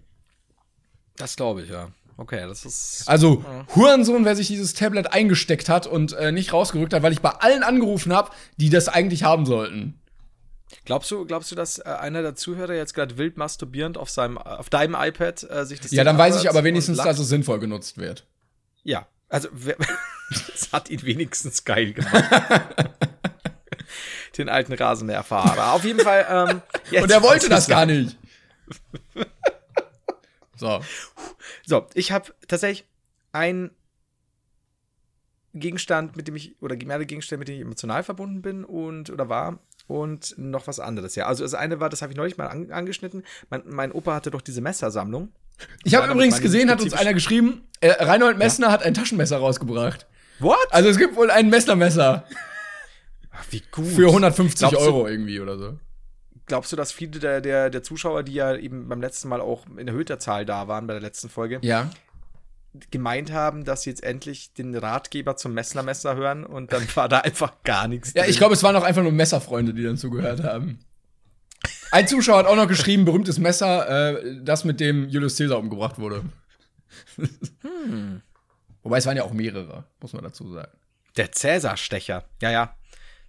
Das 1.18 1.36
glaube 1.36 1.62
ich, 1.64 1.70
ja. 1.70 1.90
Okay, 2.18 2.46
das 2.48 2.64
ist. 2.64 3.04
Also, 3.08 3.44
Hurensohn, 3.76 4.24
wer 4.24 4.38
sich 4.38 4.48
dieses 4.48 4.74
Tablet 4.74 5.12
eingesteckt 5.12 5.68
hat 5.68 5.86
und 5.86 6.14
äh, 6.14 6.32
nicht 6.32 6.54
rausgerückt 6.54 6.94
hat, 6.94 7.04
weil 7.04 7.12
ich 7.12 7.20
bei 7.22 7.30
allen 7.32 7.62
angerufen 7.62 8.14
habe, 8.14 8.32
die 8.56 8.70
das 8.70 8.88
eigentlich 8.88 9.24
haben 9.24 9.46
sollten. 9.46 10.00
Glaubst 10.86 11.10
du, 11.12 11.26
glaubst 11.26 11.52
du, 11.52 11.56
dass 11.56 11.80
äh, 11.80 11.84
einer 11.84 12.22
der 12.22 12.36
Zuhörer 12.36 12.74
jetzt 12.76 12.94
gerade 12.94 13.18
wild 13.18 13.38
masturbierend 13.38 13.98
auf 13.98 14.10
seinem, 14.10 14.38
auf 14.38 14.70
deinem 14.70 14.96
iPad 14.96 15.44
äh, 15.50 15.66
sich 15.66 15.80
das 15.82 15.92
Ja, 15.92 16.04
Ding 16.04 16.06
dann 16.06 16.18
weiß 16.18 16.42
ich 16.42 16.50
aber 16.50 16.64
wenigstens, 16.64 16.98
dass 17.00 17.18
es 17.20 17.28
sinnvoll 17.28 17.60
genutzt 17.60 17.98
wird. 17.98 18.26
Ja, 18.84 19.08
also 19.28 19.50
das 20.30 20.72
hat 20.72 20.90
ihn 20.90 21.02
wenigstens 21.04 21.66
geil 21.66 21.94
gemacht. 21.94 22.24
Den 24.38 24.50
alten 24.50 24.74
Rasenmäherfahrer. 24.74 25.74
Auf 25.74 25.84
jeden 25.86 26.02
Fall. 26.02 26.26
Ähm, 26.30 26.62
jetzt- 26.92 27.04
Und 27.04 27.12
er 27.12 27.24
wollte 27.24 27.50
das 27.50 27.68
gar 27.68 27.86
nicht. 27.86 28.18
So. 30.58 30.82
So, 31.66 31.88
ich 31.94 32.12
habe 32.12 32.34
tatsächlich 32.48 32.86
einen 33.32 33.72
Gegenstand, 35.54 36.16
mit 36.18 36.28
dem 36.28 36.36
ich, 36.36 36.62
oder 36.62 36.76
mehrere 36.76 37.06
Gegenstände, 37.06 37.40
mit 37.40 37.48
denen 37.48 37.58
ich 37.60 37.66
emotional 37.66 38.04
verbunden 38.04 38.42
bin 38.42 38.66
und, 38.66 39.10
oder 39.10 39.30
war. 39.30 39.60
Und 39.88 40.34
noch 40.38 40.66
was 40.68 40.80
anderes, 40.80 41.16
ja. 41.16 41.28
Also 41.28 41.44
das 41.44 41.54
eine 41.54 41.80
war, 41.80 41.90
das 41.90 42.02
habe 42.02 42.12
ich 42.12 42.18
neulich 42.18 42.38
mal 42.38 42.48
an, 42.48 42.72
angeschnitten. 42.72 43.24
Mein, 43.50 43.62
mein 43.68 43.92
Opa 43.92 44.16
hatte 44.16 44.32
doch 44.32 44.42
diese 44.42 44.62
Messersammlung. 44.62 45.30
Ich 45.84 45.92
Ja, 45.92 46.02
habe 46.02 46.12
übrigens 46.14 46.42
gesehen, 46.42 46.70
hat 46.72 46.82
uns 46.82 46.94
einer 46.94 47.14
geschrieben, 47.14 47.62
äh, 47.82 47.92
Reinhold 48.04 48.38
Messner 48.38 48.72
hat 48.72 48.84
ein 48.84 48.94
Taschenmesser 48.96 49.38
rausgebracht. 49.38 50.08
What? 50.40 50.58
Also 50.72 50.90
es 50.90 50.98
gibt 50.98 51.16
wohl 51.16 51.30
ein 51.32 51.50
Messnermesser 51.50 52.26
Ach, 53.32 53.46
wie 53.52 53.62
gut. 53.72 53.86
für 53.88 54.08
150 54.08 54.60
Glaubst 54.70 54.76
du- 54.76 54.82
Euro 54.82 55.08
irgendwie 55.08 55.40
oder 55.40 55.58
so. 55.58 55.78
Glaubst 56.48 56.72
du, 56.72 56.76
dass 56.76 56.92
viele 56.92 57.20
der, 57.20 57.42
der, 57.42 57.70
der 57.70 57.82
Zuschauer, 57.84 58.22
die 58.24 58.34
ja 58.34 58.56
eben 58.56 58.88
beim 58.88 59.02
letzten 59.02 59.30
Mal 59.30 59.42
auch 59.42 59.66
in 59.78 59.88
erhöhter 59.88 60.20
Zahl 60.20 60.46
da 60.46 60.68
waren, 60.68 60.86
bei 60.88 60.94
der 60.94 61.02
letzten 61.02 61.30
Folge, 61.30 61.60
Ja. 61.64 61.90
Gemeint 62.92 63.32
haben, 63.32 63.66
dass 63.66 63.84
sie 63.84 63.90
jetzt 63.90 64.04
endlich 64.04 64.54
den 64.54 64.76
Ratgeber 64.76 65.36
zum 65.36 65.54
Messner-Messer 65.54 66.16
hören 66.16 66.44
und 66.46 66.74
dann 66.74 66.88
war 66.96 67.10
da 67.10 67.20
einfach 67.20 67.64
gar 67.64 67.88
nichts 67.88 68.14
Ja, 68.14 68.26
ich 68.26 68.38
glaube, 68.38 68.54
es 68.54 68.64
waren 68.64 68.76
auch 68.76 68.84
einfach 68.84 69.04
nur 69.04 69.12
Messerfreunde, 69.12 69.74
die 69.74 69.84
dann 69.84 69.98
zugehört 69.98 70.44
haben. 70.44 70.80
Ein 71.92 72.08
Zuschauer 72.08 72.40
hat 72.40 72.46
auch 72.46 72.56
noch 72.56 72.68
geschrieben, 72.68 73.06
berühmtes 73.06 73.40
Messer, 73.40 74.18
äh, 74.18 74.42
das 74.44 74.66
mit 74.66 74.80
dem 74.80 75.08
Julius 75.10 75.38
Caesar 75.38 75.60
umgebracht 75.60 75.98
wurde. 75.98 76.24
Wobei 78.84 78.98
es 78.98 79.06
waren 79.06 79.18
ja 79.18 79.24
auch 79.24 79.34
mehrere, 79.34 79.86
muss 80.02 80.14
man 80.14 80.24
dazu 80.24 80.52
sagen. 80.52 80.72
Der 81.18 81.32
Cäsar-Stecher. 81.32 82.26
Ja, 82.42 82.52
ja. 82.52 82.78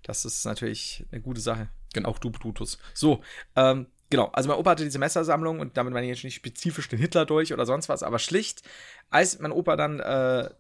Das 0.03 0.25
ist 0.25 0.45
natürlich 0.45 1.05
eine 1.11 1.21
gute 1.21 1.41
Sache. 1.41 1.69
Genau. 1.93 2.11
Auch 2.11 2.19
du, 2.19 2.31
Brutus. 2.31 2.79
So, 2.95 3.23
ähm, 3.55 3.87
genau. 4.11 4.27
Also 4.33 4.49
mein 4.49 4.59
Opa 4.59 4.71
hatte 4.71 4.85
diese 4.85 4.99
Messersammlung 4.99 5.61
und 5.61 5.77
damit 5.77 5.93
meine 5.93 6.07
ich 6.07 6.17
jetzt 6.17 6.25
nicht 6.25 6.35
spezifisch 6.35 6.89
den 6.89 6.99
Hitler 6.99 7.27
durch 7.27 7.53
oder 7.53 7.67
sonst 7.67 7.89
was, 7.89 8.03
aber 8.03 8.19
schlicht, 8.19 8.63
als 9.11 9.39
mein 9.39 9.53
Opa 9.53 9.77
dann 9.77 10.01
äh, 10.01 10.51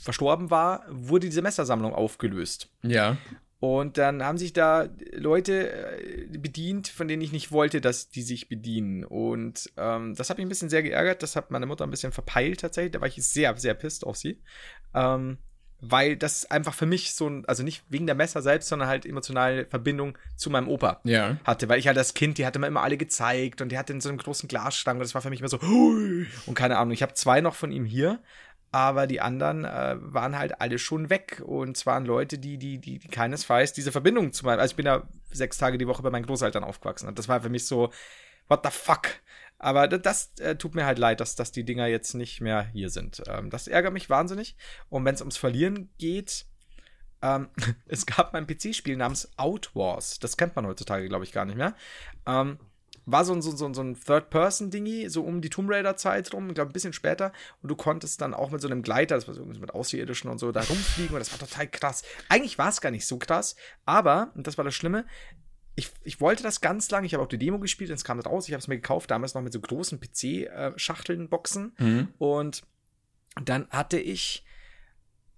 verstorben 0.00 0.50
war, 0.50 0.84
wurde 0.88 1.26
diese 1.26 1.42
Messersammlung 1.42 1.94
aufgelöst. 1.94 2.70
Ja. 2.82 3.16
Und 3.60 3.98
dann 3.98 4.22
haben 4.22 4.38
sich 4.38 4.52
da 4.52 4.88
Leute 5.12 5.72
äh, 5.72 6.38
bedient, 6.38 6.86
von 6.86 7.08
denen 7.08 7.22
ich 7.22 7.32
nicht 7.32 7.50
wollte, 7.50 7.80
dass 7.80 8.08
die 8.08 8.22
sich 8.22 8.48
bedienen. 8.48 9.04
Und 9.04 9.72
ähm, 9.76 10.14
das 10.14 10.30
hat 10.30 10.38
mich 10.38 10.46
ein 10.46 10.48
bisschen 10.48 10.68
sehr 10.68 10.84
geärgert. 10.84 11.24
Das 11.24 11.34
hat 11.34 11.50
meine 11.50 11.66
Mutter 11.66 11.84
ein 11.84 11.90
bisschen 11.90 12.12
verpeilt 12.12 12.60
tatsächlich. 12.60 12.92
Da 12.92 13.00
war 13.00 13.08
ich 13.08 13.16
sehr, 13.16 13.56
sehr 13.56 13.74
pisst 13.74 14.06
auf 14.06 14.16
sie. 14.16 14.40
Ähm, 14.94 15.38
weil 15.80 16.16
das 16.16 16.50
einfach 16.50 16.74
für 16.74 16.86
mich 16.86 17.14
so 17.14 17.28
ein, 17.28 17.44
also 17.46 17.62
nicht 17.62 17.84
wegen 17.88 18.06
der 18.06 18.16
Messer 18.16 18.42
selbst, 18.42 18.68
sondern 18.68 18.88
halt 18.88 19.06
emotionale 19.06 19.64
Verbindung 19.66 20.18
zu 20.36 20.50
meinem 20.50 20.68
Opa 20.68 21.00
Ja. 21.04 21.36
hatte, 21.44 21.68
weil 21.68 21.78
ich 21.78 21.86
halt 21.86 21.96
als 21.98 22.14
Kind, 22.14 22.38
die 22.38 22.46
hatte 22.46 22.58
mir 22.58 22.66
immer 22.66 22.82
alle 22.82 22.96
gezeigt 22.96 23.60
und 23.60 23.70
die 23.70 23.78
hatte 23.78 23.92
in 23.92 24.00
so 24.00 24.08
einem 24.08 24.18
großen 24.18 24.48
Glasschrank 24.48 24.96
und 24.96 25.04
das 25.04 25.14
war 25.14 25.22
für 25.22 25.30
mich 25.30 25.40
immer 25.40 25.48
so 25.48 25.60
hui. 25.60 26.26
und 26.46 26.54
keine 26.54 26.78
Ahnung. 26.78 26.92
Ich 26.92 27.02
habe 27.02 27.14
zwei 27.14 27.40
noch 27.40 27.54
von 27.54 27.70
ihm 27.70 27.84
hier, 27.84 28.18
aber 28.72 29.06
die 29.06 29.20
anderen 29.20 29.64
äh, 29.64 29.96
waren 30.00 30.36
halt 30.36 30.60
alle 30.60 30.78
schon 30.78 31.10
weg 31.10 31.42
und 31.46 31.76
es 31.76 31.86
waren 31.86 32.04
Leute, 32.04 32.38
die, 32.38 32.58
die, 32.58 32.78
die, 32.78 32.98
die 32.98 33.08
keinesfalls 33.08 33.72
diese 33.72 33.92
Verbindung 33.92 34.32
zu 34.32 34.44
meinem, 34.44 34.58
also 34.60 34.72
ich 34.72 34.76
bin 34.76 34.84
da 34.86 35.04
sechs 35.30 35.58
Tage 35.58 35.78
die 35.78 35.86
Woche 35.86 36.02
bei 36.02 36.10
meinen 36.10 36.26
Großeltern 36.26 36.64
aufgewachsen 36.64 37.06
und 37.08 37.18
das 37.18 37.28
war 37.28 37.40
für 37.40 37.48
mich 37.50 37.66
so, 37.66 37.92
what 38.48 38.60
the 38.64 38.70
fuck? 38.72 39.02
Aber 39.58 39.88
das, 39.88 40.32
äh, 40.38 40.54
tut 40.56 40.74
mir 40.74 40.86
halt 40.86 40.98
leid, 40.98 41.20
dass, 41.20 41.34
dass 41.34 41.50
die 41.52 41.64
Dinger 41.64 41.86
jetzt 41.86 42.14
nicht 42.14 42.40
mehr 42.40 42.62
hier 42.72 42.90
sind. 42.90 43.22
Ähm, 43.26 43.50
das 43.50 43.66
ärgert 43.66 43.92
mich 43.92 44.08
wahnsinnig. 44.08 44.56
Und 44.88 45.04
wenn 45.04 45.14
es 45.14 45.20
ums 45.20 45.36
Verlieren 45.36 45.90
geht, 45.98 46.46
ähm, 47.22 47.48
es 47.86 48.06
gab 48.06 48.34
ein 48.34 48.46
PC-Spiel 48.46 48.96
namens 48.96 49.30
Outwars. 49.36 50.20
Das 50.20 50.36
kennt 50.36 50.54
man 50.54 50.66
heutzutage, 50.66 51.08
glaube 51.08 51.24
ich, 51.24 51.32
gar 51.32 51.44
nicht 51.44 51.56
mehr. 51.58 51.74
Ähm, 52.26 52.58
war 53.10 53.24
so 53.24 53.32
ein, 53.32 53.40
so, 53.42 53.50
ein- 53.66 53.72
so 53.74 53.82
ein 53.82 53.98
Third-Person-Dingy, 53.98 55.08
so 55.08 55.22
um 55.22 55.40
die 55.40 55.48
Tomb 55.48 55.70
Raider-Zeit 55.70 56.32
rum, 56.34 56.48
ich 56.48 56.54
glaube, 56.54 56.70
ein 56.70 56.74
bisschen 56.74 56.92
später. 56.92 57.32
Und 57.62 57.70
du 57.70 57.74
konntest 57.74 58.20
dann 58.20 58.34
auch 58.34 58.50
mit 58.50 58.60
so 58.60 58.68
einem 58.68 58.82
Gleiter, 58.82 59.14
das 59.14 59.26
war 59.26 59.34
so 59.34 59.44
mit 59.44 59.70
Außerirdischen 59.74 60.30
und 60.30 60.38
so, 60.38 60.52
da 60.52 60.60
rumfliegen. 60.60 61.14
Und 61.14 61.18
das 61.20 61.32
war 61.32 61.38
total 61.38 61.66
krass. 61.68 62.02
Eigentlich 62.28 62.58
war 62.58 62.68
es 62.68 62.80
gar 62.82 62.90
nicht 62.90 63.06
so 63.06 63.18
krass, 63.18 63.56
aber, 63.86 64.30
und 64.34 64.46
das 64.46 64.56
war 64.58 64.64
das 64.64 64.74
Schlimme, 64.74 65.06
ich, 65.78 65.92
ich 66.02 66.20
wollte 66.20 66.42
das 66.42 66.60
ganz 66.60 66.90
lange. 66.90 67.06
Ich 67.06 67.14
habe 67.14 67.22
auch 67.22 67.28
die 67.28 67.38
Demo 67.38 67.60
gespielt, 67.60 67.90
es 67.90 68.02
kam 68.02 68.18
raus. 68.18 68.48
Ich 68.48 68.52
habe 68.52 68.58
es 68.58 68.66
mir 68.66 68.74
gekauft, 68.74 69.12
damals 69.12 69.34
noch 69.34 69.42
mit 69.42 69.52
so 69.52 69.60
großen 69.60 70.00
PC-Schachteln, 70.00 71.28
Boxen. 71.28 71.72
Und 72.18 72.64
dann 73.44 73.68
hatte 73.70 74.00
ich, 74.00 74.44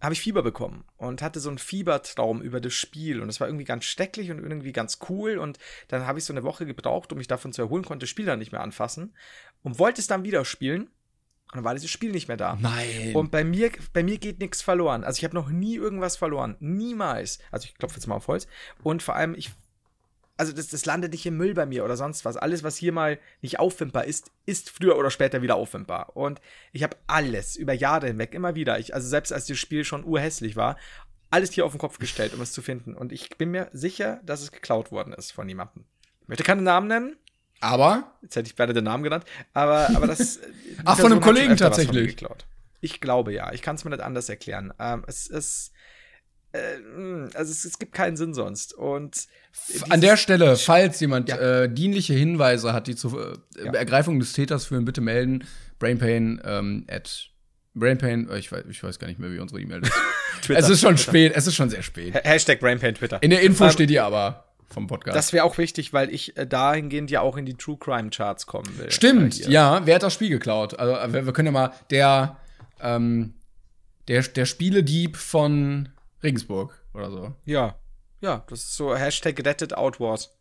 habe 0.01 0.15
ich 0.15 0.21
Fieber 0.23 0.43
bekommen 0.43 0.85
und 0.97 1.21
hatte 1.21 1.41
so 1.41 1.51
einen 1.51 1.59
Fiebertraum 1.59 2.41
über 2.41 2.59
das 2.63 2.73
Spiel. 2.73 3.21
Und 3.21 3.27
das 3.27 3.39
war 3.39 3.49
irgendwie 3.49 3.67
ganz 3.67 3.85
stecklich 3.85 4.31
und 4.31 4.39
irgendwie 4.39 4.73
ganz 4.73 4.99
cool. 5.11 5.37
Und 5.37 5.59
dann 5.89 6.07
habe 6.07 6.19
ich 6.19 6.25
so 6.25 6.33
eine 6.33 6.43
Woche 6.43 6.65
gebraucht, 6.65 7.13
um 7.13 7.19
mich 7.19 7.29
davon 7.29 7.53
zu 7.53 7.61
erholen, 7.61 7.85
konnte 7.85 8.05
das 8.05 8.11
Spiel 8.11 8.25
dann 8.25 8.39
nicht 8.39 8.53
mehr 8.53 8.63
anfassen 8.63 9.15
und 9.63 9.79
wollte 9.79 10.01
es 10.01 10.07
dann 10.07 10.25
wieder 10.25 10.47
spielen. 10.47 10.85
Und 10.85 11.57
dann 11.57 11.65
war 11.65 11.75
dieses 11.75 11.91
Spiel 11.91 12.13
nicht 12.13 12.29
mehr 12.29 12.39
da. 12.39 12.57
Nein. 12.59 13.15
Und 13.15 13.31
bei 13.31 13.45
mir, 13.45 13.73
bei 13.93 14.03
mir 14.03 14.17
geht 14.17 14.39
nichts 14.39 14.63
verloren. 14.63 15.05
Also 15.05 15.19
ich 15.19 15.25
habe 15.25 15.35
noch 15.35 15.51
nie 15.51 15.75
irgendwas 15.77 16.17
verloren. 16.17 16.57
Niemals. 16.61 17.41
Also 17.51 17.67
ich 17.67 17.75
klopfe 17.75 17.97
jetzt 17.97 18.07
mal 18.07 18.15
auf 18.15 18.29
Holz. 18.29 18.47
Und 18.83 19.03
vor 19.03 19.17
allem, 19.17 19.35
ich. 19.35 19.51
Also 20.41 20.55
das, 20.55 20.69
das 20.69 20.87
landet 20.87 21.13
nicht 21.13 21.27
im 21.27 21.37
Müll 21.37 21.53
bei 21.53 21.67
mir 21.67 21.85
oder 21.85 21.99
sonst 21.99 22.25
was. 22.25 22.39
Alles, 22.39 22.63
was 22.63 22.79
hier 22.79 22.93
mal 22.93 23.19
nicht 23.43 23.59
auffindbar 23.61 24.07
ist, 24.07 24.31
ist 24.47 24.71
früher 24.71 24.97
oder 24.97 25.11
später 25.11 25.43
wieder 25.43 25.57
auffindbar. 25.57 26.17
Und 26.17 26.41
ich 26.73 26.83
habe 26.83 26.97
alles 27.07 27.57
über 27.57 27.75
Jahre 27.75 28.07
hinweg 28.07 28.33
immer 28.33 28.55
wieder. 28.55 28.79
Ich, 28.79 28.95
also 28.95 29.07
selbst 29.07 29.35
als 29.35 29.45
das 29.45 29.59
Spiel 29.59 29.85
schon 29.85 30.03
urhässlich 30.03 30.57
war, 30.57 30.79
alles 31.29 31.53
hier 31.53 31.67
auf 31.67 31.73
den 31.73 31.79
Kopf 31.79 31.99
gestellt, 31.99 32.33
um 32.33 32.41
es 32.41 32.53
zu 32.53 32.63
finden. 32.63 32.95
Und 32.95 33.13
ich 33.13 33.29
bin 33.37 33.51
mir 33.51 33.69
sicher, 33.75 34.23
dass 34.25 34.41
es 34.41 34.51
geklaut 34.51 34.91
worden 34.91 35.13
ist 35.13 35.31
von 35.31 35.47
jemandem. 35.47 35.85
Ich 36.23 36.29
möchte 36.29 36.45
keine 36.45 36.63
Namen 36.63 36.89
nennen. 36.89 37.17
Aber, 37.61 38.15
Jetzt 38.23 38.37
hätte 38.37 38.49
ich 38.49 38.57
beide 38.57 38.73
den 38.73 38.85
Namen 38.85 39.05
genannt. 39.05 39.27
Aber, 39.53 39.91
aber 39.95 40.07
das. 40.07 40.41
Ach, 40.87 40.99
von 40.99 41.13
einem 41.13 41.21
Kollegen 41.21 41.59
tatsächlich. 41.59 42.17
geklaut. 42.17 42.47
Ich 42.81 43.03
glaube 43.03 43.35
ja. 43.35 43.53
Ich 43.53 43.61
kann 43.61 43.77
es 43.77 43.85
mir 43.85 43.91
nicht 43.91 44.01
anders 44.01 44.31
erklären. 44.31 44.73
Ähm, 44.79 45.05
es 45.07 45.27
ist. 45.27 45.73
Äh, 46.53 46.79
mh, 46.79 47.31
also 47.35 47.53
es, 47.53 47.65
es 47.65 47.79
gibt 47.79 47.93
keinen 47.93 48.17
Sinn 48.17 48.35
sonst. 48.35 48.75
Und 48.75 49.27
an 49.89 50.01
der 50.01 50.17
Stelle, 50.17 50.57
falls 50.57 50.99
jemand 51.01 51.29
Ja. 51.29 51.63
äh, 51.63 51.73
dienliche 51.73 52.15
Hinweise 52.15 52.73
hat, 52.73 52.87
die 52.89 52.97
zur 52.97 53.35
äh, 53.57 53.65
Ja. 53.67 53.73
Ergreifung 53.75 54.19
des 54.19 54.33
Täters 54.33 54.67
führen, 54.67 54.85
bitte 54.85 55.01
melden. 55.01 55.45
Brainpain 55.79 56.41
ähm, 56.45 56.85
at 56.91 57.29
Brainpain, 57.75 58.29
äh, 58.29 58.39
ich 58.39 58.51
weiß, 58.51 58.65
ich 58.69 58.83
weiß 58.83 58.99
gar 58.99 59.07
nicht 59.07 59.21
mehr, 59.21 59.31
wie 59.33 59.39
unsere 59.39 59.61
E-Mail 59.61 59.83
ist. 59.83 59.93
Twitter. 60.43 60.59
es 60.61 60.69
ist 60.71 60.81
schon 60.81 60.97
spät, 60.99 61.33
es 61.37 61.47
ist 61.47 61.55
schon 61.55 61.71
sehr 61.71 61.83
spät. 61.83 62.15
Ha- 62.15 62.21
Hashtag 62.25 62.59
Brainpain 62.61 62.95
Twitter. 62.95 63.23
In 63.23 63.31
der 63.31 63.43
Info 63.43 63.65
Ähm, 63.65 63.71
steht 63.71 63.91
die 63.91 64.01
aber 64.01 64.45
vom 64.69 64.87
Podcast. 64.87 65.17
Das 65.17 65.33
wäre 65.33 65.45
auch 65.45 65.57
wichtig, 65.59 65.93
weil 65.93 66.13
ich 66.13 66.37
äh, 66.37 66.47
dahingehend 66.47 67.11
ja 67.11 67.21
auch 67.21 67.37
in 67.37 67.45
die 67.47 67.55
True 67.55 67.77
Crime 67.79 68.11
Charts 68.11 68.47
kommen 68.47 68.77
will. 68.79 68.91
Stimmt, 68.91 69.39
ja. 69.47 69.83
Wer 69.85 69.97
hat 69.97 70.03
das 70.03 70.15
Spiel 70.15 70.31
geklaut? 70.31 70.79
Also 70.79 70.95
äh, 70.95 71.13
wir, 71.13 71.27
wir 71.27 71.33
können 71.33 71.47
ja 71.47 71.53
mal 71.53 71.73
der 71.91 72.37
ähm, 72.81 73.35
der 74.09 74.23
der 74.23 74.47
Spieledieb 74.47 75.17
von 75.17 75.91
Regensburg 76.23 76.75
oder 76.95 77.11
so. 77.11 77.35
Ja. 77.45 77.77
Ja, 78.21 78.45
das 78.49 78.61
ist 78.61 78.75
so 78.77 78.95
Hashtag 78.95 79.45
Rettet 79.45 79.75
Outwars. 79.75 80.37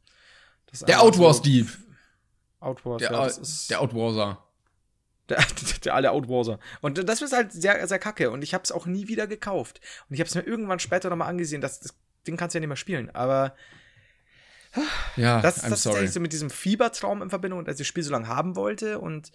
Ist 0.71 0.87
Der 0.87 1.01
Outwars-Dieb. 1.01 1.67
So, 1.69 1.77
Outwars, 2.65 2.99
Der, 2.99 3.11
ja, 3.11 3.25
ist 3.25 3.69
der 3.69 3.79
Outwarser. 3.81 4.43
Der, 5.29 5.37
der 5.85 5.93
alle 5.95 6.11
Outwarser. 6.11 6.59
Und 6.81 7.07
das 7.07 7.21
ist 7.21 7.33
halt 7.33 7.53
sehr, 7.53 7.87
sehr 7.87 7.99
kacke. 7.99 8.31
Und 8.31 8.43
ich 8.43 8.53
habe 8.53 8.63
es 8.63 8.71
auch 8.71 8.85
nie 8.85 9.07
wieder 9.07 9.27
gekauft. 9.27 9.79
Und 10.09 10.15
ich 10.15 10.19
habe 10.19 10.27
es 10.27 10.35
mir 10.35 10.41
irgendwann 10.41 10.79
später 10.79 11.09
nochmal 11.09 11.29
angesehen. 11.29 11.61
Das, 11.61 11.79
das 11.79 11.93
Ding 12.27 12.35
kannst 12.35 12.53
du 12.53 12.57
ja 12.57 12.61
nicht 12.61 12.67
mehr 12.67 12.75
spielen. 12.75 13.09
Aber 13.15 13.55
Ja, 15.15 15.41
das, 15.41 15.63
I'm 15.63 15.69
das 15.69 15.79
ist 15.79 15.83
sorry. 15.83 15.99
eigentlich 15.99 16.11
so 16.11 16.19
mit 16.19 16.33
diesem 16.33 16.49
Fiebertraum 16.49 17.21
in 17.21 17.29
Verbindung, 17.29 17.63
dass 17.65 17.75
ich 17.75 17.79
das 17.79 17.87
Spiel 17.87 18.03
so 18.03 18.11
lange 18.11 18.27
haben 18.27 18.55
wollte. 18.55 18.99
Und 18.99 19.31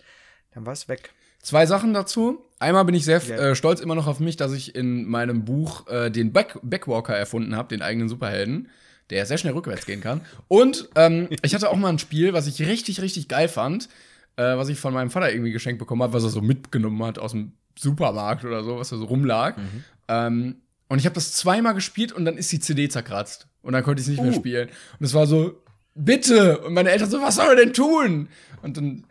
dann 0.53 0.67
war 0.67 0.73
es 0.75 0.89
weg. 0.89 1.15
Zwei 1.45 1.67
Sachen 1.67 1.93
dazu. 1.95 2.43
Einmal 2.59 2.85
bin 2.87 2.95
ich 2.95 3.05
sehr 3.05 3.23
Ja. 3.23 3.37
äh, 3.37 3.55
stolz 3.55 3.81
immer 3.81 3.95
noch 3.95 4.07
auf 4.07 4.19
mich, 4.19 4.37
dass 4.37 4.53
ich 4.53 4.75
in 4.75 5.05
meinem 5.05 5.45
Buch 5.45 5.87
äh, 5.89 6.11
den 6.11 6.33
Back 6.33 6.59
Backwalker 6.63 7.15
erfunden 7.15 7.55
habe, 7.55 7.69
den 7.69 7.83
eigenen 7.83 8.09
Superhelden, 8.09 8.71
der 9.11 9.27
sehr 9.27 9.37
schnell 9.37 9.53
rückwärts 9.53 9.85
gehen 9.85 10.01
kann. 10.01 10.23
Und 10.49 10.89
ähm, 10.97 11.29
ich 11.43 11.55
hatte 11.55 11.69
auch 11.71 11.77
mal 11.77 11.91
ein 11.91 11.99
Spiel, 11.99 12.33
was 12.33 12.47
ich 12.47 12.61
richtig, 12.67 13.03
richtig 13.03 13.29
geil 13.29 13.49
fand, 13.49 13.91
äh, 14.37 14.57
was 14.57 14.71
ich 14.71 14.81
von 14.81 14.95
meinem 14.95 15.11
Vater 15.11 15.31
irgendwie 15.31 15.53
geschenkt 15.53 15.79
bekommen 15.79 16.03
habe, 16.03 16.15
was 16.15 16.23
er 16.25 16.31
so 16.31 16.41
mitgenommen 16.41 17.03
hat 17.05 17.19
aus 17.19 17.33
dem 17.33 17.53
Supermarkt 17.79 18.45
oder 18.47 18.65
so, 18.65 18.79
was 18.79 18.89
da 18.89 18.97
so 18.97 19.05
rumlag. 19.05 19.57
Mhm. 19.59 19.85
Ähm, 20.09 20.57
und 20.89 20.99
ich 20.99 21.05
habe 21.05 21.15
das 21.15 21.33
zweimal 21.35 21.75
gespielt 21.75 22.13
und 22.13 22.25
dann 22.25 22.39
ist 22.39 22.51
die 22.53 22.61
CD 22.61 22.89
zerkratzt. 22.89 23.47
Und 23.63 23.73
dann 23.75 23.83
konnte 23.83 24.01
ich 24.01 24.07
es 24.07 24.11
nicht 24.11 24.23
mehr 24.23 24.33
Uh. 24.33 24.37
spielen. 24.37 24.69
Und 24.99 25.05
es 25.05 25.13
war 25.13 25.27
so, 25.27 25.61
bitte! 25.95 26.59
Und 26.61 26.73
meine 26.75 26.91
Eltern 26.91 27.11
so, 27.11 27.21
was 27.21 27.35
soll 27.37 27.49
er 27.49 27.57
denn 27.57 27.73
tun? 27.75 28.29
Und 28.63 28.77
dann, 28.79 29.05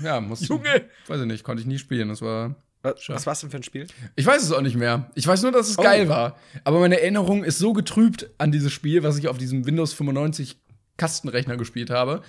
ja, 0.00 0.20
musste 0.20 0.46
Junge! 0.46 0.88
Weiß 1.06 1.20
ich 1.20 1.26
nicht, 1.26 1.44
konnte 1.44 1.60
ich 1.62 1.66
nie 1.66 1.78
spielen. 1.78 2.08
Das 2.08 2.22
war. 2.22 2.54
Was, 2.82 3.08
was 3.08 3.26
war's 3.26 3.40
denn 3.40 3.50
für 3.50 3.58
ein 3.58 3.62
Spiel? 3.62 3.86
Ich 4.16 4.26
weiß 4.26 4.42
es 4.42 4.50
auch 4.50 4.60
nicht 4.60 4.74
mehr. 4.76 5.10
Ich 5.14 5.26
weiß 5.26 5.42
nur, 5.42 5.52
dass 5.52 5.68
es 5.68 5.78
Oh. 5.78 5.82
geil 5.82 6.08
war. 6.08 6.36
Aber 6.64 6.80
meine 6.80 7.00
Erinnerung 7.00 7.44
ist 7.44 7.58
so 7.58 7.72
getrübt 7.72 8.28
an 8.38 8.50
dieses 8.50 8.72
Spiel, 8.72 9.04
was 9.04 9.16
ich 9.18 9.28
auf 9.28 9.38
diesem 9.38 9.66
Windows 9.66 9.92
95 9.92 10.58
Kastenrechner 10.96 11.56
gespielt 11.56 11.90
habe. 11.90 12.22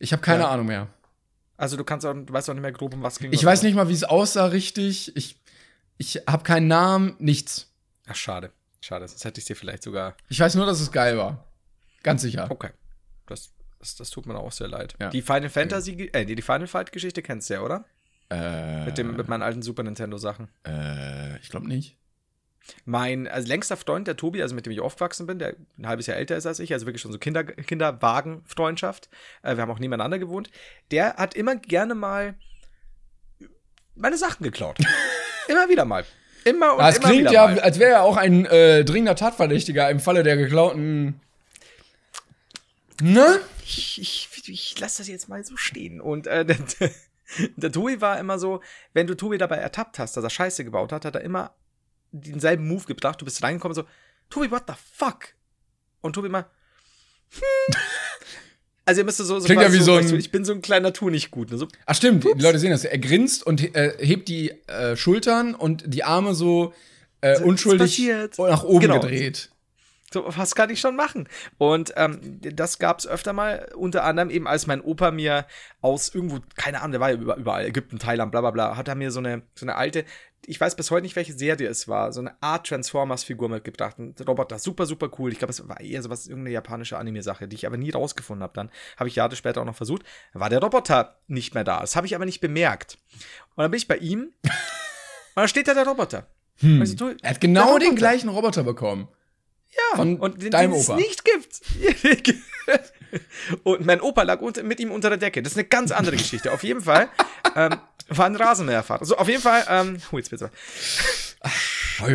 Ich 0.00 0.12
habe 0.12 0.20
keine 0.22 0.42
Ja. 0.42 0.50
Ahnung 0.50 0.66
mehr. 0.66 0.88
Also 1.56 1.76
du 1.76 1.84
kannst 1.84 2.04
auch, 2.06 2.14
du 2.14 2.32
weißt 2.32 2.50
auch 2.50 2.54
nicht 2.54 2.62
mehr 2.62 2.72
grob, 2.72 2.94
um 2.94 3.02
was 3.02 3.18
ging. 3.20 3.32
Ich 3.32 3.44
weiß 3.44 3.62
nicht 3.62 3.74
mal, 3.76 3.88
wie 3.88 3.92
es 3.92 4.02
aussah 4.02 4.46
richtig. 4.46 5.14
Ich, 5.16 5.36
ich 5.98 6.22
habe 6.26 6.42
keinen 6.42 6.66
Namen, 6.68 7.14
nichts. 7.18 7.70
Ach, 8.08 8.16
schade. 8.16 8.50
Schade. 8.80 9.06
Sonst 9.06 9.24
hätte 9.24 9.38
ich 9.38 9.44
dir 9.44 9.54
vielleicht 9.54 9.82
sogar. 9.82 10.16
Ich 10.28 10.40
weiß 10.40 10.54
nur, 10.56 10.66
dass 10.66 10.80
es 10.80 10.90
geil 10.90 11.18
war. 11.18 11.44
Ganz 12.02 12.22
sicher. 12.22 12.50
Okay. 12.50 12.70
Das, 13.80 13.96
das, 13.96 14.10
tut 14.10 14.26
mir 14.26 14.38
auch 14.38 14.52
sehr 14.52 14.68
leid. 14.68 14.94
Ja. 15.00 15.08
Die 15.10 15.22
Final 15.22 15.48
Fantasy, 15.48 16.10
äh, 16.12 16.24
die 16.26 16.34
die 16.34 16.42
Final 16.42 16.66
Fight 16.66 16.92
Geschichte 16.92 17.22
kennst 17.22 17.50
du 17.50 17.54
ja, 17.54 17.62
oder? 17.62 17.84
Äh, 18.30 18.84
Mit 18.84 18.98
dem, 18.98 19.16
mit 19.16 19.28
meinen 19.28 19.42
alten 19.42 19.62
Super 19.62 19.82
Nintendo 19.82 20.18
Sachen. 20.18 20.48
äh, 20.66 21.38
ich 21.38 21.48
glaube 21.48 21.66
nicht. 21.66 21.96
Mein 22.84 23.26
also 23.26 23.48
längster 23.48 23.76
Freund, 23.76 24.06
der 24.06 24.16
Tobi, 24.16 24.42
also 24.42 24.54
mit 24.54 24.66
dem 24.66 24.72
ich 24.72 24.80
aufgewachsen 24.80 25.26
bin, 25.26 25.38
der 25.38 25.56
ein 25.78 25.88
halbes 25.88 26.06
Jahr 26.06 26.18
älter 26.18 26.36
ist 26.36 26.46
als 26.46 26.60
ich, 26.60 26.72
also 26.72 26.86
wirklich 26.86 27.02
schon 27.02 27.10
so 27.10 27.18
Kinder, 27.18 27.42
Kinderwagen-Freundschaft. 27.42 29.08
Äh, 29.42 29.56
wir 29.56 29.62
haben 29.62 29.70
auch 29.70 29.78
nebeneinander 29.78 30.18
gewohnt. 30.18 30.50
Der 30.90 31.14
hat 31.14 31.34
immer 31.34 31.56
gerne 31.56 31.94
mal 31.94 32.34
meine 33.94 34.16
Sachen 34.16 34.44
geklaut. 34.44 34.78
immer 35.48 35.68
wieder 35.68 35.84
mal. 35.84 36.04
Immer 36.44 36.74
und 36.74 36.80
Das 36.80 36.98
immer 36.98 37.08
klingt 37.08 37.22
wieder 37.22 37.32
ja, 37.32 37.46
mal. 37.46 37.60
als 37.60 37.78
wäre 37.78 37.92
er 37.92 38.02
auch 38.02 38.16
ein 38.16 38.46
äh, 38.46 38.84
dringender 38.84 39.16
Tatverdächtiger 39.16 39.90
im 39.90 40.00
Falle 40.00 40.22
der 40.22 40.36
geklauten. 40.36 41.20
Ne? 43.00 43.40
ich, 43.64 44.00
ich, 44.00 44.28
ich 44.48 44.78
lasse 44.80 44.98
das 44.98 45.08
jetzt 45.08 45.28
mal 45.28 45.44
so 45.44 45.56
stehen. 45.56 46.00
Und 46.00 46.26
äh, 46.26 46.44
der, 46.44 46.56
der 47.56 47.72
Tobi 47.72 48.00
war 48.00 48.18
immer 48.18 48.38
so, 48.38 48.60
wenn 48.92 49.06
du 49.06 49.14
Tobi 49.16 49.38
dabei 49.38 49.56
ertappt 49.56 49.98
hast, 49.98 50.16
dass 50.16 50.24
er 50.24 50.30
Scheiße 50.30 50.64
gebaut 50.64 50.92
hat, 50.92 51.04
hat 51.04 51.14
er 51.14 51.20
immer 51.22 51.54
denselben 52.12 52.66
Move 52.66 52.84
gebracht. 52.84 53.20
Du 53.20 53.24
bist 53.24 53.42
reingekommen 53.42 53.74
so, 53.74 53.84
Tobi, 54.28 54.50
what 54.50 54.64
the 54.66 54.74
fuck? 54.92 55.34
Und 56.00 56.14
Tobi 56.14 56.28
mal, 56.28 56.46
hm. 57.30 57.74
Also 58.86 59.02
ihr 59.02 59.04
müsst 59.04 59.18
so, 59.18 59.24
so 59.38 59.44
Klingt 59.46 59.62
ja 59.62 59.72
wie 59.72 59.80
so 59.80 59.94
ein- 59.94 60.18
ich 60.18 60.32
bin 60.32 60.44
so 60.44 60.52
ein 60.52 60.62
kleiner 60.62 60.92
Tu 60.92 61.10
nicht 61.10 61.30
gut. 61.30 61.50
Ne? 61.52 61.58
So, 61.58 61.68
Ach 61.86 61.94
stimmt, 61.94 62.24
die 62.24 62.42
Leute 62.42 62.58
sehen 62.58 62.70
das. 62.72 62.84
Er 62.84 62.98
grinst 62.98 63.46
und 63.46 63.62
äh, 63.76 63.94
hebt 64.04 64.28
die 64.28 64.50
äh, 64.66 64.96
Schultern 64.96 65.54
und 65.54 65.84
die 65.94 66.02
Arme 66.02 66.34
so 66.34 66.74
äh, 67.20 67.36
So, 67.36 67.44
unschuldig 67.44 68.00
nach 68.38 68.64
oben 68.64 68.80
Genau. 68.80 68.98
gedreht. 68.98 69.50
So, 70.12 70.24
was 70.36 70.56
kann 70.56 70.70
ich 70.70 70.80
schon 70.80 70.96
machen? 70.96 71.28
Und 71.56 71.92
ähm, 71.96 72.40
das 72.40 72.80
gab's 72.80 73.06
öfter 73.06 73.32
mal, 73.32 73.68
unter 73.76 74.02
anderem 74.04 74.28
eben, 74.30 74.48
als 74.48 74.66
mein 74.66 74.80
Opa 74.80 75.12
mir 75.12 75.46
aus 75.82 76.12
irgendwo, 76.12 76.40
keine 76.56 76.78
Ahnung, 76.80 76.90
der 76.92 77.00
war 77.00 77.10
ja 77.10 77.16
über- 77.16 77.36
überall, 77.36 77.64
Ägypten, 77.64 77.98
Thailand, 78.00 78.32
bla 78.32 78.40
bla 78.40 78.50
bla, 78.50 78.76
hat 78.76 78.88
er 78.88 78.96
mir 78.96 79.12
so 79.12 79.20
eine, 79.20 79.42
so 79.54 79.64
eine 79.64 79.76
alte, 79.76 80.04
ich 80.46 80.60
weiß 80.60 80.74
bis 80.74 80.90
heute 80.90 81.02
nicht, 81.02 81.14
welche 81.14 81.34
Serie 81.34 81.68
es 81.68 81.86
war, 81.86 82.12
so 82.12 82.18
eine 82.20 82.34
Art 82.42 82.66
Transformers-Figur 82.66 83.48
mitgebracht. 83.50 83.98
Ein 84.00 84.14
Roboter, 84.26 84.58
super, 84.58 84.84
super 84.86 85.10
cool. 85.18 85.30
Ich 85.30 85.38
glaube, 85.38 85.52
es 85.52 85.68
war 85.68 85.78
eher 85.80 86.02
sowas, 86.02 86.26
irgendeine 86.26 86.54
japanische 86.54 86.98
Anime-Sache, 86.98 87.46
die 87.46 87.54
ich 87.56 87.66
aber 87.66 87.76
nie 87.76 87.90
rausgefunden 87.90 88.42
habe. 88.42 88.54
Dann 88.54 88.70
habe 88.96 89.08
ich 89.08 89.14
Jahre 89.16 89.36
später 89.36 89.60
auch 89.60 89.64
noch 89.66 89.76
versucht, 89.76 90.02
war 90.32 90.48
der 90.50 90.60
Roboter 90.60 91.20
nicht 91.28 91.54
mehr 91.54 91.62
da. 91.62 91.80
Das 91.80 91.94
habe 91.94 92.06
ich 92.08 92.16
aber 92.16 92.24
nicht 92.24 92.40
bemerkt. 92.40 92.98
Und 93.54 93.62
dann 93.62 93.70
bin 93.70 93.78
ich 93.78 93.86
bei 93.86 93.98
ihm 93.98 94.32
und 94.42 94.52
da 95.36 95.46
steht 95.46 95.68
da 95.68 95.74
der 95.74 95.86
Roboter. 95.86 96.26
Ich 96.62 96.90
so, 96.90 96.96
du, 96.96 97.16
Er 97.22 97.30
hat 97.30 97.40
genau 97.40 97.78
den 97.78 97.94
gleichen 97.94 98.28
Roboter 98.28 98.64
bekommen. 98.64 99.08
Ja, 99.70 99.96
Von 99.96 100.18
und 100.18 100.42
den, 100.42 100.50
deinem 100.50 100.72
den 100.72 100.80
es 100.80 100.88
nicht 100.88 101.24
gibt. 101.24 101.60
und 103.62 103.86
mein 103.86 104.00
Opa 104.00 104.22
lag 104.22 104.40
unter, 104.40 104.62
mit 104.62 104.80
ihm 104.80 104.90
unter 104.90 105.08
der 105.10 105.18
Decke. 105.18 105.42
Das 105.42 105.52
ist 105.52 105.58
eine 105.58 105.68
ganz 105.68 105.92
andere 105.92 106.16
Geschichte. 106.16 106.52
Auf 106.52 106.62
jeden 106.62 106.80
Fall 106.80 107.08
ähm, 107.54 107.76
war 108.08 108.26
ein 108.26 108.36
Rasenmäherfahrer. 108.36 109.04
So, 109.04 109.16
auf 109.16 109.28
jeden 109.28 109.42
Fall, 109.42 109.64
ähm, 109.68 109.98
oh, 110.10 110.16
jetzt 110.18 110.30
bitte. 110.30 110.50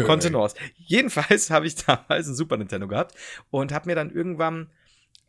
Kontenance. 0.06 0.56
Jedenfalls 0.78 1.50
habe 1.50 1.68
ich 1.68 1.76
damals 1.76 2.28
ein 2.28 2.36
Super 2.36 2.58
Nintendo 2.58 2.88
gehabt 2.88 3.16
und 3.52 3.72
habe 3.72 3.88
mir 3.88 3.96
dann 3.96 4.12
irgendwann, 4.12 4.70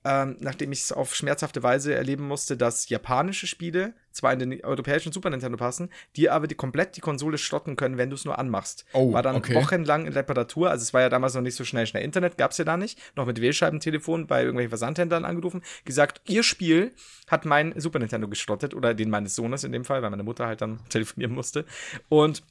ähm, 0.07 0.37
nachdem 0.39 0.71
ich 0.71 0.83
es 0.83 0.93
auf 0.93 1.17
schmerzhafte 1.17 1.65
Weise 1.65 1.93
erleben 1.93 2.29
musste, 2.29 2.57
dass 2.57 2.89
japanische 2.89 3.49
Spiele 3.49 3.93
zwar 4.13 4.33
in 4.33 4.39
den 4.39 4.65
europäischen 4.65 5.13
Super 5.13 5.31
Nintendo 5.31 5.59
passen, 5.59 5.91
die 6.15 6.31
aber 6.31 6.47
die 6.47 6.55
komplett 6.55 6.97
die 6.97 7.01
Konsole 7.01 7.39
schrotten 7.39 7.75
können, 7.75 7.99
wenn 7.99 8.09
du 8.09 8.15
es 8.15 8.25
nur 8.25 8.39
anmachst. 8.39 8.87
Oh, 8.93 9.13
war 9.13 9.23
dann 9.23 9.35
okay. 9.35 9.57
wochenlang 9.57 10.07
in 10.07 10.13
Reparatur. 10.13 10.71
Also 10.71 10.85
es 10.85 10.95
war 10.95 11.01
ja 11.01 11.09
damals 11.09 11.35
noch 11.35 11.43
nicht 11.43 11.57
so 11.57 11.65
schnell 11.65 11.89
schnell 11.89 12.05
Internet, 12.05 12.39
gab 12.39 12.53
es 12.53 12.59
ja 12.59 12.65
da 12.65 12.77
nicht. 12.77 13.01
Noch 13.17 13.27
mit 13.27 13.41
Wählscheibentelefon 13.41 14.29
bei 14.29 14.43
irgendwelchen 14.43 14.71
Versandhändlern 14.71 15.25
angerufen, 15.25 15.63
gesagt, 15.85 16.21
ihr 16.29 16.45
Spiel 16.45 16.93
hat 17.27 17.45
mein 17.45 17.79
Super 17.79 17.99
Nintendo 17.99 18.29
geschrottet 18.29 18.75
oder 18.75 18.95
den 18.95 19.11
meines 19.11 19.35
Sohnes 19.35 19.65
in 19.65 19.73
dem 19.73 19.85
Fall, 19.85 20.03
weil 20.03 20.11
meine 20.11 20.23
Mutter 20.23 20.47
halt 20.47 20.61
dann 20.61 20.79
telefonieren 20.89 21.35
musste. 21.35 21.65
Und 22.09 22.45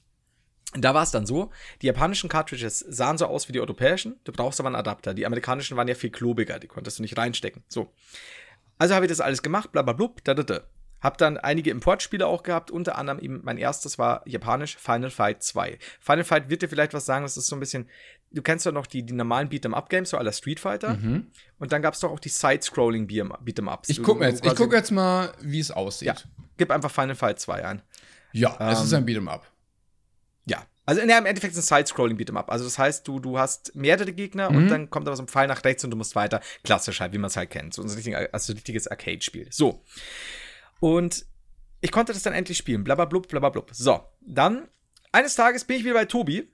da 0.73 0.93
war 0.93 1.03
es 1.03 1.11
dann 1.11 1.25
so, 1.25 1.51
die 1.81 1.87
japanischen 1.87 2.29
Cartridges 2.29 2.79
sahen 2.79 3.17
so 3.17 3.27
aus 3.27 3.47
wie 3.47 3.53
die 3.53 3.61
europäischen, 3.61 4.19
du 4.25 4.31
brauchst 4.31 4.59
aber 4.59 4.67
einen 4.67 4.75
Adapter. 4.75 5.13
Die 5.13 5.25
amerikanischen 5.25 5.77
waren 5.77 5.87
ja 5.87 5.95
viel 5.95 6.09
klobiger, 6.09 6.59
die 6.59 6.67
konntest 6.67 6.99
du 6.99 7.03
nicht 7.03 7.17
reinstecken. 7.17 7.63
So. 7.67 7.91
Also 8.77 8.93
habe 8.95 9.05
ich 9.05 9.09
das 9.09 9.21
alles 9.21 9.41
gemacht, 9.41 9.71
blablablub, 9.71 10.23
da, 10.23 10.33
da, 10.33 10.43
da. 10.43 10.61
Hab 11.01 11.17
dann 11.19 11.37
einige 11.37 11.69
Importspiele 11.69 12.25
auch 12.25 12.41
gehabt, 12.41 12.71
unter 12.71 12.97
anderem 12.97 13.19
eben 13.19 13.41
mein 13.43 13.57
erstes 13.57 13.99
war 13.99 14.23
japanisch 14.27 14.75
Final 14.77 15.11
Fight 15.11 15.43
2. 15.43 15.77
Final 16.01 16.23
Fight 16.23 16.49
wird 16.49 16.61
dir 16.63 16.69
vielleicht 16.69 16.93
was 16.93 17.05
sagen, 17.05 17.23
das 17.23 17.37
ist 17.37 17.45
so 17.47 17.55
ein 17.55 17.59
bisschen, 17.59 17.87
du 18.31 18.41
kennst 18.41 18.65
doch 18.65 18.71
noch 18.71 18.87
die, 18.87 19.03
die 19.03 19.13
normalen 19.13 19.47
Beat'em-up-Games, 19.49 20.09
so 20.09 20.17
aller 20.17 20.31
Street 20.33 20.59
Fighter. 20.59 20.97
Und 21.59 21.71
dann 21.71 21.81
gab 21.83 21.93
es 21.93 21.99
doch 21.99 22.09
auch 22.11 22.19
die 22.19 22.29
Side-Scrolling 22.29 23.07
Beat'em-ups. 23.07 23.89
Ich 23.89 23.97
Du- 23.97 24.03
guck, 24.03 24.19
du 24.19 24.25
jetzt, 24.25 24.43
ich 24.43 24.55
guck 24.55 24.73
jetzt 24.73 24.91
mal, 24.91 25.31
wie 25.41 25.59
es 25.59 25.69
aussieht. 25.69 26.07
Ja, 26.07 26.15
gib 26.57 26.71
einfach 26.71 26.89
Final 26.89 27.15
Fight 27.15 27.39
2 27.39 27.63
ein. 27.65 27.81
Ja, 28.33 28.55
es 28.71 28.79
Ähm, 28.79 28.85
ist 28.85 28.93
ein 28.93 29.05
Beat'em 29.05 29.27
Up. 29.29 29.43
Ja. 29.43 29.49
Also 30.85 31.01
in, 31.01 31.09
im 31.09 31.25
Endeffekt 31.25 31.53
ist 31.53 31.59
es 31.59 31.71
ein 31.71 31.77
Side-Scrolling 31.79 32.17
Beat'em 32.17 32.37
Up. 32.37 32.51
Also 32.51 32.63
das 32.65 32.77
heißt, 32.77 33.07
du, 33.07 33.19
du 33.19 33.39
hast 33.39 33.75
mehrere 33.75 34.13
Gegner 34.13 34.51
Mhm. 34.51 34.57
und 34.57 34.67
dann 34.67 34.89
kommt 34.89 35.07
aber 35.07 35.15
so 35.17 35.23
ein 35.23 35.27
Pfeil 35.27 35.47
nach 35.47 35.63
rechts 35.63 35.83
und 35.83 35.91
du 35.91 35.97
musst 35.97 36.15
weiter. 36.15 36.41
Klassisch 36.63 36.99
halt, 36.99 37.13
wie 37.13 37.17
man 37.17 37.29
es 37.29 37.37
halt 37.37 37.49
kennt. 37.49 37.73
So 37.73 37.81
ein 37.81 37.89
richtiges, 37.89 38.29
also 38.31 38.53
richtiges 38.53 38.87
Arcade-Spiel. 38.87 39.47
So. 39.51 39.83
Und 40.79 41.25
ich 41.81 41.91
konnte 41.91 42.13
das 42.13 42.23
dann 42.23 42.33
endlich 42.33 42.57
spielen. 42.57 42.83
Blablablub, 42.83 43.27
blablablub. 43.27 43.69
So. 43.73 44.01
Dann, 44.21 44.67
eines 45.11 45.35
Tages 45.35 45.65
bin 45.65 45.77
ich 45.77 45.83
wieder 45.83 45.93
bei 45.95 46.05
Tobi 46.05 46.51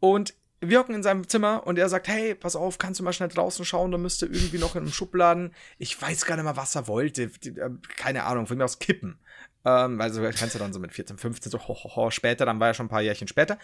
und 0.00 0.34
wir 0.60 0.78
hocken 0.78 0.94
in 0.94 1.02
seinem 1.02 1.26
Zimmer 1.26 1.66
und 1.66 1.78
er 1.78 1.88
sagt, 1.88 2.08
hey, 2.08 2.34
pass 2.34 2.54
auf, 2.54 2.78
kannst 2.78 3.00
du 3.00 3.04
mal 3.04 3.12
schnell 3.12 3.30
draußen 3.30 3.64
schauen, 3.64 3.90
da 3.90 3.98
müsste 3.98 4.26
irgendwie 4.26 4.58
noch 4.58 4.74
in 4.76 4.82
einem 4.82 4.92
Schubladen, 4.92 5.54
ich 5.78 6.00
weiß 6.00 6.26
gar 6.26 6.36
nicht 6.36 6.44
mal, 6.44 6.56
was 6.56 6.74
er 6.74 6.86
wollte, 6.86 7.22
äh, 7.22 7.70
keine 7.96 8.24
Ahnung, 8.24 8.46
von 8.46 8.58
mir 8.58 8.64
aus 8.64 8.78
kippen. 8.78 9.18
Ähm, 9.64 10.00
also 10.00 10.22
kannst 10.22 10.54
du 10.54 10.58
dann 10.58 10.72
so 10.72 10.78
mit 10.78 10.92
14, 10.92 11.16
15, 11.16 11.50
so 11.50 11.58
ho, 11.58 11.74
ho, 11.74 11.96
ho, 11.96 12.10
später, 12.10 12.44
dann 12.44 12.60
war 12.60 12.68
ja 12.68 12.74
schon 12.74 12.86
ein 12.86 12.90
paar 12.90 13.02
Jährchen 13.02 13.28
später. 13.28 13.58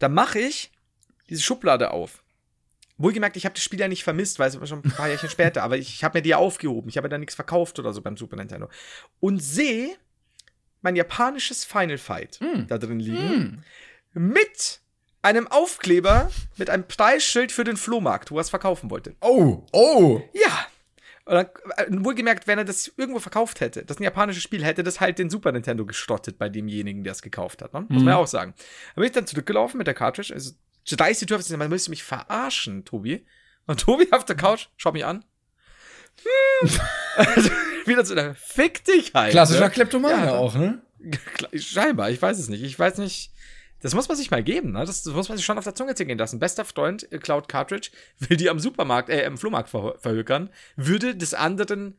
Da 0.00 0.08
mache 0.08 0.40
ich 0.40 0.72
diese 1.28 1.42
Schublade 1.42 1.92
auf. 1.92 2.24
Wohlgemerkt, 2.98 3.36
ich 3.36 3.46
habe 3.46 3.54
das 3.54 3.64
Spiel 3.64 3.80
ja 3.80 3.88
nicht 3.88 4.04
vermisst, 4.04 4.38
weil 4.38 4.48
es 4.48 4.60
war 4.60 4.66
schon 4.66 4.82
ein 4.84 4.90
paar 4.90 5.08
Jährchen 5.08 5.30
später, 5.30 5.62
aber 5.62 5.78
ich 5.78 6.04
habe 6.04 6.18
mir 6.18 6.22
die 6.22 6.34
aufgehoben. 6.34 6.88
Ich 6.90 6.96
habe 6.96 7.06
ja 7.06 7.10
da 7.10 7.18
nichts 7.18 7.34
verkauft 7.34 7.78
oder 7.78 7.92
so 7.92 8.02
beim 8.02 8.16
Super 8.16 8.36
Nintendo. 8.36 8.68
Und 9.20 9.40
sehe 9.40 9.96
mein 10.82 10.96
japanisches 10.96 11.64
Final 11.64 11.98
Fight 11.98 12.40
da 12.68 12.76
drin 12.76 13.00
liegen. 13.00 13.64
Mit 14.12 14.80
einem 15.22 15.48
Aufkleber 15.48 16.30
mit 16.56 16.70
einem 16.70 16.86
Preisschild 16.86 17.52
für 17.52 17.64
den 17.64 17.76
Flohmarkt, 17.76 18.30
wo 18.30 18.36
er 18.36 18.42
es 18.42 18.50
verkaufen 18.50 18.90
wollte. 18.90 19.16
Oh, 19.20 19.66
oh. 19.72 20.22
Ja. 20.32 20.66
Und 21.26 21.34
dann, 21.34 21.46
äh, 21.76 22.04
wohlgemerkt, 22.04 22.46
wenn 22.46 22.58
er 22.58 22.64
das 22.64 22.90
irgendwo 22.96 23.20
verkauft 23.20 23.60
hätte, 23.60 23.84
das 23.84 23.96
ist 23.96 24.00
ein 24.00 24.04
japanisches 24.04 24.42
Spiel, 24.42 24.64
hätte 24.64 24.82
das 24.82 25.00
halt 25.00 25.18
den 25.18 25.30
Super 25.30 25.52
Nintendo 25.52 25.86
geschrottet 25.86 26.38
bei 26.38 26.48
demjenigen, 26.48 27.04
der 27.04 27.12
es 27.12 27.22
gekauft 27.22 27.62
hat. 27.62 27.72
Ne? 27.72 27.86
Muss 27.88 28.02
man 28.02 28.14
ja 28.14 28.16
auch 28.16 28.26
sagen. 28.26 28.54
Da 28.94 29.00
bin 29.00 29.04
ich 29.04 29.12
dann 29.12 29.26
zurückgelaufen 29.26 29.78
mit 29.78 29.86
der 29.86 29.94
Cartridge. 29.94 30.32
Also, 30.34 30.52
dreist 30.90 31.20
die 31.20 31.26
Tür, 31.26 31.36
auf, 31.36 31.48
man 31.50 31.68
müsste 31.68 31.90
mich 31.90 32.02
verarschen, 32.02 32.84
Tobi. 32.84 33.24
Und 33.66 33.80
Tobi 33.80 34.08
auf 34.10 34.24
der 34.24 34.36
Couch, 34.36 34.68
schaut 34.76 34.94
mich 34.94 35.04
an. 35.04 35.24
Hm. 36.60 36.70
also, 37.16 37.50
wieder 37.86 38.04
zu 38.04 38.14
der 38.14 38.34
Fick 38.34 38.84
dich 38.84 39.14
halt. 39.14 39.30
Klassischer 39.30 39.66
ne? 39.66 39.70
Kleptomane 39.70 40.26
Ja, 40.26 40.32
auch, 40.32 40.54
ne? 40.54 40.82
Scheinbar, 41.54 42.10
ich 42.10 42.20
weiß 42.20 42.38
es 42.38 42.48
nicht. 42.48 42.62
Ich 42.62 42.78
weiß 42.78 42.98
nicht. 42.98 43.32
Das 43.82 43.94
muss 43.94 44.08
man 44.08 44.16
sich 44.16 44.30
mal 44.30 44.42
geben, 44.42 44.72
ne? 44.72 44.84
Das, 44.84 45.02
das 45.02 45.14
muss 45.14 45.28
man 45.28 45.38
sich 45.38 45.44
schon 45.46 45.58
auf 45.58 45.64
der 45.64 45.74
Zunge 45.74 45.94
zergehen 45.94 46.18
lassen. 46.18 46.38
Bester 46.38 46.64
Freund, 46.64 47.10
äh, 47.12 47.18
Cloud 47.18 47.48
Cartridge, 47.48 47.90
will 48.18 48.36
die 48.36 48.50
am 48.50 48.58
Supermarkt, 48.58 49.08
äh, 49.08 49.24
im 49.24 49.38
Flohmarkt 49.38 49.70
ver 49.70 49.96
verhökern, 49.98 50.50
würde 50.76 51.16
des 51.16 51.34
anderen 51.34 51.98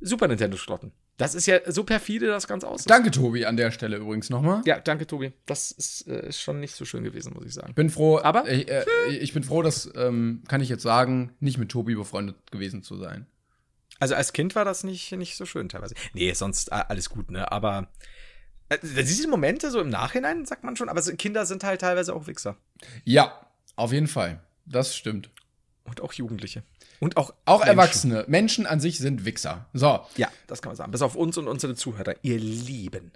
Super 0.00 0.28
Nintendo 0.28 0.56
schrotten. 0.56 0.92
Das 1.18 1.34
ist 1.34 1.44
ja 1.44 1.58
so 1.70 1.84
perfide, 1.84 2.28
das 2.28 2.48
Ganze 2.48 2.66
aus. 2.66 2.84
Danke, 2.84 3.10
Tobi, 3.10 3.44
an 3.44 3.58
der 3.58 3.70
Stelle 3.72 3.98
übrigens 3.98 4.30
nochmal. 4.30 4.62
Ja, 4.64 4.80
danke, 4.80 5.06
Tobi. 5.06 5.32
Das 5.44 5.70
ist, 5.70 6.08
äh, 6.08 6.28
ist 6.28 6.40
schon 6.40 6.60
nicht 6.60 6.74
so 6.74 6.86
schön 6.86 7.04
gewesen, 7.04 7.34
muss 7.34 7.44
ich 7.44 7.52
sagen. 7.52 7.74
Bin 7.74 7.90
froh, 7.90 8.18
Aber- 8.22 8.50
ich, 8.50 8.66
äh, 8.70 8.84
ich 9.10 9.34
bin 9.34 9.42
froh, 9.44 9.60
dass, 9.60 9.90
ähm, 9.96 10.42
kann 10.48 10.62
ich 10.62 10.70
jetzt 10.70 10.82
sagen, 10.82 11.34
nicht 11.38 11.58
mit 11.58 11.68
Tobi 11.70 11.94
befreundet 11.94 12.50
gewesen 12.50 12.82
zu 12.82 12.96
sein. 12.96 13.26
Also 13.98 14.14
als 14.14 14.32
Kind 14.32 14.54
war 14.54 14.64
das 14.64 14.82
nicht, 14.82 15.12
nicht 15.12 15.36
so 15.36 15.44
schön 15.44 15.68
teilweise. 15.68 15.94
Nee, 16.14 16.32
sonst 16.32 16.68
äh, 16.72 16.76
alles 16.88 17.10
gut, 17.10 17.30
ne? 17.30 17.52
Aber 17.52 17.80
äh, 17.80 17.86
diese 18.82 19.28
Momente 19.28 19.70
so 19.70 19.80
im 19.80 19.88
Nachhinein, 19.88 20.46
sagt 20.46 20.64
man 20.64 20.76
schon, 20.76 20.88
aber 20.88 21.00
Kinder 21.02 21.46
sind 21.46 21.64
halt 21.64 21.80
teilweise 21.80 22.14
auch 22.14 22.26
Wichser. 22.26 22.56
Ja, 23.04 23.32
auf 23.76 23.92
jeden 23.92 24.06
Fall. 24.06 24.40
Das 24.66 24.94
stimmt. 24.96 25.30
Und 25.84 26.00
auch 26.00 26.12
Jugendliche. 26.12 26.62
Und 27.00 27.16
auch, 27.16 27.32
Auch 27.46 27.60
Menschen. 27.60 27.70
Erwachsene. 27.78 28.24
Menschen 28.28 28.66
an 28.66 28.78
sich 28.78 28.98
sind 28.98 29.24
Wichser. 29.24 29.66
So, 29.72 30.00
Ja, 30.16 30.28
das 30.46 30.60
kann 30.62 30.70
man 30.70 30.76
sagen. 30.76 30.92
Bis 30.92 31.02
auf 31.02 31.16
uns 31.16 31.36
und 31.38 31.48
unsere 31.48 31.74
Zuhörer. 31.74 32.14
Ihr 32.22 32.38
Lieben. 32.38 33.10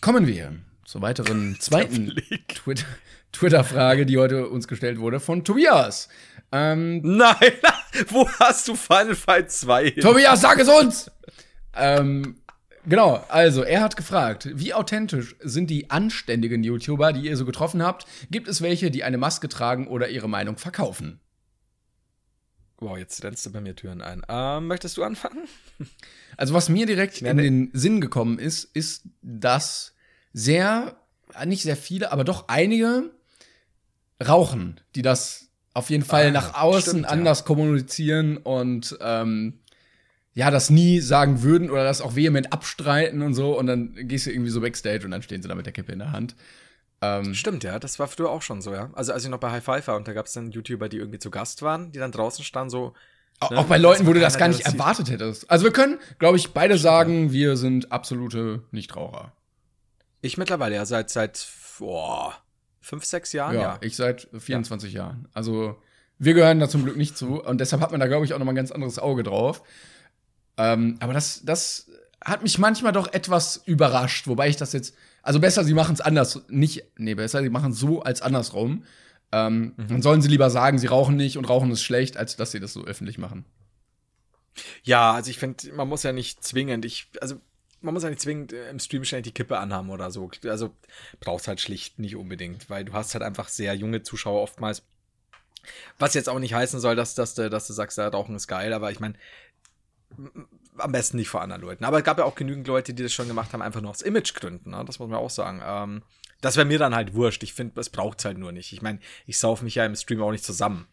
kommen 0.00 0.26
wir 0.26 0.52
zur 0.84 1.00
weiteren 1.02 1.56
zweiten 1.60 2.14
Twitter- 2.48 2.84
Twitter-Frage, 3.32 4.06
die 4.06 4.18
heute 4.18 4.48
uns 4.48 4.68
gestellt 4.68 4.98
wurde 5.00 5.18
von 5.18 5.42
Tobias. 5.42 6.08
Ähm, 6.52 7.00
Nein, 7.02 7.34
wo 8.10 8.28
hast 8.38 8.68
du 8.68 8.76
Final 8.76 9.16
Fight 9.16 9.50
2 9.50 9.90
hin? 9.90 10.02
Tobias, 10.02 10.40
sag 10.42 10.60
es 10.60 10.68
uns! 10.68 11.10
ähm, 11.74 12.36
genau, 12.86 13.24
also 13.28 13.62
er 13.62 13.80
hat 13.80 13.96
gefragt, 13.96 14.48
wie 14.54 14.74
authentisch 14.74 15.36
sind 15.40 15.68
die 15.70 15.90
anständigen 15.90 16.62
YouTuber, 16.62 17.12
die 17.12 17.28
ihr 17.28 17.36
so 17.36 17.44
getroffen 17.44 17.82
habt? 17.82 18.06
Gibt 18.30 18.48
es 18.48 18.62
welche, 18.62 18.90
die 18.90 19.04
eine 19.04 19.18
Maske 19.18 19.48
tragen 19.48 19.86
oder 19.86 20.08
ihre 20.08 20.28
Meinung 20.28 20.56
verkaufen? 20.56 21.20
Wow, 22.78 22.98
jetzt 22.98 23.22
rennst 23.24 23.46
du 23.46 23.52
bei 23.52 23.60
mir 23.60 23.74
Türen 23.76 24.02
ein. 24.02 24.22
Ähm, 24.28 24.66
möchtest 24.66 24.96
du 24.96 25.02
anfangen? 25.04 25.44
Also 26.36 26.52
was 26.52 26.68
mir 26.68 26.84
direkt 26.84 27.22
in 27.22 27.36
den 27.36 27.70
Sinn 27.74 28.00
gekommen 28.00 28.40
ist, 28.40 28.64
ist, 28.74 29.04
dass 29.22 29.94
sehr, 30.32 30.96
nicht 31.46 31.62
sehr 31.62 31.76
viele, 31.76 32.10
aber 32.10 32.24
doch 32.24 32.48
einige 32.48 33.12
rauchen, 34.26 34.80
die 34.96 35.02
das 35.02 35.48
auf 35.74 35.90
jeden 35.90 36.04
Fall 36.04 36.28
Ah, 36.28 36.30
nach 36.32 36.54
außen 36.54 36.82
stimmt, 36.82 37.04
ja. 37.04 37.10
anders 37.10 37.44
kommunizieren 37.44 38.36
und 38.36 38.98
ähm, 39.00 39.60
ja, 40.34 40.50
das 40.50 40.68
nie 40.70 41.00
sagen 41.00 41.42
würden 41.42 41.70
oder 41.70 41.84
das 41.84 42.00
auch 42.00 42.16
vehement 42.16 42.52
abstreiten 42.52 43.22
und 43.22 43.34
so. 43.34 43.58
Und 43.58 43.66
dann 43.66 43.94
gehst 44.08 44.26
du 44.26 44.30
irgendwie 44.30 44.50
so 44.50 44.60
backstage 44.60 45.04
und 45.04 45.12
dann 45.12 45.22
stehen 45.22 45.42
sie 45.42 45.48
da 45.48 45.54
mit 45.54 45.66
der 45.66 45.72
Kippe 45.72 45.92
in 45.92 46.00
der 46.00 46.12
Hand. 46.12 46.34
Ähm, 47.00 47.34
Stimmt, 47.34 47.64
ja, 47.64 47.78
das 47.78 47.98
war 47.98 48.08
früher 48.08 48.30
auch 48.30 48.42
schon 48.42 48.60
so, 48.62 48.72
ja. 48.72 48.90
Also 48.94 49.12
als 49.12 49.24
ich 49.24 49.30
noch 49.30 49.38
bei 49.38 49.50
High 49.50 49.64
Five 49.64 49.86
war 49.86 49.96
und 49.96 50.08
da 50.08 50.12
gab 50.12 50.26
es 50.26 50.32
dann 50.32 50.50
YouTuber, 50.50 50.88
die 50.88 50.96
irgendwie 50.98 51.18
zu 51.18 51.30
Gast 51.30 51.62
waren, 51.62 51.92
die 51.92 51.98
dann 51.98 52.12
draußen 52.12 52.44
standen, 52.44 52.70
so. 52.70 52.94
Auch 53.40 53.50
Ne? 53.50 53.58
auch 53.58 53.64
bei 53.66 53.78
Leuten, 53.78 54.06
wo 54.06 54.12
du 54.12 54.20
das 54.20 54.38
gar 54.38 54.48
nicht 54.48 54.60
erwartet 54.64 55.10
hättest. 55.10 55.50
Also 55.50 55.64
wir 55.64 55.72
können, 55.72 55.98
glaube 56.20 56.36
ich, 56.36 56.52
beide 56.52 56.78
sagen, 56.78 57.32
wir 57.32 57.56
sind 57.56 57.90
absolute 57.92 58.62
Nichtraucher. 58.70 59.32
Ich 60.20 60.38
mittlerweile 60.38 60.76
ja 60.76 60.86
seit 60.86 61.10
seit 61.10 61.46
boah, 61.78 62.34
fünf, 62.80 63.04
sechs 63.04 63.32
Jahren, 63.32 63.54
Ja, 63.56 63.60
ja. 63.60 63.78
ich 63.82 63.96
seit 63.96 64.28
24 64.36 64.92
Jahren. 64.92 65.28
Also 65.34 65.76
wir 66.18 66.34
gehören 66.34 66.60
da 66.60 66.68
zum 66.68 66.84
Glück 66.84 66.96
nicht 66.96 67.18
zu 67.18 67.42
und 67.42 67.60
deshalb 67.60 67.82
hat 67.82 67.90
man 67.90 67.98
da, 68.00 68.06
glaube 68.06 68.24
ich, 68.24 68.32
auch 68.34 68.38
noch 68.38 68.46
mal 68.46 68.52
ein 68.52 68.56
ganz 68.56 68.70
anderes 68.70 68.98
Auge 69.00 69.24
drauf. 69.24 69.62
Ähm, 70.56 70.96
aber 71.00 71.12
das, 71.12 71.42
das 71.44 71.90
hat 72.24 72.42
mich 72.42 72.58
manchmal 72.58 72.92
doch 72.92 73.12
etwas 73.12 73.62
überrascht, 73.66 74.26
wobei 74.26 74.48
ich 74.48 74.56
das 74.56 74.72
jetzt, 74.72 74.94
also 75.22 75.40
besser, 75.40 75.64
sie 75.64 75.74
machen 75.74 75.94
es 75.94 76.00
anders, 76.00 76.42
nicht, 76.48 76.84
nee, 76.96 77.14
besser, 77.14 77.42
sie 77.42 77.50
machen 77.50 77.72
es 77.72 77.78
so 77.78 78.02
als 78.02 78.22
andersrum. 78.22 78.84
Ähm, 79.32 79.74
Dann 79.76 80.02
sollen 80.02 80.22
sie 80.22 80.28
lieber 80.28 80.48
sagen, 80.48 80.78
sie 80.78 80.86
rauchen 80.86 81.16
nicht 81.16 81.36
und 81.36 81.48
rauchen 81.48 81.70
ist 81.70 81.82
schlecht, 81.82 82.16
als 82.16 82.36
dass 82.36 82.52
sie 82.52 82.60
das 82.60 82.72
so 82.72 82.84
öffentlich 82.84 83.18
machen. 83.18 83.44
Ja, 84.84 85.12
also 85.12 85.30
ich 85.30 85.38
finde, 85.38 85.72
man 85.72 85.88
muss 85.88 86.04
ja 86.04 86.12
nicht 86.12 86.44
zwingend, 86.44 86.84
ich, 86.84 87.08
also 87.20 87.40
man 87.80 87.94
muss 87.94 88.02
ja 88.02 88.10
nicht 88.10 88.20
zwingend 88.20 88.52
äh, 88.52 88.70
im 88.70 88.78
Stream 88.78 89.04
schnell 89.04 89.22
die 89.22 89.32
Kippe 89.32 89.58
anhaben 89.58 89.90
oder 89.90 90.10
so. 90.10 90.30
Also 90.44 90.74
brauchst 91.20 91.48
halt 91.48 91.60
schlicht 91.60 91.98
nicht 91.98 92.16
unbedingt, 92.16 92.70
weil 92.70 92.84
du 92.84 92.92
hast 92.92 93.14
halt 93.14 93.24
einfach 93.24 93.48
sehr 93.48 93.74
junge 93.74 94.02
Zuschauer 94.02 94.40
oftmals. 94.40 94.82
Was 95.98 96.14
jetzt 96.14 96.28
auch 96.28 96.38
nicht 96.38 96.54
heißen 96.54 96.80
soll, 96.80 96.94
dass, 96.94 97.14
dass, 97.14 97.34
du, 97.34 97.48
dass 97.48 97.66
du 97.66 97.72
sagst, 97.72 97.98
ja, 97.98 98.08
Rauchen 98.08 98.36
ist 98.36 98.48
geil, 98.48 98.72
aber 98.72 98.90
ich 98.90 99.00
meine, 99.00 99.14
am 100.78 100.92
besten 100.92 101.16
nicht 101.16 101.28
vor 101.28 101.42
anderen 101.42 101.62
Leuten. 101.62 101.84
Aber 101.84 101.98
es 101.98 102.04
gab 102.04 102.18
ja 102.18 102.24
auch 102.24 102.34
genügend 102.34 102.66
Leute, 102.66 102.94
die 102.94 103.02
das 103.02 103.12
schon 103.12 103.28
gemacht 103.28 103.52
haben, 103.52 103.62
einfach 103.62 103.80
nur 103.80 103.90
aus 103.90 104.02
Imagegründen, 104.02 104.72
ne? 104.72 104.84
das 104.86 104.98
muss 104.98 105.08
man 105.08 105.18
auch 105.18 105.30
sagen. 105.30 105.62
Ähm, 105.64 106.02
das 106.40 106.56
wäre 106.56 106.66
mir 106.66 106.78
dann 106.78 106.94
halt 106.94 107.14
wurscht. 107.14 107.42
Ich 107.42 107.54
finde, 107.54 107.80
es 107.80 107.88
braucht 107.88 108.18
es 108.18 108.24
halt 108.24 108.38
nur 108.38 108.52
nicht. 108.52 108.72
Ich 108.72 108.82
meine, 108.82 108.98
ich 109.26 109.38
sauf 109.38 109.62
mich 109.62 109.76
ja 109.76 109.86
im 109.86 109.96
Stream 109.96 110.22
auch 110.22 110.30
nicht 110.30 110.44
zusammen. 110.44 110.86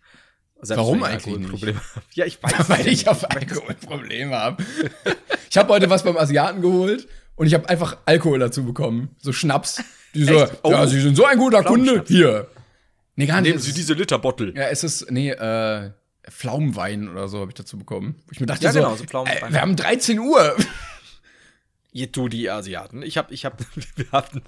Selbst 0.62 0.80
Warum 0.80 1.04
eigentlich 1.04 1.26
Alkoholprobleme 1.34 1.80
habe. 1.96 2.06
Ja, 2.14 2.26
ich 2.26 2.42
weiß. 2.42 2.54
Weil 2.70 2.88
ich 2.88 3.08
auf 3.08 3.24
nicht. 3.24 3.36
Alkohol 3.36 3.74
Probleme 3.76 4.36
habe. 4.36 4.64
Ich 5.50 5.58
habe 5.58 5.74
heute 5.74 5.90
was 5.90 6.04
beim 6.04 6.16
Asiaten 6.16 6.62
geholt 6.62 7.10
und 7.36 7.46
ich 7.46 7.54
habe 7.54 7.68
einfach 7.68 7.98
Alkohol 8.06 8.40
dazu 8.40 8.64
bekommen. 8.64 9.14
So 9.18 9.34
Schnaps. 9.34 9.84
Die 10.14 10.24
so? 10.24 10.48
Oh. 10.64 10.72
ja, 10.72 10.88
Sie 10.88 11.02
sind 11.02 11.18
so 11.18 11.26
ein 11.26 11.38
guter 11.38 11.62
Kunde. 11.62 12.06
Hier. 12.08 12.48
Nee, 13.18 13.26
gar 13.26 13.42
nicht. 13.42 13.50
Nehmen 13.50 13.62
Sie 13.62 13.74
diese 13.74 13.94
Literbottle. 13.94 14.54
Ja, 14.56 14.70
es 14.70 14.86
ist, 14.86 15.12
nee, 15.12 15.30
äh, 15.30 15.92
Pflaumenwein 16.30 17.10
oder 17.10 17.28
so 17.28 17.40
habe 17.40 17.52
ich 17.52 17.56
dazu 17.56 17.78
bekommen. 17.78 18.16
Wo 18.26 18.32
ich 18.32 18.40
mir 18.40 18.46
dachte, 18.46 18.64
Ja, 18.64 18.72
so, 18.72 18.80
genau, 18.80 18.96
so 18.96 19.04
Pflaumenwein. 19.06 19.50
äh, 19.50 19.54
wir 19.54 19.62
haben 19.62 19.76
13 19.76 20.20
Uhr. 20.20 20.56
Je, 21.92 22.08
du, 22.08 22.30
die 22.30 22.50
Asiaten. 22.50 23.02
Ich 23.02 23.18
hab, 23.18 23.32
ich 23.32 23.44
hab, 23.46 23.60
wir 23.96 24.12
hatten 24.12 24.44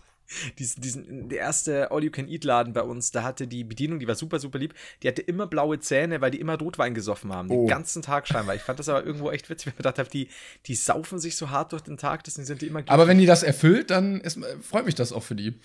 diesen, 0.58 0.82
diesen, 0.82 1.30
der 1.30 1.40
erste 1.40 1.92
All-You-Can-Eat-Laden 1.92 2.74
bei 2.74 2.82
uns, 2.82 3.12
da 3.12 3.24
hatte 3.24 3.48
die 3.48 3.64
Bedienung, 3.64 4.00
die 4.00 4.08
war 4.08 4.16
super, 4.16 4.40
super 4.40 4.58
lieb, 4.58 4.74
die 5.02 5.08
hatte 5.08 5.22
immer 5.22 5.48
blaue 5.48 5.80
Zähne, 5.80 6.22
weil 6.22 6.32
die 6.32 6.40
immer 6.40 6.58
Rotwein 6.58 6.94
gesoffen 6.94 7.34
haben. 7.34 7.50
Oh. 7.52 7.64
Den 7.64 7.68
ganzen 7.68 8.02
Tag 8.02 8.28
scheinbar. 8.28 8.56
Ich 8.56 8.62
fand 8.62 8.80
das 8.80 8.90
aber 8.90 9.06
irgendwo 9.06 9.32
echt 9.32 9.50
witzig, 9.50 9.68
weil 9.68 9.72
ich 9.72 9.76
mir 9.76 9.84
gedacht 9.84 10.00
habe, 10.00 10.10
die, 10.10 10.30
die 10.66 10.76
saufen 10.76 11.20
sich 11.20 11.36
so 11.36 11.50
hart 11.50 11.72
durch 11.74 11.84
den 11.84 11.98
Tag, 11.98 12.24
deswegen 12.24 12.46
sind 12.46 12.62
die 12.62 12.68
immer 12.68 12.84
Aber 12.88 13.08
wenn 13.08 13.18
die 13.18 13.26
das 13.26 13.44
erfüllt, 13.44 13.92
dann 13.92 14.22
ist, 14.22 14.40
freut 14.62 14.86
mich 14.86 14.96
das 14.96 15.12
auch 15.12 15.24
für 15.24 15.36
die. 15.36 15.60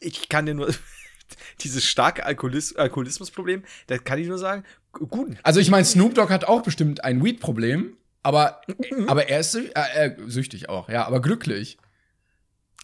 ich 0.00 0.28
kann 0.28 0.46
dir 0.46 0.54
nur 0.54 0.72
dieses 1.60 1.84
starke 1.84 2.24
Alkoholis 2.24 2.74
Alkoholismusproblem, 2.74 3.64
da 3.86 3.98
kann 3.98 4.18
ich 4.18 4.26
nur 4.26 4.38
sagen, 4.38 4.64
gut. 4.94 5.36
Also 5.42 5.60
ich 5.60 5.70
meine, 5.70 5.84
Snoop 5.84 6.14
Dogg 6.14 6.32
hat 6.32 6.44
auch 6.46 6.62
bestimmt 6.62 7.04
ein 7.04 7.22
Weed-Problem, 7.24 7.96
aber, 8.22 8.60
Mhm. 8.90 9.08
aber 9.08 9.28
er 9.28 9.40
ist 9.40 9.54
äh, 9.54 9.70
äh, 9.94 10.16
süchtig 10.26 10.68
auch, 10.68 10.88
ja, 10.88 11.06
aber 11.06 11.20
glücklich. 11.20 11.78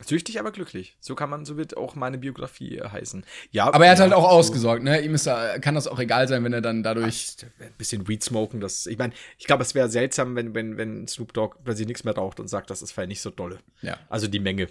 Süchtig, 0.02 0.40
aber 0.40 0.50
glücklich. 0.50 0.96
So 0.98 1.14
kann 1.14 1.28
man, 1.28 1.44
so 1.44 1.58
wird 1.58 1.76
auch 1.76 1.94
meine 1.94 2.16
Biografie 2.16 2.78
äh, 2.78 2.88
heißen. 2.88 3.22
Ja, 3.50 3.66
Aber 3.66 3.84
er 3.84 3.90
hat 3.90 3.98
ja, 3.98 4.04
halt 4.04 4.14
auch 4.14 4.22
so. 4.22 4.28
ausgesorgt, 4.28 4.82
ne? 4.82 4.98
Ihm 5.02 5.12
ist 5.14 5.26
da, 5.26 5.58
kann 5.58 5.74
das 5.74 5.86
auch 5.86 5.98
egal 5.98 6.26
sein, 6.26 6.42
wenn 6.42 6.54
er 6.54 6.62
dann 6.62 6.82
dadurch. 6.82 7.36
ein 7.60 7.72
bisschen 7.76 8.08
Weed 8.08 8.24
smoken, 8.24 8.60
das, 8.62 8.86
ich 8.86 8.96
meine, 8.96 9.12
ich 9.36 9.46
glaube, 9.46 9.62
es 9.62 9.74
wäre 9.74 9.90
seltsam, 9.90 10.36
wenn, 10.36 10.54
wenn, 10.54 10.78
wenn 10.78 11.06
Snoop 11.06 11.34
Dogg 11.34 11.56
plötzlich 11.64 11.86
nichts 11.86 12.04
mehr 12.04 12.14
raucht 12.14 12.40
und 12.40 12.48
sagt, 12.48 12.70
das 12.70 12.80
ist 12.80 12.92
vielleicht 12.92 13.10
nicht 13.10 13.20
so 13.20 13.28
dolle. 13.28 13.58
Ja. 13.82 13.98
Also 14.08 14.26
die 14.26 14.40
Menge. 14.40 14.68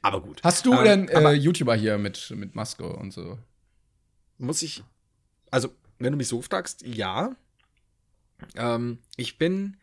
Aber 0.00 0.20
gut. 0.20 0.40
Hast 0.44 0.64
du 0.64 0.72
Ähm, 0.74 0.84
denn 0.84 1.08
äh, 1.08 1.32
YouTuber 1.32 1.74
hier 1.74 1.98
mit, 1.98 2.30
mit 2.36 2.54
Maske 2.54 2.84
und 2.88 3.12
so? 3.12 3.36
muss 4.40 4.62
ich, 4.62 4.84
also, 5.50 5.70
wenn 5.98 6.12
du 6.12 6.16
mich 6.18 6.28
so 6.28 6.40
fragst, 6.42 6.82
ja. 6.86 7.34
Ähm, 8.56 8.98
ich 9.16 9.38
bin, 9.38 9.76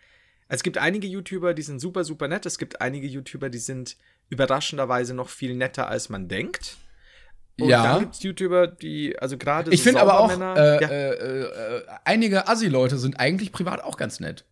es 0.48 0.64
gibt 0.64 0.78
einige 0.78 1.08
YouTuber, 1.08 1.54
die 1.54 1.62
sind 1.62 1.80
super, 1.80 2.04
super 2.04 2.28
nett. 2.28 2.46
Es 2.46 2.58
gibt 2.58 2.82
einige 2.82 3.08
YouTuber, 3.08 3.50
die 3.50 3.58
sind 3.58 3.98
überraschenderweise 4.30 5.14
noch 5.14 5.30
viel 5.30 5.56
netter, 5.56 5.88
als 5.88 6.10
man 6.10 6.28
denkt. 6.28 6.78
Und 7.60 7.70
Ja. 7.70 7.84
dann 7.84 8.00
gibt 8.02 8.16
es 8.16 8.24
YouTuber, 8.24 8.68
die, 8.68 9.18
also 9.20 9.38
gerade 9.38 9.72
Ich 9.72 9.80
so 9.80 9.84
finde 9.86 10.02
aber 10.02 10.20
auch, 10.20 10.30
Saubermänner- 10.32 10.58
äh, 10.58 10.82
ja. 10.82 10.90
äh, 10.90 11.78
äh, 11.78 11.84
einige 12.04 12.48
Assi-Leute 12.48 12.98
sind 12.98 13.20
eigentlich 13.20 13.52
privat 13.52 13.82
auch 13.84 13.98
ganz 13.98 14.20
nett. 14.20 14.46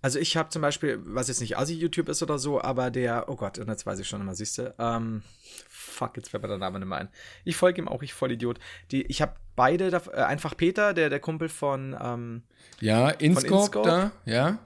Also 0.00 0.18
ich 0.20 0.36
habe 0.36 0.48
zum 0.48 0.62
Beispiel, 0.62 1.00
was 1.04 1.26
jetzt 1.28 1.40
nicht 1.40 1.58
Assi-YouTube 1.58 2.08
ist 2.08 2.22
oder 2.22 2.38
so, 2.38 2.60
aber 2.62 2.90
der, 2.90 3.28
oh 3.28 3.34
Gott, 3.34 3.58
und 3.58 3.68
jetzt 3.68 3.84
weiß 3.84 3.98
ich 3.98 4.08
schon 4.08 4.20
immer, 4.20 4.34
siehst 4.34 4.58
du, 4.58 4.72
ähm, 4.78 5.22
fuck, 5.68 6.16
jetzt 6.16 6.28
fällt 6.28 6.42
mir 6.44 6.48
der 6.48 6.58
Name 6.58 6.78
nicht 6.78 6.88
mehr 6.88 6.98
ein. 6.98 7.08
Ich 7.44 7.56
folge 7.56 7.82
ihm 7.82 7.88
auch, 7.88 8.02
ich 8.02 8.14
voll 8.14 8.30
Idiot. 8.30 8.60
Die, 8.92 9.02
ich 9.02 9.20
habe 9.20 9.34
beide, 9.56 9.90
da, 9.90 10.00
äh, 10.12 10.22
einfach 10.22 10.56
Peter, 10.56 10.94
der, 10.94 11.10
der 11.10 11.18
Kumpel 11.18 11.48
von, 11.48 11.96
ähm, 12.00 12.42
Ja, 12.80 13.10
Inscope, 13.10 13.54
Inscope? 13.54 13.88
da, 13.88 14.12
ja. 14.24 14.58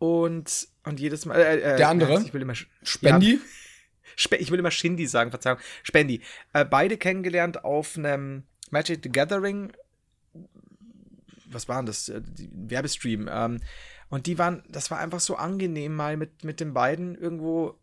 und, 0.00 0.66
und 0.82 0.98
jedes 0.98 1.26
Mal, 1.26 1.36
äh, 1.36 1.60
äh, 1.60 1.76
Der 1.76 1.88
andere? 1.88 2.20
Ich 2.22 2.34
will 2.34 2.42
immer, 2.42 2.54
Spendi. 2.82 3.34
Ja, 3.34 3.38
Spe 4.16 4.36
ich 4.36 4.50
will 4.50 4.58
immer 4.58 4.70
Shindy 4.70 5.06
sagen, 5.06 5.30
Verzeihung. 5.30 5.58
Spendi. 5.82 6.22
Äh, 6.54 6.64
beide 6.64 6.96
kennengelernt 6.96 7.64
auf 7.64 7.96
einem 7.96 8.44
Magic 8.70 9.00
the 9.02 9.10
Gathering. 9.10 9.72
Was 11.50 11.68
war 11.68 11.76
denn 11.76 11.86
das? 11.86 12.08
Äh, 12.08 12.22
Werbestream. 12.50 13.28
Ähm, 13.30 13.60
und 14.08 14.26
die 14.26 14.38
waren, 14.38 14.62
das 14.68 14.90
war 14.90 14.98
einfach 14.98 15.20
so 15.20 15.36
angenehm, 15.36 15.94
mal 15.94 16.16
mit, 16.16 16.44
mit 16.44 16.60
den 16.60 16.72
beiden 16.74 17.16
irgendwo 17.16 17.78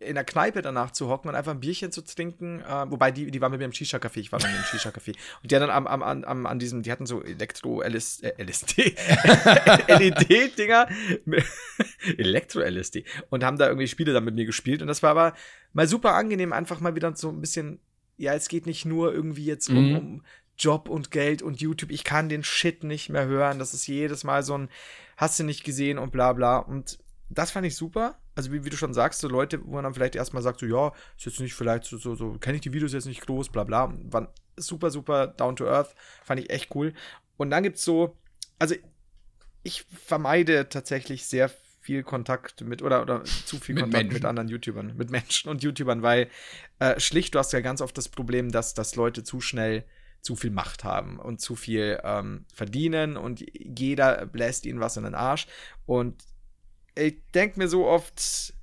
in 0.00 0.16
der 0.16 0.24
Kneipe 0.24 0.62
danach 0.62 0.90
zu 0.90 1.08
hocken 1.08 1.28
und 1.28 1.36
einfach 1.36 1.52
ein 1.52 1.60
Bierchen 1.60 1.92
zu 1.92 2.02
trinken. 2.02 2.60
Äh, 2.60 2.90
wobei 2.90 3.12
die, 3.12 3.30
die 3.30 3.40
waren 3.40 3.52
mit 3.52 3.60
mir 3.60 3.66
im 3.66 3.72
Shisha-Café, 3.72 4.16
ich 4.18 4.32
war 4.32 4.40
mit 4.42 4.50
mir 4.50 4.56
im 4.56 4.64
Shisha-Café. 4.64 5.14
Und 5.42 5.50
die 5.50 5.54
hatten 5.54 5.68
dann 5.68 5.86
am, 5.86 5.86
am, 5.86 6.24
am, 6.24 6.46
an 6.46 6.58
diesem, 6.58 6.82
die 6.82 6.90
hatten 6.90 7.06
so 7.06 7.22
Elektro-LSD, 7.22 8.24
äh, 8.26 10.08
LED-Dinger, 10.08 10.88
Elektro-LSD 12.18 13.04
und 13.30 13.44
haben 13.44 13.58
da 13.58 13.66
irgendwie 13.68 13.88
Spiele 13.88 14.12
dann 14.12 14.24
mit 14.24 14.34
mir 14.34 14.44
gespielt. 14.44 14.82
Und 14.82 14.88
das 14.88 15.02
war 15.02 15.10
aber 15.10 15.34
mal 15.72 15.86
super 15.86 16.14
angenehm, 16.14 16.52
einfach 16.52 16.80
mal 16.80 16.94
wieder 16.94 17.14
so 17.16 17.28
ein 17.28 17.40
bisschen, 17.40 17.78
ja, 18.16 18.34
es 18.34 18.48
geht 18.48 18.66
nicht 18.66 18.84
nur 18.84 19.12
irgendwie 19.12 19.44
jetzt 19.44 19.68
um, 19.68 19.90
Mhm. 19.90 19.96
um 19.96 20.24
Job 20.58 20.88
und 20.88 21.10
Geld 21.10 21.42
und 21.42 21.60
YouTube. 21.60 21.90
Ich 21.90 22.04
kann 22.04 22.28
den 22.28 22.44
Shit 22.44 22.84
nicht 22.84 23.08
mehr 23.08 23.26
hören. 23.26 23.58
Das 23.58 23.72
ist 23.74 23.86
jedes 23.86 24.22
Mal 24.22 24.42
so 24.42 24.58
ein, 24.58 24.68
hast 25.16 25.38
du 25.38 25.44
nicht 25.44 25.64
gesehen 25.64 25.98
und 25.98 26.12
bla 26.12 26.32
bla. 26.32 26.58
Und 26.58 26.98
das 27.28 27.50
fand 27.50 27.66
ich 27.66 27.76
super. 27.76 28.18
Also, 28.34 28.52
wie, 28.52 28.64
wie 28.64 28.70
du 28.70 28.76
schon 28.76 28.94
sagst, 28.94 29.20
so 29.20 29.28
Leute, 29.28 29.64
wo 29.64 29.72
man 29.72 29.84
dann 29.84 29.94
vielleicht 29.94 30.16
erstmal 30.16 30.42
sagt, 30.42 30.60
so, 30.60 30.66
ja, 30.66 30.92
ist 31.16 31.26
jetzt 31.26 31.40
nicht 31.40 31.54
vielleicht 31.54 31.84
so, 31.84 31.98
so, 31.98 32.14
so 32.14 32.38
kenne 32.38 32.56
ich 32.56 32.62
die 32.62 32.72
Videos 32.72 32.92
jetzt 32.92 33.06
nicht 33.06 33.26
groß, 33.26 33.50
bla 33.50 33.64
bla. 33.64 33.92
Waren 34.04 34.28
super, 34.56 34.90
super 34.90 35.26
down 35.26 35.56
to 35.56 35.66
earth. 35.66 35.94
Fand 36.24 36.40
ich 36.40 36.50
echt 36.50 36.74
cool. 36.74 36.94
Und 37.36 37.50
dann 37.50 37.62
gibt's 37.62 37.84
so, 37.84 38.16
also, 38.58 38.74
ich 39.62 39.84
vermeide 40.06 40.68
tatsächlich 40.68 41.26
sehr 41.26 41.50
viel 41.82 42.02
Kontakt 42.04 42.60
mit 42.62 42.80
oder, 42.80 43.02
oder 43.02 43.24
zu 43.24 43.58
viel 43.58 43.74
Mit 43.74 43.84
Kontakt 43.84 44.04
Menschen. 44.04 44.14
mit 44.14 44.24
anderen 44.24 44.48
YouTubern, 44.48 44.96
mit 44.96 45.10
Menschen 45.10 45.50
und 45.50 45.62
YouTubern, 45.62 46.02
weil 46.02 46.28
äh, 46.78 46.98
schlicht, 47.00 47.34
du 47.34 47.38
hast 47.38 47.52
ja 47.52 47.60
ganz 47.60 47.80
oft 47.80 47.98
das 47.98 48.08
Problem, 48.08 48.52
dass, 48.52 48.74
dass 48.74 48.94
Leute 48.94 49.24
zu 49.24 49.40
schnell 49.40 49.84
zu 50.22 50.36
viel 50.36 50.50
Macht 50.50 50.84
haben 50.84 51.18
und 51.18 51.40
zu 51.40 51.56
viel 51.56 52.00
ähm, 52.04 52.46
verdienen 52.54 53.16
und 53.16 53.44
jeder 53.52 54.24
bläst 54.26 54.64
ihnen 54.66 54.80
was 54.80 54.96
in 54.96 55.02
den 55.02 55.16
Arsch. 55.16 55.48
Und 55.84 56.22
ich 56.94 57.16
denke 57.34 57.58
mir 57.58 57.68
so 57.68 57.86
oft, 57.86 58.54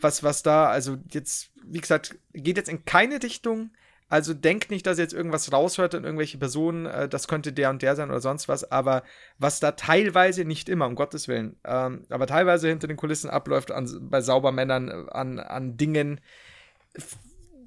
was, 0.00 0.22
was 0.22 0.42
da, 0.42 0.68
also 0.68 0.96
jetzt, 1.10 1.50
wie 1.62 1.80
gesagt, 1.80 2.18
geht 2.32 2.56
jetzt 2.56 2.70
in 2.70 2.84
keine 2.84 3.22
Richtung. 3.22 3.70
Also 4.10 4.32
denkt 4.32 4.70
nicht, 4.70 4.86
dass 4.86 4.96
ihr 4.96 5.04
jetzt 5.04 5.12
irgendwas 5.12 5.52
raushört 5.52 5.92
in 5.92 6.04
irgendwelche 6.04 6.38
Personen, 6.38 6.86
äh, 6.86 7.10
das 7.10 7.28
könnte 7.28 7.52
der 7.52 7.68
und 7.68 7.82
der 7.82 7.94
sein 7.94 8.08
oder 8.08 8.22
sonst 8.22 8.48
was, 8.48 8.70
aber 8.70 9.02
was 9.36 9.60
da 9.60 9.72
teilweise, 9.72 10.46
nicht 10.46 10.70
immer, 10.70 10.86
um 10.86 10.94
Gottes 10.94 11.28
Willen, 11.28 11.56
ähm, 11.64 12.06
aber 12.08 12.26
teilweise 12.26 12.68
hinter 12.68 12.88
den 12.88 12.96
Kulissen 12.96 13.28
abläuft 13.28 13.70
an, 13.70 14.08
bei 14.08 14.22
Saubermännern, 14.22 14.88
äh, 14.88 15.10
an, 15.10 15.38
an 15.38 15.76
Dingen, 15.76 16.22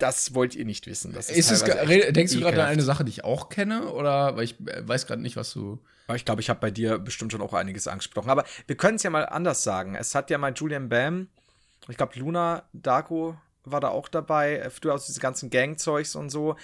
das 0.02 0.34
wollt 0.34 0.56
ihr 0.56 0.66
nicht 0.66 0.88
wissen. 0.88 1.14
Das 1.14 1.30
Ist 1.30 1.52
es, 1.52 1.62
echt 1.62 1.76
re- 1.88 2.12
denkst 2.12 2.34
du 2.34 2.40
gerade 2.40 2.62
an 2.64 2.70
eine 2.70 2.82
Sache, 2.82 3.04
die 3.04 3.10
ich 3.12 3.24
auch 3.24 3.50
kenne? 3.50 3.88
Oder, 3.90 4.36
weil 4.36 4.44
ich 4.44 4.60
äh, 4.68 4.88
weiß 4.88 5.06
gerade 5.08 5.22
nicht, 5.22 5.36
was 5.36 5.52
du. 5.54 5.80
Ich 6.16 6.26
glaube, 6.26 6.42
ich 6.42 6.50
habe 6.50 6.60
bei 6.60 6.72
dir 6.72 6.98
bestimmt 7.00 7.32
schon 7.32 7.42
auch 7.42 7.54
einiges 7.54 7.88
angesprochen. 7.88 8.30
Aber 8.30 8.44
wir 8.68 8.76
können 8.76 8.96
es 8.98 9.04
ja 9.04 9.10
mal 9.10 9.26
anders 9.26 9.64
sagen. 9.64 9.96
Es 9.96 10.14
hat 10.14 10.30
ja 10.30 10.38
mal 10.38 10.52
Julian 10.54 10.90
Bam, 10.90 11.28
ich 11.88 11.96
glaube, 11.98 12.20
Luna 12.20 12.64
Darko 12.74 13.38
war 13.64 13.80
da 13.80 13.90
auch 13.90 14.08
dabei, 14.10 14.58
äh, 14.58 14.70
früher 14.70 14.94
aus 14.94 15.06
diesen 15.06 15.22
ganzen 15.22 15.50
Gangzeugs 15.50 16.16
und 16.16 16.30
so. 16.30 16.56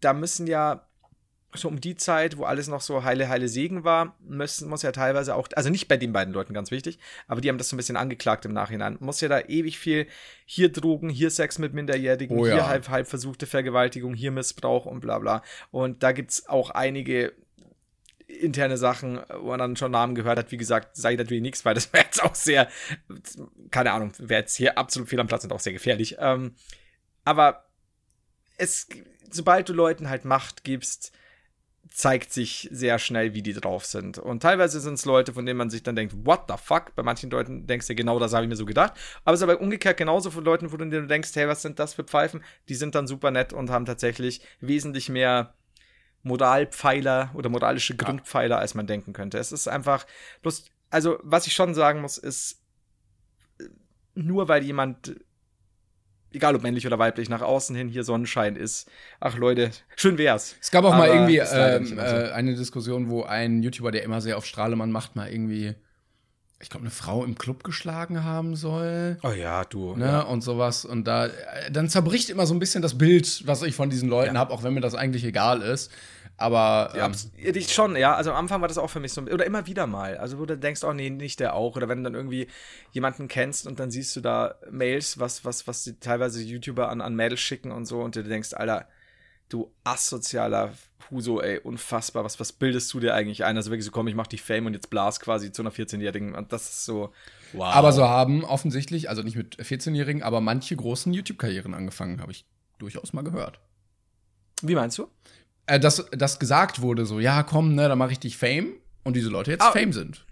Da 0.00 0.12
müssen 0.12 0.46
ja 0.46 0.86
so 1.54 1.68
um 1.68 1.80
die 1.80 1.96
Zeit, 1.96 2.36
wo 2.36 2.44
alles 2.44 2.68
noch 2.68 2.80
so 2.80 3.04
heile, 3.04 3.28
heile 3.28 3.48
Segen 3.48 3.84
war, 3.84 4.16
müssen, 4.20 4.68
muss 4.68 4.82
ja 4.82 4.92
teilweise 4.92 5.34
auch, 5.34 5.48
also 5.54 5.70
nicht 5.70 5.88
bei 5.88 5.96
den 5.96 6.12
beiden 6.12 6.34
Leuten 6.34 6.52
ganz 6.52 6.70
wichtig, 6.70 6.98
aber 7.28 7.40
die 7.40 7.48
haben 7.48 7.58
das 7.58 7.68
so 7.68 7.76
ein 7.76 7.78
bisschen 7.78 7.96
angeklagt 7.96 8.44
im 8.44 8.52
Nachhinein, 8.52 8.96
muss 9.00 9.20
ja 9.20 9.28
da 9.28 9.40
ewig 9.40 9.78
viel, 9.78 10.06
hier 10.44 10.70
Drogen, 10.70 11.08
hier 11.08 11.30
Sex 11.30 11.58
mit 11.58 11.72
Minderjährigen, 11.72 12.38
Oh 12.38 12.46
ja. 12.46 12.54
hier 12.54 12.66
halb, 12.66 12.88
halb 12.88 13.06
versuchte 13.06 13.46
Vergewaltigung, 13.46 14.14
hier 14.14 14.32
Missbrauch 14.32 14.86
und 14.86 15.00
bla 15.00 15.18
bla. 15.18 15.42
Und 15.70 16.02
da 16.02 16.12
gibt's 16.12 16.48
auch 16.48 16.70
einige 16.70 17.32
interne 18.26 18.76
Sachen, 18.76 19.20
wo 19.38 19.48
man 19.48 19.58
dann 19.58 19.76
schon 19.76 19.92
Namen 19.92 20.14
gehört 20.14 20.38
hat. 20.38 20.50
Wie 20.50 20.56
gesagt, 20.56 20.96
sage 20.96 21.14
ich 21.14 21.18
natürlich 21.18 21.42
nichts, 21.42 21.64
weil 21.64 21.74
das 21.74 21.92
wäre 21.92 22.04
jetzt 22.04 22.22
auch 22.22 22.34
sehr, 22.34 22.68
keine 23.70 23.92
Ahnung, 23.92 24.12
wäre 24.18 24.40
jetzt 24.40 24.56
hier 24.56 24.78
absolut 24.78 25.08
fehl 25.08 25.20
am 25.20 25.28
Platz 25.28 25.44
und 25.44 25.52
auch 25.52 25.60
sehr 25.60 25.72
gefährlich. 25.72 26.16
Ähm, 26.18 26.54
aber 27.24 27.66
es, 28.56 28.88
sobald 29.30 29.68
du 29.68 29.72
Leuten 29.72 30.08
halt 30.08 30.24
Macht 30.24 30.64
gibst, 30.64 31.12
zeigt 31.90 32.32
sich 32.32 32.68
sehr 32.72 32.98
schnell, 32.98 33.34
wie 33.34 33.42
die 33.42 33.52
drauf 33.52 33.84
sind. 33.84 34.18
Und 34.18 34.42
teilweise 34.42 34.80
sind 34.80 34.94
es 34.94 35.04
Leute, 35.04 35.32
von 35.32 35.46
denen 35.46 35.58
man 35.58 35.70
sich 35.70 35.82
dann 35.82 35.96
denkt, 35.96 36.14
what 36.24 36.42
the 36.48 36.54
fuck? 36.62 36.94
Bei 36.94 37.02
manchen 37.02 37.30
Leuten 37.30 37.66
denkst 37.66 37.86
du, 37.86 37.94
genau 37.94 38.18
das 38.18 38.32
habe 38.32 38.44
ich 38.44 38.48
mir 38.48 38.56
so 38.56 38.66
gedacht. 38.66 38.94
Aber 39.24 39.34
es 39.34 39.40
ist 39.40 39.44
aber 39.48 39.60
umgekehrt 39.60 39.96
genauso 39.96 40.30
von 40.30 40.44
Leuten, 40.44 40.72
wo 40.72 40.76
du 40.76 40.88
dir 40.88 41.06
denkst, 41.06 41.30
hey, 41.34 41.48
was 41.48 41.62
sind 41.62 41.78
das 41.78 41.94
für 41.94 42.04
Pfeifen? 42.04 42.42
Die 42.68 42.74
sind 42.74 42.94
dann 42.94 43.06
super 43.06 43.30
nett 43.30 43.52
und 43.52 43.70
haben 43.70 43.86
tatsächlich 43.86 44.40
wesentlich 44.60 45.08
mehr 45.08 45.54
Moralpfeiler 46.22 47.30
oder 47.34 47.48
moralische 47.48 47.96
Grundpfeiler, 47.96 48.58
als 48.58 48.74
man 48.74 48.86
denken 48.86 49.12
könnte. 49.12 49.38
Es 49.38 49.52
ist 49.52 49.68
einfach 49.68 50.06
bloß, 50.42 50.64
also 50.90 51.18
was 51.22 51.46
ich 51.46 51.54
schon 51.54 51.74
sagen 51.74 52.00
muss, 52.00 52.18
ist, 52.18 52.62
äh, 53.58 53.64
nur 54.14 54.48
weil 54.48 54.64
jemand, 54.64 55.14
egal 56.36 56.54
ob 56.54 56.62
männlich 56.62 56.86
oder 56.86 56.98
weiblich, 56.98 57.28
nach 57.28 57.42
außen 57.42 57.74
hin 57.74 57.88
hier 57.88 58.04
Sonnenschein 58.04 58.54
ist, 58.56 58.88
ach 59.20 59.36
Leute, 59.36 59.70
schön 59.96 60.18
wär's. 60.18 60.54
Es 60.60 60.70
gab 60.70 60.84
auch 60.84 60.90
mal 60.90 61.08
Aber 61.08 61.14
irgendwie 61.14 61.38
leider 61.38 61.80
nicht 61.80 61.92
ähm, 61.92 61.98
äh, 61.98 62.30
eine 62.30 62.54
Diskussion, 62.54 63.08
wo 63.08 63.24
ein 63.24 63.62
YouTuber, 63.62 63.90
der 63.90 64.02
immer 64.04 64.20
sehr 64.20 64.36
auf 64.36 64.46
Strahlemann 64.46 64.92
macht, 64.92 65.16
mal 65.16 65.28
irgendwie, 65.30 65.74
ich 66.60 66.70
glaube, 66.70 66.84
eine 66.84 66.90
Frau 66.90 67.24
im 67.24 67.36
Club 67.36 67.64
geschlagen 67.64 68.22
haben 68.24 68.54
soll. 68.54 69.18
Oh 69.22 69.30
ja, 69.30 69.64
du. 69.64 69.96
Ne, 69.96 70.24
und 70.26 70.42
sowas. 70.42 70.84
Und 70.84 71.04
da, 71.06 71.26
äh, 71.26 71.70
dann 71.70 71.88
zerbricht 71.88 72.30
immer 72.30 72.46
so 72.46 72.54
ein 72.54 72.58
bisschen 72.60 72.82
das 72.82 72.96
Bild, 72.96 73.42
was 73.46 73.62
ich 73.62 73.74
von 73.74 73.90
diesen 73.90 74.08
Leuten 74.08 74.34
Ja. 74.34 74.40
habe, 74.40 74.52
auch 74.52 74.62
wenn 74.62 74.74
mir 74.74 74.80
das 74.80 74.94
eigentlich 74.94 75.24
egal 75.24 75.62
ist. 75.62 75.90
Aber 76.38 76.92
Ja, 76.94 77.06
ähm, 77.06 77.14
ja, 77.38 77.52
dich 77.52 77.72
schon, 77.72 77.96
ja. 77.96 78.14
Also 78.14 78.30
am 78.30 78.36
Anfang 78.36 78.60
war 78.60 78.68
das 78.68 78.78
auch 78.78 78.90
für 78.90 79.00
mich 79.00 79.12
so, 79.12 79.22
oder 79.22 79.46
immer 79.46 79.66
wieder 79.66 79.86
mal. 79.86 80.18
Also 80.18 80.38
wo 80.38 80.44
du 80.44 80.58
denkst, 80.58 80.84
oh 80.84 80.92
nee, 80.92 81.08
nicht 81.08 81.40
der 81.40 81.54
auch. 81.54 81.76
Oder 81.76 81.88
wenn 81.88 81.98
du 81.98 82.04
dann 82.04 82.14
irgendwie 82.14 82.48
jemanden 82.92 83.28
kennst 83.28 83.66
und 83.66 83.80
dann 83.80 83.90
siehst 83.90 84.14
du 84.16 84.20
da 84.20 84.56
Mails, 84.70 85.18
was, 85.18 85.44
was, 85.44 85.66
was 85.66 85.84
die 85.84 85.98
teilweise 85.98 86.42
YouTuber 86.42 86.90
an, 86.90 87.00
an 87.00 87.14
Mädels 87.14 87.40
schicken 87.40 87.72
und 87.72 87.86
so 87.86 88.00
und 88.02 88.16
du 88.16 88.22
denkst, 88.22 88.52
Alter, 88.52 88.86
du 89.48 89.72
asozialer 89.84 90.72
Huso, 91.10 91.40
ey, 91.40 91.60
unfassbar, 91.60 92.24
was, 92.24 92.40
was 92.40 92.52
bildest 92.52 92.92
du 92.92 93.00
dir 93.00 93.14
eigentlich 93.14 93.44
ein? 93.44 93.56
Also 93.56 93.70
wirklich 93.70 93.84
so, 93.84 93.92
komm, 93.92 94.08
ich 94.08 94.14
mach 94.14 94.26
dich 94.26 94.42
Fame 94.42 94.66
und 94.66 94.74
jetzt 94.74 94.90
blas 94.90 95.20
quasi 95.20 95.52
zu 95.52 95.62
einer 95.62 95.70
14-Jährigen 95.70 96.34
und 96.34 96.52
das 96.52 96.68
ist 96.68 96.84
so, 96.84 97.12
wow. 97.52 97.74
aber 97.74 97.92
so 97.92 98.04
haben 98.04 98.44
offensichtlich, 98.44 99.08
also 99.08 99.22
nicht 99.22 99.36
mit 99.36 99.56
14-Jährigen, 99.56 100.22
aber 100.22 100.40
manche 100.40 100.74
großen 100.74 101.12
YouTube-Karrieren 101.12 101.74
angefangen, 101.74 102.20
habe 102.20 102.32
ich 102.32 102.44
durchaus 102.78 103.12
mal 103.12 103.22
gehört. 103.22 103.60
Wie 104.62 104.74
meinst 104.74 104.98
du? 104.98 105.08
Äh, 105.66 105.80
dass, 105.80 106.04
dass 106.12 106.38
gesagt 106.38 106.80
wurde, 106.80 107.06
so, 107.06 107.20
ja, 107.20 107.42
komm, 107.42 107.74
ne, 107.74 107.88
dann 107.88 107.98
mache 107.98 108.12
ich 108.12 108.20
dich 108.20 108.36
Fame 108.36 108.74
und 109.04 109.14
diese 109.16 109.28
Leute 109.28 109.50
jetzt 109.50 109.62
Ah, 109.62 109.72
Fame 109.72 109.92
sind. 109.92 110.24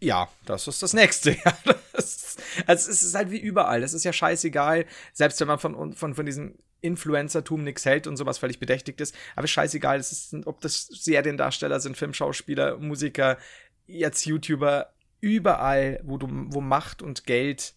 Ja, 0.00 0.28
das 0.44 0.68
ist 0.68 0.82
das 0.82 0.92
Nächste. 0.92 1.36
Ja, 1.44 1.56
das 1.92 2.16
ist, 2.16 2.42
also 2.66 2.90
es 2.90 3.02
ist 3.02 3.14
halt 3.14 3.30
wie 3.30 3.38
überall. 3.38 3.80
Das 3.80 3.94
ist 3.94 4.04
ja 4.04 4.12
scheißegal, 4.12 4.84
selbst 5.14 5.40
wenn 5.40 5.48
man 5.48 5.58
von, 5.58 5.94
von, 5.94 6.14
von 6.14 6.26
diesem 6.26 6.56
Influencertum 6.82 7.64
nichts 7.64 7.84
hält 7.86 8.06
und 8.06 8.16
sowas 8.16 8.38
völlig 8.38 8.58
bedächtigt 8.58 9.00
ist. 9.00 9.14
Aber 9.34 9.46
scheißegal, 9.46 9.98
es 9.98 10.12
ist, 10.12 10.46
ob 10.46 10.60
das 10.60 10.86
Seriendarsteller 10.86 11.80
sind, 11.80 11.96
Filmschauspieler, 11.96 12.76
Musiker, 12.76 13.38
jetzt 13.86 14.26
YouTuber, 14.26 14.92
überall, 15.20 16.00
wo 16.04 16.18
du, 16.18 16.28
wo 16.30 16.60
Macht 16.60 17.02
und 17.02 17.24
Geld 17.24 17.74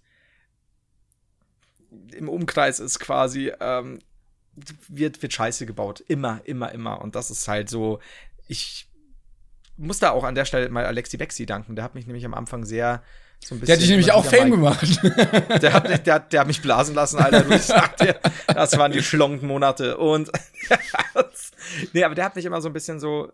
im 2.14 2.30
Umkreis 2.30 2.80
ist 2.80 3.00
quasi, 3.00 3.52
ähm, 3.60 4.00
wird, 4.88 5.22
wird 5.22 5.34
Scheiße 5.34 5.66
gebaut. 5.66 6.04
Immer, 6.08 6.42
immer, 6.46 6.72
immer. 6.72 7.02
Und 7.02 7.16
das 7.16 7.30
ist 7.32 7.48
halt 7.48 7.70
so, 7.70 8.00
ich 8.48 8.88
muss 9.78 10.00
da 10.00 10.12
auch 10.12 10.24
an 10.24 10.36
der 10.36 10.46
Stelle 10.46 10.70
mal 10.70 10.86
Alexi 10.86 11.18
Bexi 11.18 11.46
danken. 11.46 11.76
Der 11.76 11.84
hat 11.86 11.96
mich 11.96 12.06
nämlich 12.06 12.26
am 12.26 12.34
Anfang 12.34 12.66
sehr 12.66 13.02
so 13.42 13.56
ein 13.56 13.60
bisschen. 13.62 13.68
Der 13.68 13.76
hat 13.76 13.82
dich 13.82 13.90
nämlich 13.90 14.12
auch 14.12 14.26
Fame 14.26 14.52
gemacht. 14.52 15.00
Der 15.62 15.74
hat, 15.74 15.88
mich- 15.88 16.00
der, 16.00 16.14
hat, 16.16 16.34
der 16.34 16.40
hat 16.42 16.48
mich 16.48 16.62
blasen 16.62 16.94
lassen, 16.96 17.18
Alter. 17.20 17.44
Du, 17.44 17.54
ich 17.56 17.62
sag 17.62 17.96
dir, 17.98 18.20
das 18.48 18.78
waren 18.78 18.92
die 18.92 19.02
schlonken 19.02 19.48
Monate. 19.48 19.98
Und 19.98 20.30
nee, 21.94 22.04
aber 22.04 22.16
der 22.16 22.26
hat 22.26 22.36
mich 22.36 22.46
immer 22.46 22.62
so 22.62 22.68
ein 22.70 22.74
bisschen 22.74 23.00
so. 23.00 23.32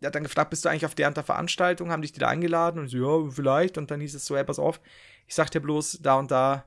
Der 0.00 0.08
hat 0.08 0.14
dann 0.14 0.22
gefragt, 0.24 0.50
bist 0.50 0.64
du 0.64 0.68
eigentlich 0.68 0.84
auf 0.84 0.94
der 0.94 1.08
und 1.08 1.16
der 1.16 1.24
Veranstaltung? 1.24 1.90
Haben 1.90 2.02
dich 2.02 2.12
die 2.12 2.20
da 2.20 2.28
eingeladen? 2.28 2.78
Und 2.80 2.86
ich 2.86 2.92
so, 2.92 3.24
ja, 3.24 3.30
vielleicht. 3.30 3.78
Und 3.78 3.90
dann 3.90 4.00
hieß 4.00 4.14
es 4.14 4.26
so, 4.26 4.36
hey, 4.36 4.44
pass 4.44 4.58
auf, 4.58 4.80
ich 5.26 5.34
sag 5.34 5.50
dir 5.50 5.60
bloß, 5.60 6.00
da 6.02 6.16
und 6.16 6.30
da, 6.30 6.64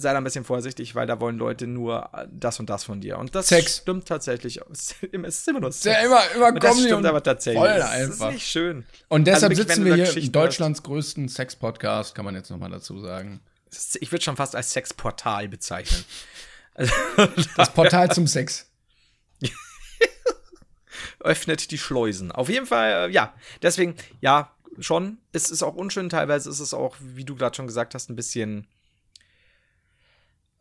sei 0.00 0.12
da 0.12 0.18
ein 0.18 0.24
bisschen 0.24 0.44
vorsichtig, 0.44 0.94
weil 0.94 1.06
da 1.08 1.20
wollen 1.20 1.38
Leute 1.38 1.66
nur 1.66 2.08
das 2.30 2.60
und 2.60 2.70
das 2.70 2.84
von 2.84 3.00
dir. 3.00 3.18
Und 3.18 3.34
das 3.34 3.48
Sex. 3.48 3.78
stimmt 3.78 4.06
tatsächlich. 4.06 4.60
Es 4.70 4.94
ist 5.02 5.48
immer 5.48 5.60
nur 5.60 5.72
Sex. 5.72 5.96
Ja, 5.96 6.06
immer, 6.06 6.20
immer 6.36 6.48
Und 6.48 6.62
das 6.62 6.80
stimmt 6.80 7.04
aber 7.04 7.22
tatsächlich. 7.22 7.60
voll 7.60 7.76
Das 7.78 7.90
einfach. 7.90 8.28
ist 8.28 8.34
nicht 8.34 8.46
schön. 8.46 8.86
Und 9.08 9.26
deshalb 9.26 9.50
Also 9.50 9.58
wirklich, 9.58 9.74
sitzen 9.76 9.84
wir 9.84 9.94
hier 9.96 10.04
Geschichten 10.04 10.32
Deutschlands 10.32 10.82
größten 10.84 11.28
Sex-Podcast, 11.28 12.14
kann 12.14 12.24
man 12.24 12.36
jetzt 12.36 12.50
noch 12.50 12.58
mal 12.58 12.70
dazu 12.70 13.00
sagen. 13.00 13.40
Ich 14.00 14.12
würde 14.12 14.24
schon 14.24 14.36
fast 14.36 14.54
als 14.54 14.70
Sexportal 14.72 15.48
bezeichnen. 15.48 16.04
Also, 16.74 16.92
Das 17.56 17.74
Portal 17.74 18.08
zum 18.12 18.28
Sex. 18.28 18.70
öffnet 21.20 21.72
die 21.72 21.78
Schleusen. 21.78 22.30
Auf 22.30 22.48
jeden 22.48 22.66
Fall, 22.66 23.08
äh, 23.08 23.12
ja. 23.12 23.34
Deswegen, 23.62 23.96
ja, 24.20 24.54
schon. 24.78 25.18
Es 25.32 25.50
ist 25.50 25.64
auch 25.64 25.74
unschön. 25.74 26.08
Teilweise 26.08 26.48
ist 26.48 26.60
es 26.60 26.72
auch, 26.74 26.94
wie 27.00 27.24
du 27.24 27.34
gerade 27.34 27.56
schon 27.56 27.66
gesagt 27.66 27.94
hast, 27.96 28.10
ein 28.10 28.14
bisschen 28.16 28.68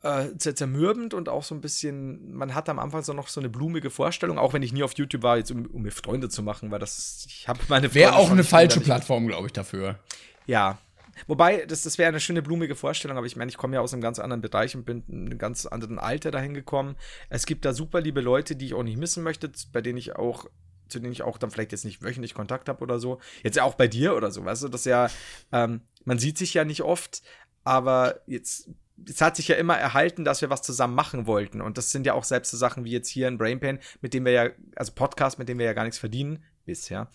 äh, 0.04 0.30
zer- 0.38 0.56
zermürbend 0.56 1.14
und 1.14 1.30
auch 1.30 1.44
so 1.44 1.56
ein 1.56 1.62
bisschen, 1.62 2.34
man 2.34 2.54
hat 2.54 2.70
am 2.70 2.80
Anfang 2.80 3.04
so 3.04 3.14
noch 3.14 3.28
so 3.28 3.40
eine 3.40 3.50
blumige 3.50 3.90
Vorstellung, 3.90 4.38
auch 4.38 4.54
wenn 4.54 4.64
ich 4.64 4.74
nie 4.74 4.84
auf 4.84 4.94
YouTube 4.98 5.24
war, 5.24 5.38
jetzt 5.38 5.52
um, 5.52 5.66
um 5.68 5.82
mir 5.82 5.92
Freunde 5.92 6.30
zu 6.30 6.44
machen, 6.44 6.72
weil 6.72 6.80
das, 6.80 7.26
ich 7.28 7.48
habe 7.48 7.60
meine 7.68 7.94
Wäre 7.94 8.12
Freunde 8.12 8.24
auch 8.24 8.28
schon 8.28 8.38
eine 8.38 8.44
falsche 8.44 8.80
Plattform, 8.80 9.28
glaube 9.28 9.48
ich, 9.48 9.54
dafür. 9.54 10.00
Ja. 10.46 10.78
Wobei, 11.26 11.66
das, 11.66 11.82
das 11.82 11.98
wäre 11.98 12.10
eine 12.10 12.20
schöne 12.20 12.44
blumige 12.44 12.76
Vorstellung, 12.76 13.18
aber 13.18 13.26
ich 13.26 13.36
meine, 13.36 13.50
ich 13.50 13.58
komme 13.58 13.74
ja 13.74 13.82
aus 13.82 13.92
einem 13.92 14.04
ganz 14.04 14.20
anderen 14.20 14.42
Bereich 14.42 14.76
und 14.76 14.86
bin 14.86 15.04
in 15.08 15.26
einem 15.26 15.40
ganz 15.40 15.66
anderen 15.66 15.98
Alter 15.98 16.30
dahin 16.30 16.54
gekommen. 16.54 16.96
Es 17.30 17.48
gibt 17.48 17.66
da 17.66 17.74
super 17.74 18.02
liebe 18.02 18.22
Leute, 18.22 18.56
die 18.56 18.68
ich 18.68 18.76
auch 18.76 18.84
nicht 18.84 18.98
missen 18.98 19.24
möchte, 19.24 19.52
bei 19.74 19.82
denen 19.82 19.98
ich 19.98 20.16
auch, 20.16 20.46
zu 20.90 21.00
denen 21.00 21.12
ich 21.12 21.24
auch 21.24 21.40
dann 21.40 21.50
vielleicht 21.50 21.72
jetzt 21.72 21.86
nicht 21.86 22.04
wöchentlich 22.04 22.36
Kontakt 22.36 22.70
habe 22.70 22.84
oder 22.84 23.00
so. 23.00 23.20
Jetzt 23.42 23.58
ja 23.58 23.64
auch 23.64 23.74
bei 23.74 23.88
dir 23.88 24.16
oder 24.16 24.30
so, 24.30 24.46
weißt 24.46 24.62
du, 24.62 24.68
das 24.68 24.82
ist 24.82 24.86
ja, 24.86 25.10
ähm, 25.52 25.82
man 26.06 26.20
sieht 26.20 26.38
sich 26.38 26.54
ja 26.54 26.66
nicht 26.66 26.84
oft, 26.84 27.24
aber 27.64 28.22
jetzt, 28.28 28.70
es 29.08 29.22
hat 29.22 29.36
sich 29.36 29.48
ja 29.48 29.56
immer 29.56 29.78
erhalten, 29.78 30.26
dass 30.26 30.42
wir 30.42 30.50
was 30.50 30.62
zusammen 30.62 30.96
machen 30.96 31.28
wollten. 31.28 31.62
Und 31.62 31.78
das 31.78 31.92
sind 31.92 32.06
ja 32.06 32.14
auch 32.14 32.24
selbst 32.24 32.52
so 32.52 32.58
Sachen 32.58 32.84
wie 32.84 32.92
jetzt 32.92 33.10
hier 33.10 33.28
in 33.28 33.38
Brainpain, 33.38 33.80
mit 34.02 34.14
dem 34.14 34.26
wir 34.26 34.32
ja, 34.32 34.50
also 34.76 34.92
Podcast, 34.94 35.40
mit 35.40 35.50
dem 35.50 35.60
wir 35.60 35.66
ja 35.66 35.74
gar 35.74 35.84
nichts 35.84 36.00
verdienen, 36.00 36.44
bisher. 36.66 37.10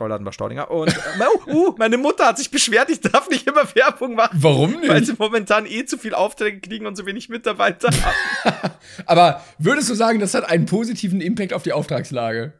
Rollladen 0.00 0.24
war 0.24 0.32
Staudinger. 0.32 0.70
Und 0.70 0.88
äh, 0.88 1.00
oh, 1.46 1.52
uh, 1.52 1.74
meine 1.78 1.98
Mutter 1.98 2.26
hat 2.26 2.38
sich 2.38 2.50
beschwert, 2.50 2.90
ich 2.90 3.00
darf 3.00 3.28
nicht 3.28 3.46
immer 3.46 3.62
Werbung 3.74 4.14
machen. 4.14 4.38
Warum 4.40 4.72
nicht? 4.72 4.88
Weil 4.88 5.04
sie 5.04 5.14
momentan 5.18 5.66
eh 5.66 5.84
zu 5.84 5.98
viel 5.98 6.14
Aufträge 6.14 6.60
kriegen 6.60 6.86
und 6.86 6.96
so 6.96 7.06
wenig 7.06 7.28
Mitarbeiter 7.28 7.88
haben. 7.88 8.72
Aber 9.06 9.42
würdest 9.58 9.90
du 9.90 9.94
sagen, 9.94 10.20
das 10.20 10.34
hat 10.34 10.48
einen 10.48 10.66
positiven 10.66 11.20
Impact 11.20 11.52
auf 11.52 11.62
die 11.62 11.72
Auftragslage? 11.72 12.54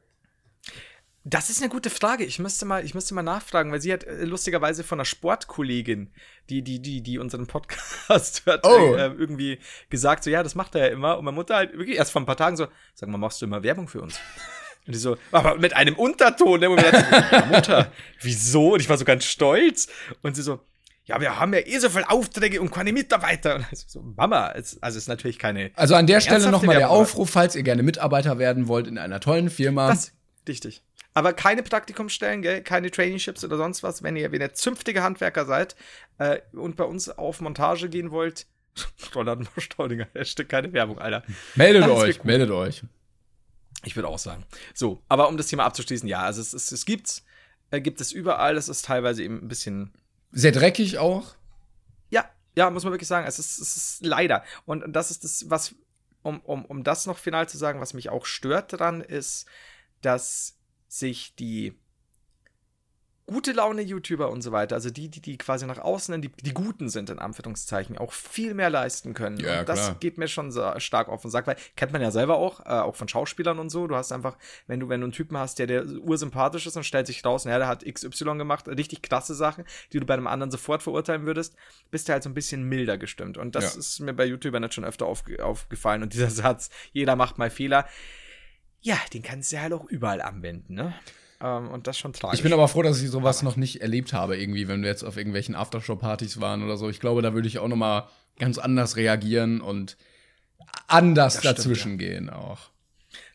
Das 1.27 1.49
ist 1.49 1.63
eine 1.63 1.71
gute 1.71 1.89
Frage. 1.89 2.25
Ich 2.25 2.39
müsste 2.39 2.67
mal, 2.67 2.85
ich 2.85 2.95
müsste 2.95 3.15
mal 3.15 3.23
nachfragen, 3.23 3.73
weil 3.73 3.81
sie 3.81 3.93
hat 3.93 4.05
äh, 4.05 4.25
lustigerweise 4.25 4.85
von 4.85 4.99
einer 5.01 5.07
Sportkollegin, 5.07 6.11
die, 6.51 6.61
die, 6.63 6.81
die, 6.81 7.01
die 7.01 7.19
unseren 7.19 7.47
Podcast 7.47 8.43
hört, 8.47 8.67
Oh. 8.67 8.95
äh, 8.95 9.07
irgendwie 9.07 9.59
gesagt, 9.89 10.25
so, 10.25 10.31
ja, 10.31 10.43
das 10.43 10.55
macht 10.55 10.75
er 10.75 10.83
ja 10.89 10.93
immer. 10.93 11.17
Und 11.19 11.25
meine 11.25 11.35
Mutter 11.35 11.57
halt 11.57 11.73
wirklich 11.79 11.97
erst 11.97 12.13
vor 12.13 12.21
ein 12.21 12.27
paar 12.27 12.37
Tagen 12.37 12.57
so, 12.59 12.67
sag 12.95 13.09
mal, 13.09 13.17
machst 13.17 13.41
du 13.41 13.47
immer 13.47 13.63
Werbung 13.63 13.89
für 13.89 14.03
uns? 14.03 14.19
Und 14.87 14.95
die 14.95 14.99
so, 14.99 15.17
aber 15.33 15.57
mit 15.57 15.75
einem 15.75 15.95
Unterton, 15.97 16.61
ne, 16.61 16.69
wo 16.69 16.77
wir 16.77 16.83
dachten, 16.93 17.35
ja, 17.35 17.47
Mutter, 17.51 17.91
wieso? 18.21 18.75
Und 18.75 18.81
ich 18.81 18.89
war 18.91 18.99
so 18.99 19.07
ganz 19.07 19.25
stolz. 19.25 19.89
Und 20.21 20.37
sie 20.37 20.43
so, 20.43 20.61
ja, 21.07 21.19
wir 21.23 21.39
haben 21.41 21.55
ja 21.55 21.61
eh 21.61 21.79
so 21.79 21.89
viele 21.89 22.11
Aufträge 22.11 22.61
und 22.61 22.71
keine 22.71 22.93
Mitarbeiter. 22.93 23.55
Und 23.57 23.67
ich 23.73 23.85
so, 23.87 24.03
Mama, 24.03 24.53
es, 24.53 24.83
also 24.83 24.99
es 24.99 25.05
ist 25.05 25.09
natürlich 25.09 25.39
keine. 25.39 25.71
Also 25.75 25.95
an 25.95 26.07
der 26.07 26.21
Stelle 26.21 26.51
nochmal 26.51 26.77
der 26.77 26.91
Aufruf, 26.91 27.31
falls 27.31 27.57
ihr 27.57 27.63
gerne 27.63 27.83
Mitarbeiter 27.83 28.39
werden 28.39 28.69
wollt 28.69 28.87
in 28.87 28.99
einer 28.99 29.21
tollen 29.21 29.49
Firma. 29.49 29.89
Das, 29.89 30.13
richtig. 30.49 30.83
Aber 31.15 31.33
keine 31.33 31.63
Praktikumsstellen, 31.63 32.43
gell? 32.43 32.63
keine 32.63 32.91
Traineeships 32.91 33.45
oder 33.45 33.57
sonst 33.57 33.83
was. 33.85 34.03
Wenn 34.03 34.17
ihr, 34.17 34.33
wenn 34.33 34.41
ihr 34.41 34.53
zünftige 34.53 35.03
Handwerker 35.03 35.47
seid 35.47 35.77
äh, 36.19 36.41
und 36.53 36.77
bei 36.77 36.85
uns 36.85 37.09
auf 37.09 37.41
Montage 37.41 37.89
gehen 37.89 38.11
wollt, 38.11 38.47
Roland 39.15 39.49
Staudinger, 39.57 40.09
Hashtag 40.15 40.49
keine 40.49 40.73
Werbung, 40.73 40.99
Alter. 40.99 41.23
Meldet 41.55 41.85
euch, 41.89 42.19
cool. 42.19 42.27
meldet 42.27 42.51
euch. 42.51 42.83
Ich 43.85 43.95
würde 43.95 44.09
auch 44.09 44.19
sagen. 44.19 44.45
So, 44.73 45.03
aber 45.09 45.29
um 45.29 45.37
das 45.37 45.47
Thema 45.47 45.65
abzuschließen, 45.65 46.09
ja, 46.09 46.23
also 46.23 46.41
es, 46.41 46.53
es, 46.53 46.73
es 46.73 46.85
gibt's, 46.85 47.25
äh, 47.71 47.81
gibt 47.81 48.01
es 48.01 48.11
überall. 48.11 48.57
Es 48.57 48.69
ist 48.69 48.85
teilweise 48.85 49.23
eben 49.23 49.39
ein 49.43 49.49
bisschen 49.49 49.93
Sehr 50.33 50.53
dreckig 50.53 50.99
auch. 50.99 51.35
Ja, 52.11 52.29
ja, 52.57 52.71
muss 52.71 52.83
man 52.83 52.93
wirklich 52.93 53.09
sagen. 53.09 53.27
Es 53.27 53.39
ist, 53.39 53.59
es 53.59 53.77
ist 53.77 54.07
leider. 54.07 54.43
Und 54.65 54.85
das 54.93 55.11
ist 55.11 55.23
das, 55.23 55.49
was, 55.49 55.75
um, 56.23 56.41
um, 56.41 56.65
um 56.65 56.83
das 56.83 57.07
noch 57.07 57.19
final 57.19 57.49
zu 57.49 57.59
sagen, 57.59 57.81
was 57.81 57.95
mich 57.95 58.09
auch 58.09 58.27
stört 58.27 58.73
dran, 58.73 59.01
ist, 59.01 59.47
dass 60.05 60.59
sich 60.89 61.35
die 61.35 61.75
gute 63.27 63.53
Laune-YouTuber 63.53 64.29
und 64.31 64.43
so 64.43 64.53
weiter, 64.53 64.75
also 64.75 64.91
die, 64.91 65.09
die, 65.09 65.23
die 65.23 65.39
quasi 65.39 65.65
nach 65.65 65.79
außen, 65.79 66.21
die, 66.21 66.29
die 66.29 66.53
Guten 66.53 66.91
sind, 66.91 67.09
in 67.09 67.19
Anführungszeichen, 67.19 67.97
auch 67.97 68.13
viel 68.13 68.53
mehr 68.53 68.69
leisten 68.69 69.15
können. 69.15 69.39
Ja, 69.41 69.61
und 69.61 69.69
das 69.69 69.79
klar. 69.81 69.97
geht 69.99 70.19
mir 70.19 70.29
schon 70.29 70.53
so 70.53 70.79
stark 70.79 71.09
auf 71.09 71.23
den 71.23 71.31
Sack, 71.31 71.47
weil 71.47 71.57
kennt 71.75 71.93
man 71.93 72.03
ja 72.03 72.11
selber 72.11 72.37
auch, 72.37 72.61
äh, 72.61 72.69
auch 72.69 72.95
von 72.97 73.09
Schauspielern 73.09 73.59
und 73.59 73.71
so. 73.71 73.87
Du 73.87 73.97
hast 73.97 74.13
einfach, 74.13 74.37
wenn 74.67 74.79
du, 74.79 74.91
wenn 74.91 75.01
du 75.01 75.07
einen 75.07 75.13
Typen 75.13 75.39
hast, 75.39 75.59
der, 75.59 75.67
der 75.67 75.87
ursympathisch 75.87 76.67
ist 76.67 76.77
und 76.77 76.85
stellt 76.85 77.07
sich 77.07 77.25
raus, 77.25 77.47
naja, 77.47 77.59
der 77.59 77.69
hat 77.69 77.83
XY 77.87 78.37
gemacht, 78.37 78.69
richtig 78.69 79.01
klasse 79.01 79.35
Sachen, 79.35 79.65
die 79.95 80.01
du 80.01 80.07
bei 80.07 80.15
einem 80.15 80.27
anderen 80.27 80.51
sofort 80.51 80.83
verurteilen 80.83 81.25
würdest, 81.25 81.57
bist 81.91 82.09
du 82.09 82.13
halt 82.13 82.23
so 82.25 82.29
ein 82.29 82.35
bisschen 82.35 82.65
milder 82.65 82.99
gestimmt. 82.99 83.39
Und 83.39 83.55
das 83.55 83.73
Ja. 83.73 83.81
ist 83.81 84.01
mir 84.01 84.13
bei 84.13 84.27
YouTubern 84.27 84.63
jetzt 84.65 84.75
schon 84.75 84.85
öfter 84.85 85.07
aufge 85.07 85.43
aufgefallen. 85.43 86.03
Und 86.03 86.13
dieser 86.13 86.29
Satz, 86.31 86.69
jeder 86.93 87.17
macht 87.17 87.39
mal 87.39 87.49
Fehler, 87.49 87.87
ja, 88.85 88.97
den 89.13 89.23
kannst 89.23 89.53
du 89.53 89.61
halt 89.61 89.73
auch 89.73 89.85
überall 89.87 90.21
anwenden, 90.21 90.75
ne? 90.75 90.95
Ähm, 91.41 91.69
und 91.71 91.87
das 91.87 91.99
schon 91.99 92.13
tragisch. 92.13 92.39
Ich 92.39 92.43
bin 92.43 92.53
aber 92.53 92.69
froh, 92.69 92.83
dass 92.83 93.01
ich 93.03 93.11
sowas 93.11 93.43
noch 93.43 93.57
nicht 93.57 93.81
erlebt 93.83 94.13
habe, 94.13 94.37
irgendwie, 94.37 94.69
wenn 94.69 94.83
wir 94.83 94.89
jetzt 94.91 95.03
auf 95.03 95.17
irgendwelchen 95.17 95.55
Aftershow-Partys 95.55 96.41
waren 96.41 96.63
oder 96.63 96.77
so. 96.77 96.89
Ich 96.91 97.01
glaube, 97.01 97.23
da 97.23 97.35
würde 97.35 97.49
ich 97.49 97.59
auch 97.59 97.69
noch 97.69 97.77
mal 97.77 98.09
ganz 98.39 98.59
anders 98.59 98.97
reagieren 98.97 99.61
und 99.61 99.97
anders 100.87 101.39
stimmt, 101.39 101.59
dazwischen 101.59 101.99
gehen 101.99 102.29
auch. 102.31 102.71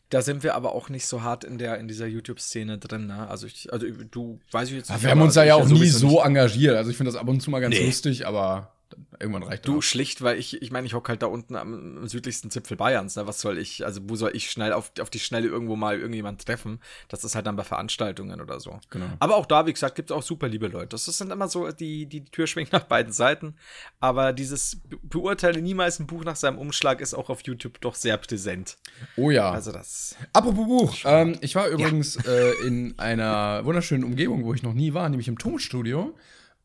Da 0.10 0.22
sind 0.22 0.44
wir 0.44 0.56
aber 0.56 0.74
auch 0.74 0.90
nicht 0.90 1.06
so 1.08 1.22
hart 1.24 1.44
in 1.44 1.58
der 1.58 1.78
in 1.78 1.88
dieser 1.88 2.08
YouTube-Szene 2.08 2.78
drin, 2.78 3.08
ne? 3.08 3.28
Also 3.28 3.46
ich, 3.48 3.72
also 3.74 3.86
du 4.12 4.40
weiß 4.52 4.70
ich 4.70 4.76
jetzt 4.76 4.92
Aber 4.92 5.02
wir 5.04 5.12
haben 5.12 5.22
uns 5.22 5.34
da 5.36 5.42
aber 5.42 5.48
ja 5.48 5.56
auch 5.56 5.68
nie 5.68 5.88
so 5.88 6.08
nicht. 6.08 6.26
engagiert. 6.26 6.76
Also 6.76 6.90
ich 6.92 6.98
finde 6.98 7.12
das 7.12 7.20
ab 7.20 7.28
und 7.28 7.42
zu 7.42 7.50
mal 7.52 7.60
ganz 7.60 7.76
Nee. 7.76 7.86
lustig, 7.86 8.26
aber 8.26 8.72
irgendwann 9.20 9.44
reicht 9.44 9.68
Du 9.68 9.76
das. 9.78 9.86
schlicht, 9.86 10.22
weil 10.22 10.38
ich, 10.40 10.62
ich 10.62 10.72
meine, 10.72 10.88
ich 10.88 10.94
hocke 10.94 11.10
halt 11.10 11.22
da 11.22 11.28
unten 11.28 11.56
am, 11.56 11.98
am 11.98 12.08
südlichsten 12.08 12.50
Zipfel 12.52 12.78
Bayerns, 12.78 13.16
ne? 13.16 13.28
Was 13.28 13.42
soll 13.42 13.58
ich, 13.58 13.86
also 13.86 14.02
wo 14.06 14.16
soll 14.16 14.32
ich 14.36 14.50
schnell 14.50 14.74
auf, 14.74 14.92
auf 15.00 15.10
die 15.10 15.20
Schnelle 15.20 15.48
irgendwo 15.48 15.76
mal 15.76 16.00
irgendjemand 16.00 16.46
treffen? 16.46 16.80
Das 17.08 17.24
ist 17.24 17.36
halt 17.36 17.46
dann 17.48 17.56
bei 17.56 17.64
Veranstaltungen 17.64 18.42
oder 18.42 18.60
so. 18.60 18.80
Genau. 18.90 19.06
Aber 19.20 19.36
auch 19.36 19.46
da, 19.46 19.66
wie 19.66 19.74
gesagt, 19.74 19.96
gibt 19.96 20.12
es 20.12 20.16
auch 20.18 20.24
super 20.24 20.48
liebe 20.48 20.68
Leute. 20.68 20.88
Das 20.90 21.06
sind 21.06 21.32
immer 21.32 21.48
so, 21.48 21.72
die, 21.72 22.06
die 22.06 22.26
Tür 22.26 22.48
schwingt 22.48 22.72
nach 22.72 22.84
beiden 22.86 23.12
Seiten. 23.14 23.56
Aber 24.00 24.34
dieses 24.34 24.78
Be 24.78 24.98
Beurteile 25.04 25.62
niemals 25.62 26.00
ein 26.00 26.08
Buch 26.08 26.24
nach 26.24 26.36
seinem 26.36 26.58
Umschlag 26.58 27.02
ist 27.02 27.14
auch 27.14 27.30
auf 27.30 27.42
YouTube 27.44 27.82
doch 27.82 27.96
sehr 27.96 28.18
präsent. 28.18 28.78
Oh 29.18 29.30
ja. 29.32 29.52
Also 29.52 29.72
das. 29.72 30.16
Apropos 30.34 30.66
Buch. 30.68 30.96
Ähm, 31.06 31.38
ich 31.42 31.56
war 31.56 31.68
übrigens 31.68 32.16
äh, 32.26 32.52
in 32.66 32.98
einer 33.00 33.66
wunderschönen 33.66 34.04
Umgebung, 34.04 34.44
wo 34.46 34.54
ich 34.54 34.64
noch 34.64 34.74
nie 34.74 34.94
war, 34.94 35.10
nämlich 35.10 35.28
im 35.28 35.38
Tonstudio. 35.38 36.16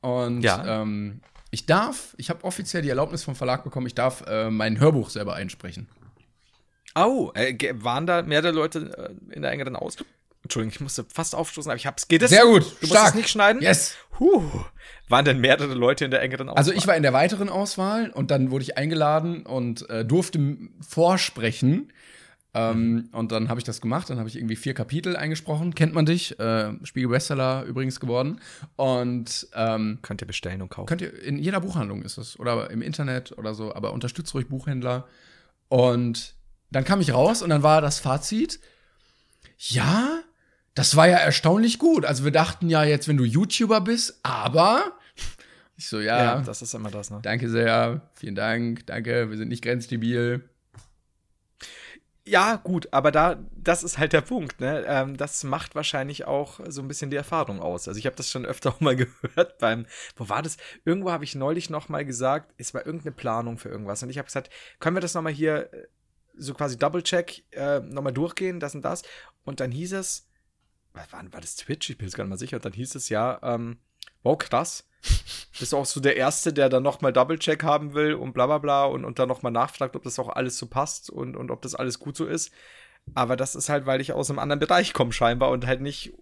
Und 0.00 0.42
Ja. 0.42 0.82
ähm, 0.82 1.20
ich 1.54 1.66
darf, 1.66 2.14
ich 2.18 2.28
habe 2.30 2.44
offiziell 2.44 2.82
die 2.82 2.88
Erlaubnis 2.90 3.22
vom 3.24 3.34
Verlag 3.34 3.64
bekommen, 3.64 3.86
ich 3.86 3.94
darf 3.94 4.22
äh, 4.26 4.50
mein 4.50 4.78
Hörbuch 4.80 5.08
selber 5.08 5.34
einsprechen. 5.34 5.88
Au, 6.94 7.32
äh, 7.34 7.54
ge- 7.54 7.74
waren 7.78 8.06
da 8.06 8.22
mehrere 8.22 8.52
Leute 8.52 9.14
äh, 9.30 9.34
in 9.34 9.42
der 9.42 9.50
engeren 9.52 9.74
Aus? 9.76 9.96
Entschuldigung, 10.42 10.74
ich 10.74 10.80
musste 10.80 11.04
fast 11.04 11.34
aufstoßen, 11.34 11.70
aber 11.70 11.76
ich 11.76 11.86
hab's. 11.86 12.06
Geht 12.06 12.20
das? 12.22 12.30
Sehr 12.30 12.44
gut, 12.44 12.62
Du 12.64 12.68
musst 12.82 12.86
stark. 12.92 13.08
es 13.08 13.14
nicht 13.14 13.30
schneiden? 13.30 13.62
Yes. 13.62 13.94
Huh. 14.20 14.42
Waren 15.08 15.24
denn 15.24 15.40
mehrere 15.40 15.72
Leute 15.74 16.04
in 16.04 16.10
der 16.10 16.20
engeren 16.22 16.48
Auswahl? 16.48 16.58
Also 16.58 16.72
ich 16.72 16.86
war 16.86 16.96
in 16.96 17.02
der 17.02 17.12
weiteren 17.14 17.48
Auswahl 17.48 18.10
und 18.10 18.30
dann 18.30 18.50
wurde 18.50 18.62
ich 18.64 18.76
eingeladen 18.76 19.46
und 19.46 19.88
äh, 19.90 20.04
durfte 20.04 20.38
vorsprechen. 20.86 21.92
Ähm, 22.54 23.08
Und 23.12 23.32
dann 23.32 23.48
habe 23.48 23.58
ich 23.58 23.64
das 23.64 23.80
gemacht, 23.80 24.08
dann 24.10 24.18
habe 24.18 24.28
ich 24.28 24.36
irgendwie 24.36 24.56
vier 24.56 24.74
Kapitel 24.74 25.16
eingesprochen. 25.16 25.74
Kennt 25.74 25.92
man 25.92 26.06
dich? 26.06 26.38
Äh, 26.38 26.72
Spiegel-Bestseller 26.84 27.64
übrigens 27.64 27.98
geworden. 27.98 28.40
Und 28.76 29.48
ähm, 29.54 29.98
Könnt 30.02 30.22
ihr 30.22 30.26
bestellen 30.26 30.62
und 30.62 30.68
kaufen. 30.68 30.86
könnt 30.86 31.02
ihr, 31.02 31.20
in 31.22 31.38
jeder 31.38 31.60
Buchhandlung 31.60 32.02
ist 32.02 32.16
es. 32.16 32.38
Oder 32.38 32.70
im 32.70 32.80
Internet 32.80 33.36
oder 33.36 33.54
so, 33.54 33.74
aber 33.74 33.92
unterstützt 33.92 34.32
ruhig 34.34 34.48
Buchhändler. 34.48 35.06
Und 35.68 36.34
dann 36.70 36.84
kam 36.84 37.00
ich 37.00 37.12
raus 37.12 37.42
und 37.42 37.50
dann 37.50 37.62
war 37.62 37.80
das 37.80 37.98
Fazit, 37.98 38.60
ja, 39.58 40.20
das 40.74 40.96
war 40.96 41.08
ja 41.08 41.18
erstaunlich 41.18 41.78
gut. 41.78 42.04
Also 42.04 42.24
wir 42.24 42.32
dachten 42.32 42.68
ja 42.68 42.84
jetzt, 42.84 43.08
wenn 43.08 43.16
du 43.16 43.24
YouTuber 43.24 43.80
bist, 43.80 44.20
aber 44.22 44.92
ich 45.76 45.88
so, 45.88 46.00
ja, 46.00 46.22
ja, 46.36 46.40
das 46.40 46.62
ist 46.62 46.74
immer 46.74 46.90
das, 46.90 47.10
ne? 47.10 47.18
danke 47.22 47.48
sehr, 47.48 48.02
vielen 48.14 48.34
Dank, 48.34 48.86
danke, 48.86 49.30
wir 49.30 49.36
sind 49.36 49.48
nicht 49.48 49.62
grenzdebil. 49.64 50.48
Ja, 52.26 52.56
gut, 52.56 52.88
aber 52.90 53.10
da, 53.12 53.36
das 53.54 53.82
ist 53.84 53.98
halt 53.98 54.14
der 54.14 54.22
Punkt, 54.22 54.58
ne? 54.58 54.82
Ähm, 54.86 55.16
das 55.18 55.44
macht 55.44 55.74
wahrscheinlich 55.74 56.24
auch 56.24 56.58
so 56.68 56.80
ein 56.80 56.88
bisschen 56.88 57.10
die 57.10 57.18
Erfahrung 57.18 57.60
aus. 57.60 57.86
Also 57.86 57.98
ich 57.98 58.06
habe 58.06 58.16
das 58.16 58.30
schon 58.30 58.46
öfter 58.46 58.70
auch 58.74 58.80
mal 58.80 58.96
gehört 58.96 59.58
beim, 59.58 59.84
wo 60.16 60.28
war 60.30 60.40
das? 60.42 60.56
Irgendwo 60.86 61.10
habe 61.10 61.24
ich 61.24 61.34
neulich 61.34 61.68
noch 61.68 61.90
mal 61.90 62.04
gesagt, 62.04 62.54
es 62.56 62.72
war 62.72 62.86
irgendeine 62.86 63.12
Planung 63.12 63.58
für 63.58 63.68
irgendwas. 63.68 64.02
Und 64.02 64.08
ich 64.08 64.16
habe 64.16 64.24
gesagt, 64.26 64.48
können 64.80 64.96
wir 64.96 65.02
das 65.02 65.12
noch 65.12 65.20
mal 65.20 65.32
hier 65.32 65.70
äh, 65.74 65.86
so 66.36 66.54
quasi 66.54 66.78
Double-Check 66.78 67.44
äh, 67.52 67.80
noch 67.80 68.10
durchgehen, 68.10 68.58
das 68.58 68.74
und 68.74 68.82
das. 68.82 69.02
Und 69.44 69.60
dann 69.60 69.70
hieß 69.70 69.92
es, 69.92 70.26
war, 70.94 71.06
war 71.12 71.40
das 71.42 71.56
Twitch? 71.56 71.90
Ich 71.90 71.98
bin 71.98 72.06
jetzt 72.06 72.16
gar 72.16 72.24
nicht 72.24 72.30
mal 72.30 72.38
sicher. 72.38 72.56
Und 72.56 72.64
dann 72.64 72.72
hieß 72.72 72.94
es 72.94 73.10
ja, 73.10 73.38
ähm, 73.42 73.78
wow, 74.22 74.38
krass. 74.38 74.88
Bist 75.58 75.74
auch 75.74 75.86
so 75.86 76.00
der 76.00 76.16
Erste, 76.16 76.52
der 76.52 76.68
dann 76.68 76.82
nochmal 76.82 77.12
Double-Check 77.12 77.62
haben 77.62 77.94
will 77.94 78.14
und 78.14 78.32
bla 78.32 78.46
bla 78.46 78.58
bla 78.58 78.84
und, 78.84 79.04
und 79.04 79.18
dann 79.18 79.28
nochmal 79.28 79.52
nachfragt, 79.52 79.94
ob 79.96 80.02
das 80.02 80.18
auch 80.18 80.28
alles 80.28 80.58
so 80.58 80.66
passt 80.66 81.10
und, 81.10 81.36
und 81.36 81.50
ob 81.50 81.62
das 81.62 81.74
alles 81.74 81.98
gut 81.98 82.16
so 82.16 82.26
ist. 82.26 82.50
Aber 83.14 83.36
das 83.36 83.54
ist 83.54 83.68
halt, 83.68 83.86
weil 83.86 84.00
ich 84.00 84.12
aus 84.12 84.30
einem 84.30 84.38
anderen 84.38 84.60
Bereich 84.60 84.92
komme 84.92 85.12
scheinbar 85.12 85.50
und 85.50 85.66
halt 85.66 85.80
nicht 85.80 86.12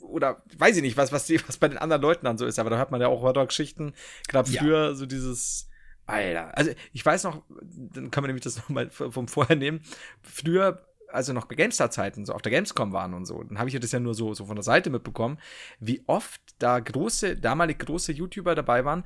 oder 0.00 0.42
weiß 0.58 0.76
ich 0.76 0.82
nicht, 0.82 0.96
was, 0.96 1.10
was, 1.12 1.26
die, 1.26 1.40
was 1.48 1.56
bei 1.56 1.66
den 1.66 1.78
anderen 1.78 2.02
Leuten 2.02 2.24
dann 2.26 2.38
so 2.38 2.46
ist, 2.46 2.58
aber 2.58 2.70
da 2.70 2.76
hört 2.76 2.90
man 2.90 3.00
ja 3.00 3.08
auch 3.08 3.22
Horror-Geschichten, 3.22 3.94
gerade 4.28 4.48
Ja. 4.50 4.60
früher 4.62 4.94
so 4.94 5.06
dieses, 5.06 5.68
Alter, 6.06 6.56
also 6.56 6.70
ich 6.92 7.04
weiß 7.04 7.24
noch, 7.24 7.42
dann 7.48 8.10
können 8.10 8.24
wir 8.24 8.28
nämlich 8.28 8.44
das 8.44 8.56
nochmal 8.58 8.90
vom 8.90 9.26
Vorher 9.26 9.56
nehmen, 9.56 9.80
früher, 10.22 10.86
also 11.14 11.32
noch 11.32 11.46
bei 11.46 11.54
GameStar-Zeiten, 11.54 12.24
so 12.26 12.32
auf 12.32 12.42
der 12.42 12.52
Gamescom 12.52 12.92
waren 12.92 13.14
und 13.14 13.24
so, 13.26 13.42
dann 13.42 13.58
habe 13.58 13.68
ich 13.68 13.74
ja 13.74 13.80
das 13.80 13.92
ja 13.92 14.00
nur 14.00 14.14
so, 14.14 14.34
so 14.34 14.46
von 14.46 14.56
der 14.56 14.62
Seite 14.62 14.90
mitbekommen, 14.90 15.38
wie 15.80 16.02
oft 16.06 16.40
da 16.58 16.80
große, 16.80 17.36
damalig 17.36 17.78
große 17.78 18.12
YouTuber 18.12 18.54
dabei 18.54 18.84
waren, 18.84 19.04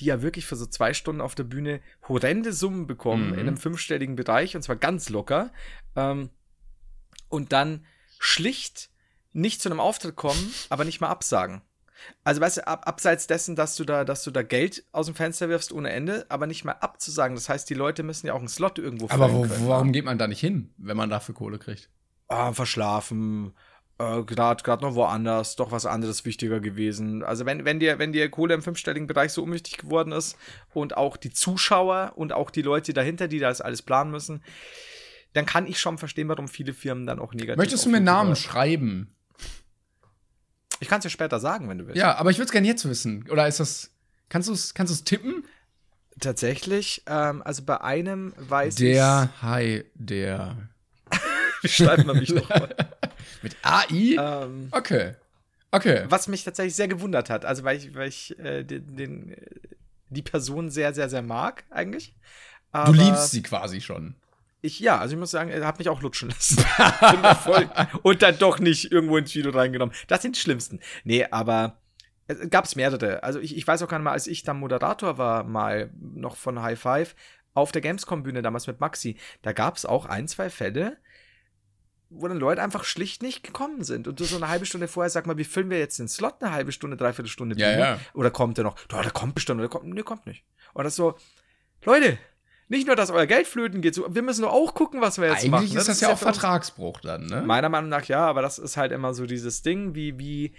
die 0.00 0.06
ja 0.06 0.22
wirklich 0.22 0.44
für 0.46 0.56
so 0.56 0.66
zwei 0.66 0.92
Stunden 0.92 1.20
auf 1.20 1.34
der 1.34 1.44
Bühne 1.44 1.80
horrende 2.08 2.52
Summen 2.52 2.86
bekommen 2.86 3.28
Mhm. 3.28 3.34
in 3.34 3.40
einem 3.40 3.56
fünfstelligen 3.56 4.16
Bereich 4.16 4.56
und 4.56 4.62
zwar 4.62 4.76
ganz 4.76 5.08
locker. 5.08 5.52
Ähm, 5.96 6.30
und 7.28 7.52
dann 7.52 7.84
schlicht 8.18 8.90
nicht 9.32 9.60
zu 9.62 9.68
einem 9.68 9.80
Auftritt 9.80 10.16
kommen, 10.16 10.52
aber 10.68 10.84
nicht 10.84 11.00
mal 11.00 11.08
absagen. 11.08 11.62
Also 12.22 12.40
weißt 12.40 12.58
du, 12.58 12.66
ab, 12.66 12.86
abseits 12.86 13.26
dessen, 13.26 13.56
dass 13.56 13.76
du 13.76 13.84
da, 13.84 14.04
dass 14.04 14.24
du 14.24 14.30
da 14.30 14.42
Geld 14.42 14.84
aus 14.92 15.06
dem 15.06 15.14
Fenster 15.14 15.48
wirfst 15.48 15.72
ohne 15.72 15.90
Ende, 15.90 16.26
aber 16.28 16.46
nicht 16.46 16.64
mal 16.64 16.72
abzusagen. 16.72 17.34
Das 17.34 17.48
heißt, 17.48 17.68
die 17.68 17.74
Leute 17.74 18.02
müssen 18.02 18.26
ja 18.26 18.34
auch 18.34 18.38
einen 18.38 18.48
Slot 18.48 18.78
irgendwo 18.78 19.06
Aber 19.10 19.28
füllen 19.28 19.50
wo, 19.50 19.54
können, 19.54 19.68
warum 19.68 19.86
ne? 19.88 19.92
geht 19.92 20.04
man 20.04 20.18
da 20.18 20.26
nicht 20.26 20.40
hin, 20.40 20.72
wenn 20.78 20.96
man 20.96 21.10
dafür 21.10 21.34
Kohle 21.34 21.58
kriegt? 21.58 21.90
ah, 22.28 22.52
verschlafen, 22.52 23.52
äh, 23.98 24.22
gerade 24.22 24.82
noch 24.82 24.94
woanders, 24.94 25.56
doch 25.56 25.70
was 25.70 25.86
anderes 25.86 26.24
wichtiger 26.24 26.60
gewesen. 26.60 27.22
Also 27.22 27.46
wenn, 27.46 27.64
wenn 27.64 27.80
dir, 27.80 27.98
wenn 27.98 28.12
dir 28.12 28.28
Kohle 28.30 28.54
im 28.54 28.62
fünfstelligen 28.62 29.06
Bereich 29.06 29.32
so 29.32 29.42
unwichtig 29.42 29.78
geworden 29.78 30.12
ist 30.12 30.36
und 30.72 30.96
auch 30.96 31.16
die 31.16 31.32
Zuschauer 31.32 32.12
und 32.16 32.32
auch 32.32 32.50
die 32.50 32.62
Leute 32.62 32.92
dahinter, 32.92 33.28
die 33.28 33.38
das 33.38 33.60
alles 33.60 33.82
planen 33.82 34.10
müssen, 34.10 34.42
dann 35.32 35.46
kann 35.46 35.66
ich 35.66 35.80
schon 35.80 35.98
verstehen, 35.98 36.28
warum 36.28 36.48
viele 36.48 36.72
Firmen 36.72 37.06
dann 37.06 37.18
auch 37.18 37.34
negativ 37.34 37.56
Möchtest 37.56 37.86
du 37.86 37.90
mir 37.90 38.00
Namen 38.00 38.36
schreiben? 38.36 39.16
Ich 40.84 40.90
kann 40.90 40.98
es 40.98 41.04
dir 41.04 41.10
später 41.10 41.40
sagen, 41.40 41.66
wenn 41.70 41.78
du 41.78 41.86
willst. 41.86 41.96
Ja, 41.96 42.16
aber 42.16 42.30
ich 42.30 42.36
würde 42.36 42.44
es 42.44 42.52
gerne 42.52 42.66
jetzt 42.66 42.86
wissen. 42.86 43.26
Oder 43.30 43.48
ist 43.48 43.58
das. 43.58 43.90
Kannst 44.28 44.48
du 44.48 44.52
es 44.52 44.74
kannst 44.74 44.92
du's 44.92 45.02
tippen? 45.02 45.44
Tatsächlich, 46.20 47.02
ähm, 47.06 47.42
also 47.42 47.62
bei 47.62 47.80
einem 47.80 48.34
weiß 48.36 48.74
Der 48.74 49.30
Hai, 49.40 49.84
der. 49.94 50.68
ich, 51.10 51.18
wie 51.62 51.68
schreibt 51.68 52.04
man 52.04 52.18
mich 52.18 52.28
nochmal? 52.28 52.76
Mit 53.42 53.56
AI? 53.62 54.16
ähm, 54.18 54.68
Okay. 54.72 55.14
Okay. 55.70 56.04
was 56.08 56.28
mich 56.28 56.44
tatsächlich 56.44 56.76
sehr 56.76 56.86
gewundert 56.86 57.30
hat, 57.30 57.44
also 57.44 57.64
weil 57.64 57.78
ich, 57.78 57.94
weil 57.94 58.08
ich 58.08 58.38
äh, 58.38 58.62
den, 58.62 58.94
den, 58.94 59.32
äh, 59.32 59.36
die 60.10 60.22
Person 60.22 60.70
sehr, 60.70 60.94
sehr, 60.94 61.08
sehr 61.08 61.22
mag, 61.22 61.64
eigentlich. 61.70 62.14
Du 62.72 62.78
Aber 62.78 62.92
liebst 62.92 63.30
sie 63.30 63.42
quasi 63.42 63.80
schon. 63.80 64.14
Ich, 64.64 64.80
ja, 64.80 64.98
also 64.98 65.12
ich 65.12 65.18
muss 65.20 65.30
sagen, 65.30 65.50
er 65.50 65.66
hat 65.66 65.78
mich 65.78 65.90
auch 65.90 66.00
lutschen 66.00 66.30
lassen. 66.30 66.64
Da 66.78 67.88
und 68.02 68.22
dann 68.22 68.38
doch 68.38 68.58
nicht 68.58 68.90
irgendwo 68.90 69.18
ins 69.18 69.34
Video 69.34 69.50
reingenommen. 69.50 69.94
Das 70.06 70.22
sind 70.22 70.36
die 70.36 70.40
schlimmsten. 70.40 70.80
Nee, 71.04 71.26
aber 71.30 71.82
es 72.28 72.38
gab's 72.48 72.74
mehrere. 72.74 73.22
Also 73.22 73.40
ich, 73.40 73.58
ich 73.58 73.66
weiß 73.66 73.82
auch 73.82 73.88
gar 73.88 73.98
nicht 73.98 74.04
mal, 74.04 74.12
als 74.12 74.26
ich 74.26 74.42
dann 74.42 74.58
Moderator 74.58 75.18
war, 75.18 75.44
mal 75.44 75.90
noch 76.00 76.36
von 76.36 76.62
High 76.62 76.80
Five, 76.80 77.14
auf 77.52 77.72
der 77.72 77.82
Gamescom-Bühne 77.82 78.40
damals 78.40 78.66
mit 78.66 78.80
Maxi, 78.80 79.18
da 79.42 79.52
gab's 79.52 79.84
auch 79.84 80.06
ein, 80.06 80.28
zwei 80.28 80.48
Fälle, 80.48 80.96
wo 82.08 82.26
dann 82.26 82.38
Leute 82.38 82.62
einfach 82.62 82.84
schlicht 82.84 83.22
nicht 83.22 83.44
gekommen 83.44 83.84
sind. 83.84 84.08
Und 84.08 84.18
du 84.18 84.24
so 84.24 84.36
eine 84.36 84.48
halbe 84.48 84.64
Stunde 84.64 84.88
vorher 84.88 85.10
sag 85.10 85.26
mal, 85.26 85.36
wie 85.36 85.44
füllen 85.44 85.68
wir 85.68 85.78
jetzt 85.78 85.98
den 85.98 86.08
Slot 86.08 86.36
eine 86.40 86.52
halbe 86.52 86.72
Stunde, 86.72 86.96
dreiviertel 86.96 87.30
Stunde 87.30 87.54
Ja, 87.58 87.78
ja. 87.78 88.00
Oder 88.14 88.30
kommt 88.30 88.56
der 88.56 88.64
noch? 88.64 88.76
Ja, 88.90 89.02
der 89.02 89.12
kommt 89.12 89.34
bestimmt, 89.34 89.60
oder 89.60 89.68
der 89.68 89.78
kommt, 89.78 89.92
nee, 89.92 90.02
kommt 90.02 90.26
nicht. 90.26 90.46
Und 90.72 90.84
das 90.84 90.96
so, 90.96 91.18
Leute, 91.84 92.18
nicht 92.68 92.86
nur, 92.86 92.96
dass 92.96 93.10
euer 93.10 93.26
Geld 93.26 93.46
flöten 93.46 93.80
geht, 93.80 93.96
wir 93.96 94.22
müssen 94.22 94.42
doch 94.42 94.52
auch 94.52 94.74
gucken, 94.74 95.00
was 95.00 95.18
wir 95.18 95.28
jetzt 95.28 95.44
Eigentlich 95.44 95.50
machen. 95.50 95.74
ne? 95.74 95.80
ist 95.80 95.88
das, 95.88 96.00
ja 96.00 96.12
auch 96.12 96.18
Vertragsbruch 96.18 97.00
dann, 97.00 97.26
ne? 97.26 97.42
Meiner 97.42 97.68
Meinung 97.68 97.90
nach 97.90 98.04
ja, 98.04 98.26
aber 98.26 98.42
das 98.42 98.58
ist 98.58 98.76
halt 98.76 98.92
immer 98.92 99.14
so 99.14 99.26
dieses 99.26 99.62
Ding, 99.62 99.94
wie, 99.94 100.18
wie 100.18 100.54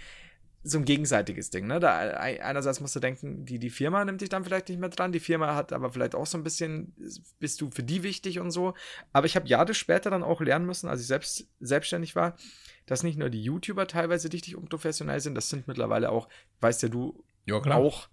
so 0.62 0.78
ein 0.78 0.84
gegenseitiges 0.84 1.50
Ding, 1.50 1.66
ne? 1.66 1.80
Da 1.80 1.96
einerseits 1.96 2.80
musst 2.80 2.96
du 2.96 3.00
denken, 3.00 3.44
die, 3.44 3.58
die 3.58 3.70
Firma 3.70 4.04
nimmt 4.04 4.20
dich 4.20 4.28
dann 4.28 4.44
vielleicht 4.44 4.68
nicht 4.68 4.80
mehr 4.80 4.88
dran, 4.88 5.12
die 5.12 5.20
Firma 5.20 5.54
hat 5.54 5.72
aber 5.72 5.92
vielleicht 5.92 6.14
auch 6.14 6.26
so 6.26 6.38
ein 6.38 6.44
bisschen, 6.44 6.94
bist 7.38 7.60
du 7.60 7.70
für 7.70 7.82
die 7.82 8.02
wichtig 8.02 8.40
und 8.40 8.50
so. 8.50 8.74
Aber 9.12 9.26
ich 9.26 9.36
habe 9.36 9.48
Jahre 9.48 9.74
später 9.74 10.10
dann 10.10 10.22
auch 10.22 10.40
lernen 10.40 10.66
müssen, 10.66 10.88
als 10.88 11.00
ich 11.00 11.06
selbst 11.06 11.48
selbstständig 11.60 12.16
war, 12.16 12.36
dass 12.86 13.02
nicht 13.02 13.18
nur 13.18 13.30
die 13.30 13.42
YouTuber 13.42 13.86
teilweise 13.86 14.32
richtig 14.32 14.56
unprofessionell 14.56 15.20
sind, 15.20 15.34
das 15.34 15.50
sind 15.50 15.68
mittlerweile 15.68 16.10
auch, 16.10 16.28
weißt 16.60 16.82
ja 16.84 16.88
du, 16.88 17.24
ja, 17.46 17.56
auch 17.56 18.08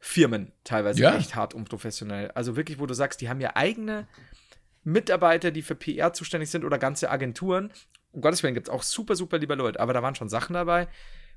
Firmen 0.00 0.52
teilweise 0.64 1.00
Ja. 1.02 1.16
echt 1.16 1.34
hart 1.36 1.54
unprofessionell. 1.54 2.30
Also 2.32 2.56
wirklich, 2.56 2.78
wo 2.78 2.86
du 2.86 2.94
sagst, 2.94 3.20
die 3.20 3.28
haben 3.28 3.40
ja 3.40 3.54
eigene 3.54 4.06
Mitarbeiter, 4.82 5.50
die 5.50 5.62
für 5.62 5.74
PR 5.74 6.12
zuständig 6.12 6.50
sind 6.50 6.64
oder 6.64 6.78
ganze 6.78 7.10
Agenturen. 7.10 7.70
Um 8.12 8.22
Gottes 8.22 8.42
Willen 8.42 8.54
gibt 8.54 8.68
es 8.68 8.72
auch 8.74 8.82
super, 8.82 9.14
super 9.14 9.38
liebe 9.38 9.54
Leute. 9.54 9.78
Aber 9.78 9.92
da 9.92 10.02
waren 10.02 10.14
schon 10.14 10.28
Sachen 10.30 10.54
dabei, 10.54 10.88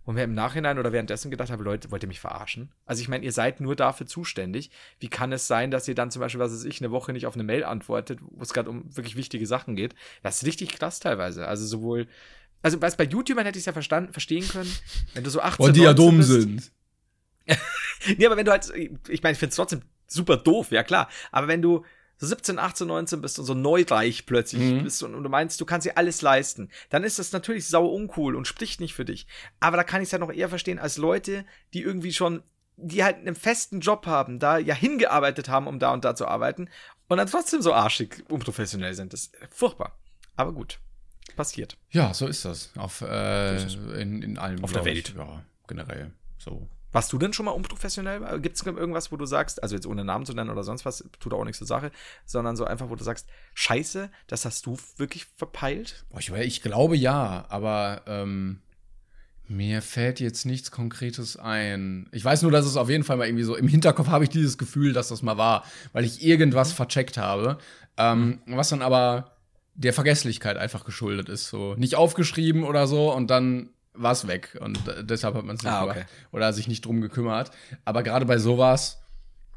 wo 0.06 0.12
mir 0.14 0.24
im 0.24 0.34
Nachhinein 0.34 0.80
oder 0.80 0.92
währenddessen 0.92 1.30
gedacht 1.30 1.52
habe, 1.52 1.64
Leute, 1.64 1.92
wollt 1.92 2.04
ihr 2.04 2.08
mich 2.08 2.20
verarschen? 2.22 2.72
Also 2.86 3.02
ich 3.02 3.10
meine, 3.10 3.24
ihr 3.26 3.32
seid 3.34 3.60
nur 3.60 3.76
dafür 3.76 4.08
zuständig. 4.08 4.72
Wie 5.00 5.10
kann 5.10 5.32
es 5.34 5.46
sein, 5.48 5.70
dass 5.72 5.88
ihr 5.88 5.96
dann 5.96 6.10
zum 6.10 6.22
Beispiel, 6.22 6.40
was 6.40 6.52
weiß 6.54 6.64
ich, 6.66 6.82
eine 6.82 6.92
Woche 6.92 7.12
nicht 7.14 7.26
auf 7.28 7.36
eine 7.36 7.44
Mail 7.44 7.64
antwortet, 7.66 8.20
wo 8.22 8.42
es 8.42 8.54
gerade 8.54 8.70
um 8.70 8.84
wirklich 8.96 9.16
wichtige 9.18 9.46
Sachen 9.46 9.76
geht? 9.76 9.94
Das 10.24 10.38
ist 10.38 10.46
richtig 10.46 10.70
krass 10.78 11.00
teilweise. 11.00 11.48
Also 11.48 11.66
sowohl, 11.66 12.08
also 12.62 12.82
weißt, 12.82 12.98
bei 12.98 13.04
YouTubern 13.06 13.46
hätte 13.46 13.58
ich 13.60 13.64
es 13.64 13.66
ja 13.68 13.74
verstanden, 13.74 14.14
verstehen 14.14 14.48
können, 14.48 14.74
wenn 15.14 15.24
du 15.26 15.30
so 15.30 15.42
18, 15.42 15.66
Weil 15.66 15.74
die 15.74 15.82
ja 15.82 15.94
19 15.94 16.06
dumm 16.06 16.18
bist. 16.18 16.30
sind. 16.30 16.72
Nee, 18.18 18.26
aber 18.26 18.36
wenn 18.38 18.46
du 18.46 18.52
halt, 18.52 18.70
ich 18.76 19.24
meine, 19.24 19.34
ich 19.34 19.40
finde 19.40 19.50
es 19.52 19.56
trotzdem 19.56 19.82
super 20.08 20.36
doof, 20.38 20.72
ja 20.72 20.84
klar. 20.84 21.10
Aber 21.32 21.48
wenn 21.48 21.62
du 21.62 21.86
so 22.18 22.28
17, 22.28 22.60
18, 22.60 22.88
19 22.88 23.22
bist 23.22 23.40
und 23.40 23.46
so 23.46 23.54
neureich 23.54 24.26
plötzlich 24.26 24.62
Mhm. 24.74 24.84
bist 24.84 25.02
und, 25.04 25.16
und 25.16 25.24
du 25.24 25.30
meinst, 25.30 25.60
du 25.62 25.66
kannst 25.66 25.86
dir 25.88 25.98
alles 25.98 26.22
leisten, 26.22 26.70
dann 26.90 27.04
ist 27.04 27.18
das 27.20 27.32
natürlich 27.32 27.68
sau 27.68 27.86
uncool 27.88 28.36
und 28.36 28.46
spricht 28.48 28.80
nicht 28.82 28.94
für 28.94 29.06
dich. 29.06 29.26
Aber 29.60 29.78
da 29.78 29.84
kann 29.84 30.02
ich 30.02 30.08
es 30.08 30.12
ja 30.12 30.20
noch 30.20 30.32
eher 30.32 30.50
verstehen 30.50 30.80
als 30.80 30.98
Leute, 30.98 31.46
die 31.74 31.82
irgendwie 31.82 32.14
schon, 32.14 32.44
die 32.76 33.04
halt 33.04 33.18
einen 33.18 33.36
festen 33.36 33.80
Job 33.80 34.06
haben, 34.06 34.38
da 34.40 34.58
ja 34.58 34.76
hingearbeitet 34.76 35.48
haben, 35.50 35.68
um 35.68 35.80
da 35.80 35.92
und 35.94 36.04
da 36.06 36.16
zu 36.16 36.28
arbeiten 36.28 36.70
und 37.08 37.18
dann 37.18 37.28
trotzdem 37.28 37.62
so 37.62 37.74
arschig 37.74 38.24
unprofessionell 38.30 38.94
sind. 38.94 39.14
Das 39.14 39.22
ist 39.28 39.36
furchtbar. 39.50 39.98
Aber 40.36 40.52
gut. 40.54 40.80
Passiert. 41.36 41.78
Ja, 41.92 42.14
so 42.14 42.28
ist 42.28 42.46
das. 42.46 42.72
Auf, 42.78 43.02
äh, 43.02 43.58
So 43.60 43.66
ist 43.68 43.76
in, 43.98 44.22
in 44.22 44.38
allem. 44.38 44.64
Auf 44.64 44.72
der 44.74 44.82
ich. 44.86 44.88
Welt. 44.88 45.14
Ja, 45.18 45.44
generell. 45.68 46.12
So. 46.38 46.68
Warst 46.94 47.12
du 47.12 47.18
denn 47.18 47.34
schon 47.34 47.46
mal 47.46 47.52
unprofessionell? 47.52 48.40
Gibt 48.40 48.56
es 48.56 48.66
irgendwas, 48.66 49.12
wo 49.12 49.18
du 49.18 49.26
sagst, 49.26 49.62
also 49.62 49.76
jetzt 49.76 49.88
ohne 49.88 50.06
Namen 50.06 50.26
zu 50.26 50.34
nennen 50.34 50.50
oder 50.50 50.64
sonst 50.64 50.86
was, 50.86 51.04
tut 51.20 51.34
auch 51.34 51.44
nichts 51.44 51.58
zur 51.58 51.68
Sache, 51.68 51.92
sondern 52.26 52.56
so 52.56 52.66
einfach, 52.66 52.90
wo 52.90 52.96
du 52.96 53.04
sagst, 53.04 53.28
scheiße, 53.56 54.10
das 54.28 54.46
hast 54.46 54.66
du 54.66 54.78
wirklich 54.98 55.26
verpeilt? 55.36 56.06
Ich, 56.18 56.32
ich 56.32 56.62
glaube 56.62 56.96
ja, 56.96 57.46
aber 57.50 58.04
ähm, 58.06 58.62
mir 59.48 59.82
fällt 59.82 60.20
jetzt 60.20 60.46
nichts 60.46 60.72
Konkretes 60.72 61.36
ein. 61.36 62.08
Ich 62.12 62.24
weiß 62.24 62.44
nur, 62.44 62.52
dass 62.52 62.66
es 62.66 62.78
auf 62.78 62.90
jeden 62.90 63.04
Fall 63.04 63.18
mal 63.18 63.28
irgendwie 63.28 63.44
so 63.44 63.56
im 63.56 63.68
Hinterkopf 63.68 64.08
habe 64.08 64.24
ich 64.24 64.30
dieses 64.30 64.58
Gefühl, 64.58 64.94
dass 64.94 65.10
das 65.10 65.22
mal 65.22 65.38
war, 65.38 65.66
weil 65.92 66.06
ich 66.06 66.24
irgendwas 66.24 66.72
vercheckt 66.72 67.18
habe, 67.18 67.58
ähm, 67.98 68.42
was 68.46 68.70
dann 68.70 68.82
aber 68.82 69.32
der 69.76 69.94
Vergesslichkeit 69.94 70.58
einfach 70.58 70.86
geschuldet 70.86 71.30
ist. 71.30 71.48
So 71.50 71.74
nicht 71.76 71.96
aufgeschrieben 71.96 72.64
oder 72.64 72.88
so 72.88 73.12
und 73.14 73.28
dann 73.30 73.73
war 73.94 74.12
es 74.12 74.28
weg 74.28 74.58
und 74.60 74.88
äh, 74.88 75.04
deshalb 75.04 75.36
hat 75.36 75.46
man 75.46 75.56
es 75.56 75.64
nicht 75.64 75.72
Ah, 75.72 75.82
gemacht 75.82 75.98
okay. 75.98 76.06
oder 76.32 76.52
sich 76.54 76.68
nicht 76.68 76.86
drum 76.86 77.02
gekümmert. 77.02 77.52
Aber 77.86 78.04
gerade 78.04 78.26
bei 78.26 78.38
sowas 78.38 79.00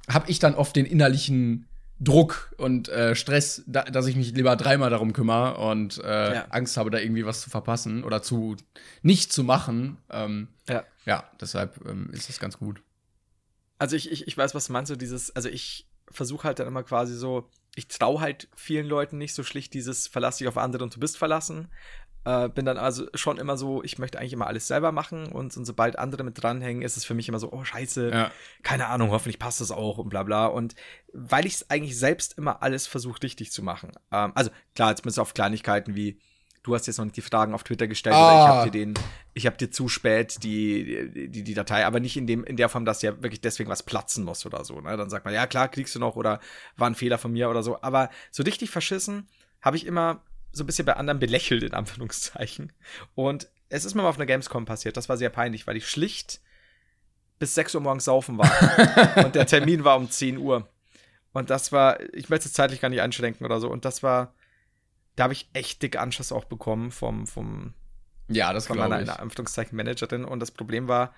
habe 0.09 0.31
ich 0.31 0.39
dann 0.39 0.55
oft 0.55 0.77
den 0.77 0.87
innerlichen 0.87 1.67
Druck 1.99 2.53
und 2.59 2.89
äh, 2.91 3.15
Stress, 3.15 3.63
da, 3.67 3.83
dass 3.85 4.07
ich 4.07 4.17
mich 4.17 4.33
lieber 4.35 4.55
dreimal 4.57 4.91
darum 4.91 5.15
kümmere 5.15 5.57
und 5.57 5.99
äh, 6.05 6.35
Ja. 6.35 6.45
Angst 6.51 6.77
habe, 6.77 6.91
da 6.91 6.99
irgendwie 6.99 7.25
was 7.25 7.41
zu 7.41 7.49
verpassen 7.51 8.05
oder 8.05 8.23
zu 8.23 8.57
nicht 9.03 9.33
zu 9.33 9.43
machen. 9.45 9.97
Ähm, 10.11 10.49
Ja. 10.69 10.85
ja, 11.07 11.25
deshalb 11.41 11.81
ähm, 11.89 12.11
ist 12.13 12.29
das 12.29 12.39
ganz 12.39 12.59
gut. 12.59 12.83
Also 13.79 13.97
ich, 13.97 14.11
ich, 14.13 14.27
ich 14.29 14.37
weiß, 14.37 14.55
was 14.55 14.67
du 14.67 14.73
meinst, 14.75 14.89
so 14.91 14.97
dieses, 14.97 15.35
also 15.35 15.49
ich 15.49 15.87
versuche 16.11 16.45
halt 16.45 16.59
dann 16.59 16.67
immer 16.69 16.83
quasi 16.83 17.15
so, 17.15 17.49
ich 17.75 17.89
traue 17.89 18.21
halt 18.21 18.49
vielen 18.55 18.87
Leuten 18.87 19.19
nicht 19.19 19.35
so 19.35 19.43
schlicht 19.43 19.75
dieses 19.75 20.07
verlass 20.07 20.37
dich 20.39 20.49
auf 20.49 20.57
andere 20.59 20.85
und 20.85 20.95
du 20.95 21.01
bist 21.01 21.17
verlassen. 21.19 21.69
Äh, 22.27 22.49
bin 22.49 22.65
dann 22.67 22.77
also 22.77 23.07
schon 23.15 23.39
immer 23.39 23.57
so, 23.57 23.83
ich 23.85 23.99
möchte 23.99 24.19
eigentlich 24.19 24.33
immer 24.33 24.49
alles 24.49 24.67
selber 24.67 24.91
machen 24.91 25.27
und, 25.29 25.57
und 25.57 25.65
sobald 25.65 25.97
andere 25.99 26.25
mit 26.25 26.43
dranhängen, 26.43 26.83
ist 26.83 26.97
es 26.97 27.05
für 27.05 27.15
mich 27.15 27.29
immer 27.29 27.39
so, 27.39 27.53
oh 27.53 27.63
scheiße, 27.65 28.11
Ja. 28.11 28.31
keine 28.65 28.89
Ahnung, 28.89 29.11
hoffentlich 29.13 29.39
passt 29.39 29.61
das 29.61 29.71
auch 29.71 29.99
und 29.99 30.09
bla 30.09 30.25
bla. 30.25 30.47
Und 30.47 30.75
weil 31.13 31.47
ich 31.47 31.55
es 31.55 31.71
eigentlich 31.71 31.97
selbst 31.97 32.37
immer 32.37 32.63
alles 32.65 32.89
versuche 32.89 33.23
richtig 33.23 33.53
zu 33.53 33.63
machen. 33.63 33.93
Ähm, 34.11 34.33
also 34.35 34.51
klar, 34.75 34.91
jetzt 34.91 35.03
bis 35.05 35.19
auf 35.21 35.35
Kleinigkeiten 35.35 35.95
wie, 35.95 36.19
du 36.65 36.75
hast 36.75 36.89
jetzt 36.89 36.99
noch 36.99 37.05
nicht 37.05 37.17
die 37.17 37.23
Fragen 37.23 37.55
auf 37.55 37.63
Twitter 37.63 37.87
gestellt 37.87 38.17
oder 38.17 38.35
ich 38.35 38.41
Ah. 38.41 38.49
habe 38.49 38.71
dir 38.71 38.87
den, 38.87 38.95
ich 39.35 39.47
habe 39.47 39.57
dir 39.57 39.71
zu 39.71 39.89
spät 39.89 40.43
die, 40.43 41.29
die, 41.31 41.45
die 41.45 41.55
Datei, 41.55 41.87
aber 41.87 42.01
nicht 42.01 42.17
in 42.17 42.27
dem, 42.27 42.43
in 42.43 42.57
der 42.57 42.69
Form, 42.69 42.85
dass 42.85 43.03
ja 43.03 43.13
wirklich 43.23 43.41
deswegen 43.41 43.71
was 43.71 43.85
platzen 43.85 44.25
muss 44.25 44.45
oder 44.45 44.65
so. 44.65 44.81
Ne? 44.81 44.97
Dann 44.97 45.09
sagt 45.11 45.25
man, 45.27 45.33
ja 45.33 45.47
klar, 45.47 45.69
kriegst 45.69 45.95
du 45.95 46.01
noch 46.01 46.17
oder 46.17 46.41
war 46.77 46.91
ein 46.91 46.97
Fehler 46.97 47.19
von 47.19 47.31
mir 47.31 47.49
oder 47.51 47.63
so. 47.63 47.81
Aber 47.83 48.11
so 48.33 48.43
richtig 48.43 48.71
verschissen 48.71 49.29
habe 49.63 49.77
ich 49.77 49.87
immer 49.87 50.23
so 50.57 50.65
ein 50.65 50.67
bisschen 50.67 50.87
bei 50.87 50.95
anderen 50.95 51.19
belächelt, 51.19 51.63
in 51.63 51.75
Anführungszeichen. 51.75 52.73
Und 53.15 53.49
es 53.69 53.85
ist 53.85 53.95
mir 53.95 54.03
mal 54.03 54.09
auf 54.09 54.17
einer 54.17 54.27
Gamescom 54.27 54.65
passiert. 54.65 54.97
Das 54.97 55.09
war 55.09 55.17
sehr 55.17 55.31
peinlich, 55.31 55.67
weil 55.67 55.77
ich 55.77 55.89
schlicht 55.89 56.41
bis 57.39 57.55
6 57.55 57.75
Uhr 57.75 57.81
morgens 57.83 58.05
saufen 58.05 58.39
war. 58.39 58.51
und 59.25 59.35
der 59.35 59.47
Termin 59.47 59.85
war 59.85 59.97
um 59.97 60.11
10 60.11 60.39
Uhr. 60.39 60.69
Und 61.33 61.51
das 61.51 61.71
war, 61.73 62.01
ich 62.15 62.29
möchte 62.31 62.49
es 62.49 62.55
zeitlich 62.55 62.81
gar 62.81 62.89
nicht 62.89 63.03
einschränken 63.03 63.45
oder 63.45 63.61
so. 63.61 63.69
Und 63.69 63.85
das 63.85 64.03
war, 64.03 64.33
da 65.17 65.25
habe 65.25 65.35
ich 65.35 65.49
echt 65.53 65.83
dick 65.83 65.99
Anschiss 65.99 66.33
auch 66.33 66.45
bekommen 66.45 66.91
vom, 66.91 67.27
vom, 67.27 67.75
Ja, 68.29 68.53
das 68.55 68.67
von 68.67 68.79
meiner 68.79 69.01
in 69.01 69.09
Anführungszeichen 69.11 69.77
Managerin. 69.77 70.25
Und 70.25 70.41
das 70.41 70.51
Problem 70.51 70.89
war, 70.89 71.13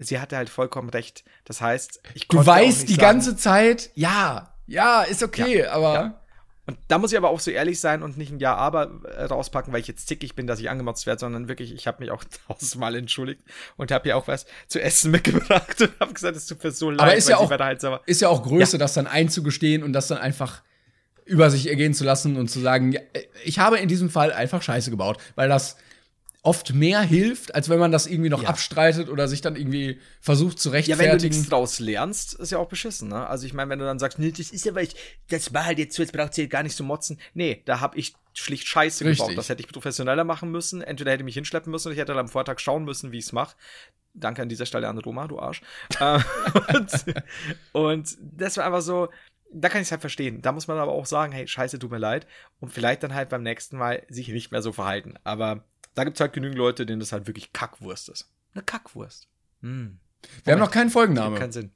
sie 0.00 0.18
hatte 0.18 0.36
halt 0.36 0.48
vollkommen 0.50 0.88
recht. 0.90 1.22
Das 1.44 1.60
heißt, 1.60 2.02
ich 2.14 2.26
Du 2.26 2.44
weißt 2.44 2.88
die 2.88 2.94
sagen- 2.94 3.00
ganze 3.00 3.36
Zeit, 3.36 3.90
ja, 3.94 4.54
ja, 4.66 5.02
ist 5.02 5.22
okay, 5.22 5.66
aber 5.66 5.94
Ja. 5.94 6.20
Und 6.66 6.76
da 6.88 6.98
muss 6.98 7.10
ich 7.10 7.18
aber 7.18 7.30
auch 7.30 7.40
so 7.40 7.50
ehrlich 7.50 7.80
sein 7.80 8.02
und 8.02 8.16
nicht 8.16 8.30
ein 8.30 8.38
Ja, 8.38 8.54
aber 8.54 8.90
äh, 9.16 9.24
rauspacken, 9.24 9.72
weil 9.72 9.80
ich 9.80 9.88
jetzt 9.88 10.06
zickig 10.06 10.34
bin, 10.36 10.46
dass 10.46 10.60
ich 10.60 10.70
angemotzt 10.70 11.06
werde, 11.06 11.18
sondern 11.20 11.48
wirklich, 11.48 11.74
ich 11.74 11.86
habe 11.86 12.00
mich 12.00 12.10
auch 12.10 12.22
tausendmal 12.48 12.94
entschuldigt 12.94 13.40
und 13.76 13.90
habe 13.90 14.08
ihr 14.08 14.16
auch 14.16 14.28
was 14.28 14.46
zu 14.68 14.80
essen 14.80 15.10
mitgebracht 15.12 15.80
und 15.80 15.90
habe 15.98 16.12
gesagt, 16.12 16.36
es 16.36 16.46
tut 16.46 16.62
mir 16.62 16.70
so 16.70 16.90
leid, 16.90 17.00
Aber 17.00 17.14
ist 17.16 17.28
ja 17.28 17.38
auch- 17.38 17.50
halt 17.50 17.82
ist 18.06 18.20
ja 18.20 18.28
auch 18.28 18.42
Größe, 18.42 18.78
das 18.78 18.94
dann 18.94 19.06
einzugestehen 19.06 19.82
und 19.82 19.92
das 19.92 20.08
dann 20.08 20.18
einfach 20.18 20.62
über 21.24 21.50
sich 21.50 21.68
ergehen 21.68 21.94
zu 21.94 22.04
lassen 22.04 22.36
und 22.36 22.48
zu 22.48 22.60
sagen, 22.60 22.92
ja, 22.92 23.00
ich 23.44 23.58
habe 23.58 23.78
in 23.78 23.88
diesem 23.88 24.10
Fall 24.10 24.32
einfach 24.32 24.62
Scheiße 24.62 24.90
gebaut, 24.90 25.18
weil 25.36 25.48
das 25.48 25.76
oft 26.42 26.72
mehr 26.72 27.00
hilft, 27.02 27.54
als 27.54 27.68
wenn 27.68 27.78
man 27.78 27.92
das 27.92 28.06
irgendwie 28.06 28.30
noch 28.30 28.42
Ja. 28.42 28.48
abstreitet 28.48 29.08
oder 29.10 29.28
sich 29.28 29.40
dann 29.42 29.56
irgendwie 29.56 30.00
versucht 30.20 30.58
zu 30.58 30.70
Ja, 30.70 30.74
wenn 30.74 30.84
du 30.84 30.88
rechtfertigen. 30.90 31.34
nichts 31.36 31.48
draus 31.50 31.78
lernst, 31.80 32.34
ist 32.34 32.50
ja 32.52 32.58
auch 32.58 32.68
beschissen, 32.68 33.08
ne? 33.08 33.26
Also 33.26 33.46
ich 33.46 33.52
meine, 33.52 33.70
wenn 33.70 33.78
du 33.78 33.84
dann 33.84 33.98
sagst, 33.98 34.18
nee, 34.18 34.30
das 34.30 34.50
ist 34.50 34.64
ja, 34.64 34.74
weil 34.74 34.84
ich, 34.84 34.94
das 35.28 35.52
war 35.52 35.66
halt 35.66 35.78
jetzt 35.78 35.94
so, 35.96 36.02
jetzt 36.02 36.12
braucht 36.12 36.36
ihr 36.38 36.48
gar 36.48 36.62
nicht 36.62 36.74
so 36.76 36.82
motzen. 36.84 37.20
Nee, 37.34 37.62
da 37.66 37.80
habe 37.80 37.98
ich 37.98 38.14
schlicht 38.32 38.66
Scheiße 38.68 39.04
Richtig. 39.04 39.26
gebaut. 39.26 39.38
Das 39.38 39.48
hätte 39.48 39.60
ich 39.62 39.68
professioneller 39.68 40.24
machen 40.24 40.50
müssen. 40.50 40.80
Entweder 40.82 41.10
hätte 41.12 41.22
ich 41.22 41.26
mich 41.26 41.34
hinschleppen 41.34 41.70
müssen 41.70 41.88
oder 41.88 41.94
ich 41.94 42.00
hätte 42.00 42.12
dann 42.12 42.20
am 42.20 42.28
Vortag 42.28 42.58
schauen 42.60 42.84
müssen, 42.84 43.12
wie 43.12 43.18
ich 43.18 43.24
es 43.26 43.32
mache. 43.32 43.56
Danke 44.14 44.40
an 44.42 44.48
dieser 44.48 44.66
Stelle 44.66 44.88
an 44.88 44.98
Roma, 44.98 45.28
du 45.28 45.38
Arsch. 45.38 45.60
Äh, 46.00 46.20
und, 46.74 46.90
und 47.72 48.16
das 48.20 48.56
war 48.56 48.64
einfach 48.64 48.82
so, 48.82 49.08
da 49.52 49.68
kann 49.68 49.80
ich 49.82 49.88
es 49.88 49.92
halt 49.92 50.00
verstehen. 50.00 50.42
Da 50.42 50.52
muss 50.52 50.68
man 50.68 50.78
aber 50.78 50.92
auch 50.92 51.06
sagen, 51.06 51.32
hey, 51.32 51.46
scheiße, 51.46 51.78
tut 51.78 51.90
mir 51.90 51.98
leid. 51.98 52.26
Und 52.60 52.72
vielleicht 52.72 53.02
dann 53.02 53.14
halt 53.14 53.28
beim 53.28 53.42
nächsten 53.42 53.76
Mal 53.76 54.04
sich 54.08 54.28
nicht 54.28 54.52
mehr 54.52 54.62
so 54.62 54.72
verhalten. 54.72 55.14
Aber 55.24 55.64
da 55.94 56.04
gibt 56.04 56.16
es 56.16 56.20
halt 56.20 56.32
genügend 56.32 56.58
Leute, 56.58 56.86
denen 56.86 57.00
das 57.00 57.12
halt 57.12 57.26
wirklich 57.26 57.52
Kackwurst 57.52 58.08
ist. 58.08 58.30
Eine 58.54 58.62
Kackwurst. 58.62 59.28
Hm. 59.62 59.98
Wir 60.44 60.52
haben 60.52 60.60
noch 60.60 60.70
keinen 60.70 60.86
Macht 60.86 60.92
Folgenname. 60.94 61.38
keinen 61.38 61.52
Sinn. 61.52 61.70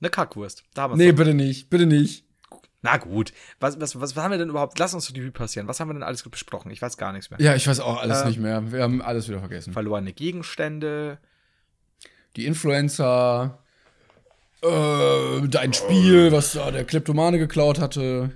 Eine 0.00 0.10
Kackwurst. 0.10 0.64
Da 0.74 0.82
haben 0.82 0.96
Nee, 0.96 1.10
doch. 1.10 1.16
bitte 1.18 1.34
nicht, 1.34 1.70
bitte 1.70 1.86
nicht. 1.86 2.24
Na 2.84 2.96
gut. 2.96 3.32
Was, 3.60 3.80
was, 3.80 4.00
was 4.00 4.16
haben 4.16 4.32
wir 4.32 4.38
denn 4.38 4.48
überhaupt? 4.50 4.76
Lass 4.80 4.92
uns 4.92 5.06
die 5.06 5.20
Revue 5.20 5.30
passieren. 5.30 5.68
Was 5.68 5.78
haben 5.78 5.88
wir 5.88 5.94
denn 5.94 6.02
alles 6.02 6.22
besprochen? 6.28 6.70
Ich 6.72 6.82
weiß 6.82 6.96
gar 6.96 7.12
nichts 7.12 7.30
mehr. 7.30 7.40
Ja, 7.40 7.54
ich 7.54 7.68
weiß 7.68 7.78
auch 7.78 8.00
alles 8.00 8.22
Äh, 8.22 8.26
nicht 8.26 8.40
mehr. 8.40 8.72
Wir 8.72 8.82
haben 8.82 9.00
alles 9.00 9.28
wieder 9.28 9.38
vergessen. 9.38 9.72
Verlorene 9.72 10.12
Gegenstände. 10.12 11.18
Die 12.34 12.46
Influencer, 12.46 13.58
äh, 14.62 15.46
dein 15.48 15.72
Spiel, 15.72 16.32
was 16.32 16.52
da 16.54 16.70
der 16.72 16.84
Kleptomane 16.84 17.38
geklaut 17.38 17.78
hatte. 17.78 18.30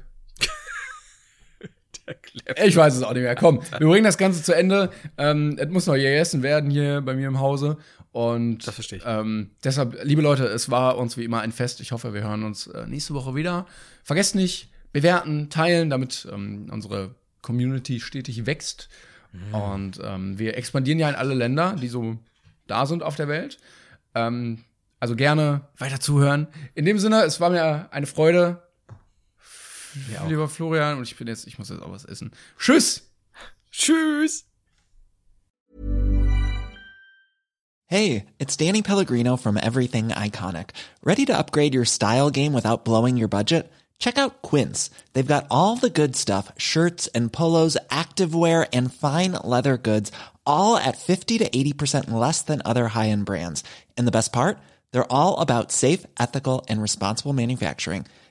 Ich 2.64 2.76
weiß 2.76 2.96
es 2.96 3.02
auch 3.02 3.12
nicht 3.12 3.22
mehr. 3.22 3.34
Komm, 3.34 3.60
wir 3.78 3.86
bringen 3.86 4.04
das 4.04 4.18
Ganze 4.18 4.42
zu 4.42 4.54
Ende. 4.54 4.90
Ähm, 5.18 5.56
es 5.58 5.68
muss 5.68 5.86
noch 5.86 5.94
gegessen 5.94 6.42
werden 6.42 6.70
hier 6.70 7.00
bei 7.00 7.14
mir 7.14 7.28
im 7.28 7.40
Hause. 7.40 7.78
Und 8.12 8.66
Das 8.66 8.74
verstehe 8.74 8.98
ich. 8.98 9.04
Ähm, 9.06 9.50
deshalb, 9.64 10.02
liebe 10.04 10.22
Leute, 10.22 10.44
es 10.46 10.70
war 10.70 10.98
uns 10.98 11.16
wie 11.16 11.24
immer 11.24 11.40
ein 11.40 11.52
Fest. 11.52 11.80
Ich 11.80 11.92
hoffe, 11.92 12.14
wir 12.14 12.22
hören 12.22 12.44
uns 12.44 12.66
äh, 12.68 12.86
nächste 12.86 13.14
Woche 13.14 13.34
wieder. 13.34 13.66
Vergesst 14.04 14.34
nicht, 14.34 14.70
bewerten, 14.92 15.50
teilen, 15.50 15.90
damit 15.90 16.26
ähm, 16.32 16.68
unsere 16.70 17.14
Community 17.42 18.00
stetig 18.00 18.46
wächst. 18.46 18.88
Und 19.52 20.00
ähm, 20.02 20.38
wir 20.38 20.56
expandieren 20.56 20.98
ja 20.98 21.10
in 21.10 21.14
alle 21.14 21.34
Länder, 21.34 21.76
die 21.78 21.88
so 21.88 22.16
da 22.66 22.86
sind 22.86 23.02
auf 23.02 23.16
der 23.16 23.28
Welt. 23.28 23.58
Ähm, 24.14 24.64
also 24.98 25.14
gerne 25.14 25.68
weiter 25.76 26.00
zuhören. 26.00 26.46
In 26.74 26.86
dem 26.86 26.98
Sinne, 26.98 27.22
es 27.24 27.40
war 27.40 27.50
mir 27.50 27.88
eine 27.92 28.06
Freude. 28.06 28.62
Auch. 30.18 30.28
Lieber 30.28 30.48
Florian, 30.48 30.98
und 30.98 31.04
ich 31.04 31.16
bin 31.16 31.28
jetzt, 31.28 31.46
ich 31.46 31.58
muss 31.58 31.68
jetzt 31.68 31.82
auch 31.82 31.92
was 31.92 32.04
essen. 32.04 32.32
Tschüss! 32.58 33.02
Tschüss. 33.70 34.44
Hey, 37.88 38.24
it's 38.40 38.56
Danny 38.56 38.82
Pellegrino 38.82 39.36
from 39.36 39.56
Everything 39.56 40.08
Iconic. 40.08 40.70
Ready 41.04 41.24
to 41.26 41.38
upgrade 41.38 41.72
your 41.72 41.84
style 41.84 42.30
game 42.30 42.52
without 42.52 42.84
blowing 42.84 43.16
your 43.16 43.28
budget? 43.28 43.70
Check 43.98 44.18
out 44.18 44.42
Quince. 44.42 44.90
They've 45.12 45.26
got 45.26 45.46
all 45.50 45.76
the 45.76 45.90
good 45.90 46.16
stuff 46.16 46.50
shirts 46.58 47.06
and 47.08 47.32
polos, 47.32 47.76
activewear, 47.90 48.66
and 48.72 48.92
fine 48.92 49.32
leather 49.44 49.76
goods, 49.76 50.10
all 50.44 50.76
at 50.76 50.98
50 50.98 51.38
to 51.38 51.48
80% 51.48 52.10
less 52.10 52.42
than 52.42 52.60
other 52.64 52.88
high 52.88 53.08
end 53.08 53.24
brands. 53.24 53.62
And 53.96 54.06
the 54.06 54.12
best 54.12 54.32
part? 54.32 54.58
They're 54.90 55.12
all 55.12 55.38
about 55.38 55.70
safe, 55.70 56.04
ethical, 56.18 56.64
and 56.68 56.82
responsible 56.82 57.32
manufacturing. 57.34 58.06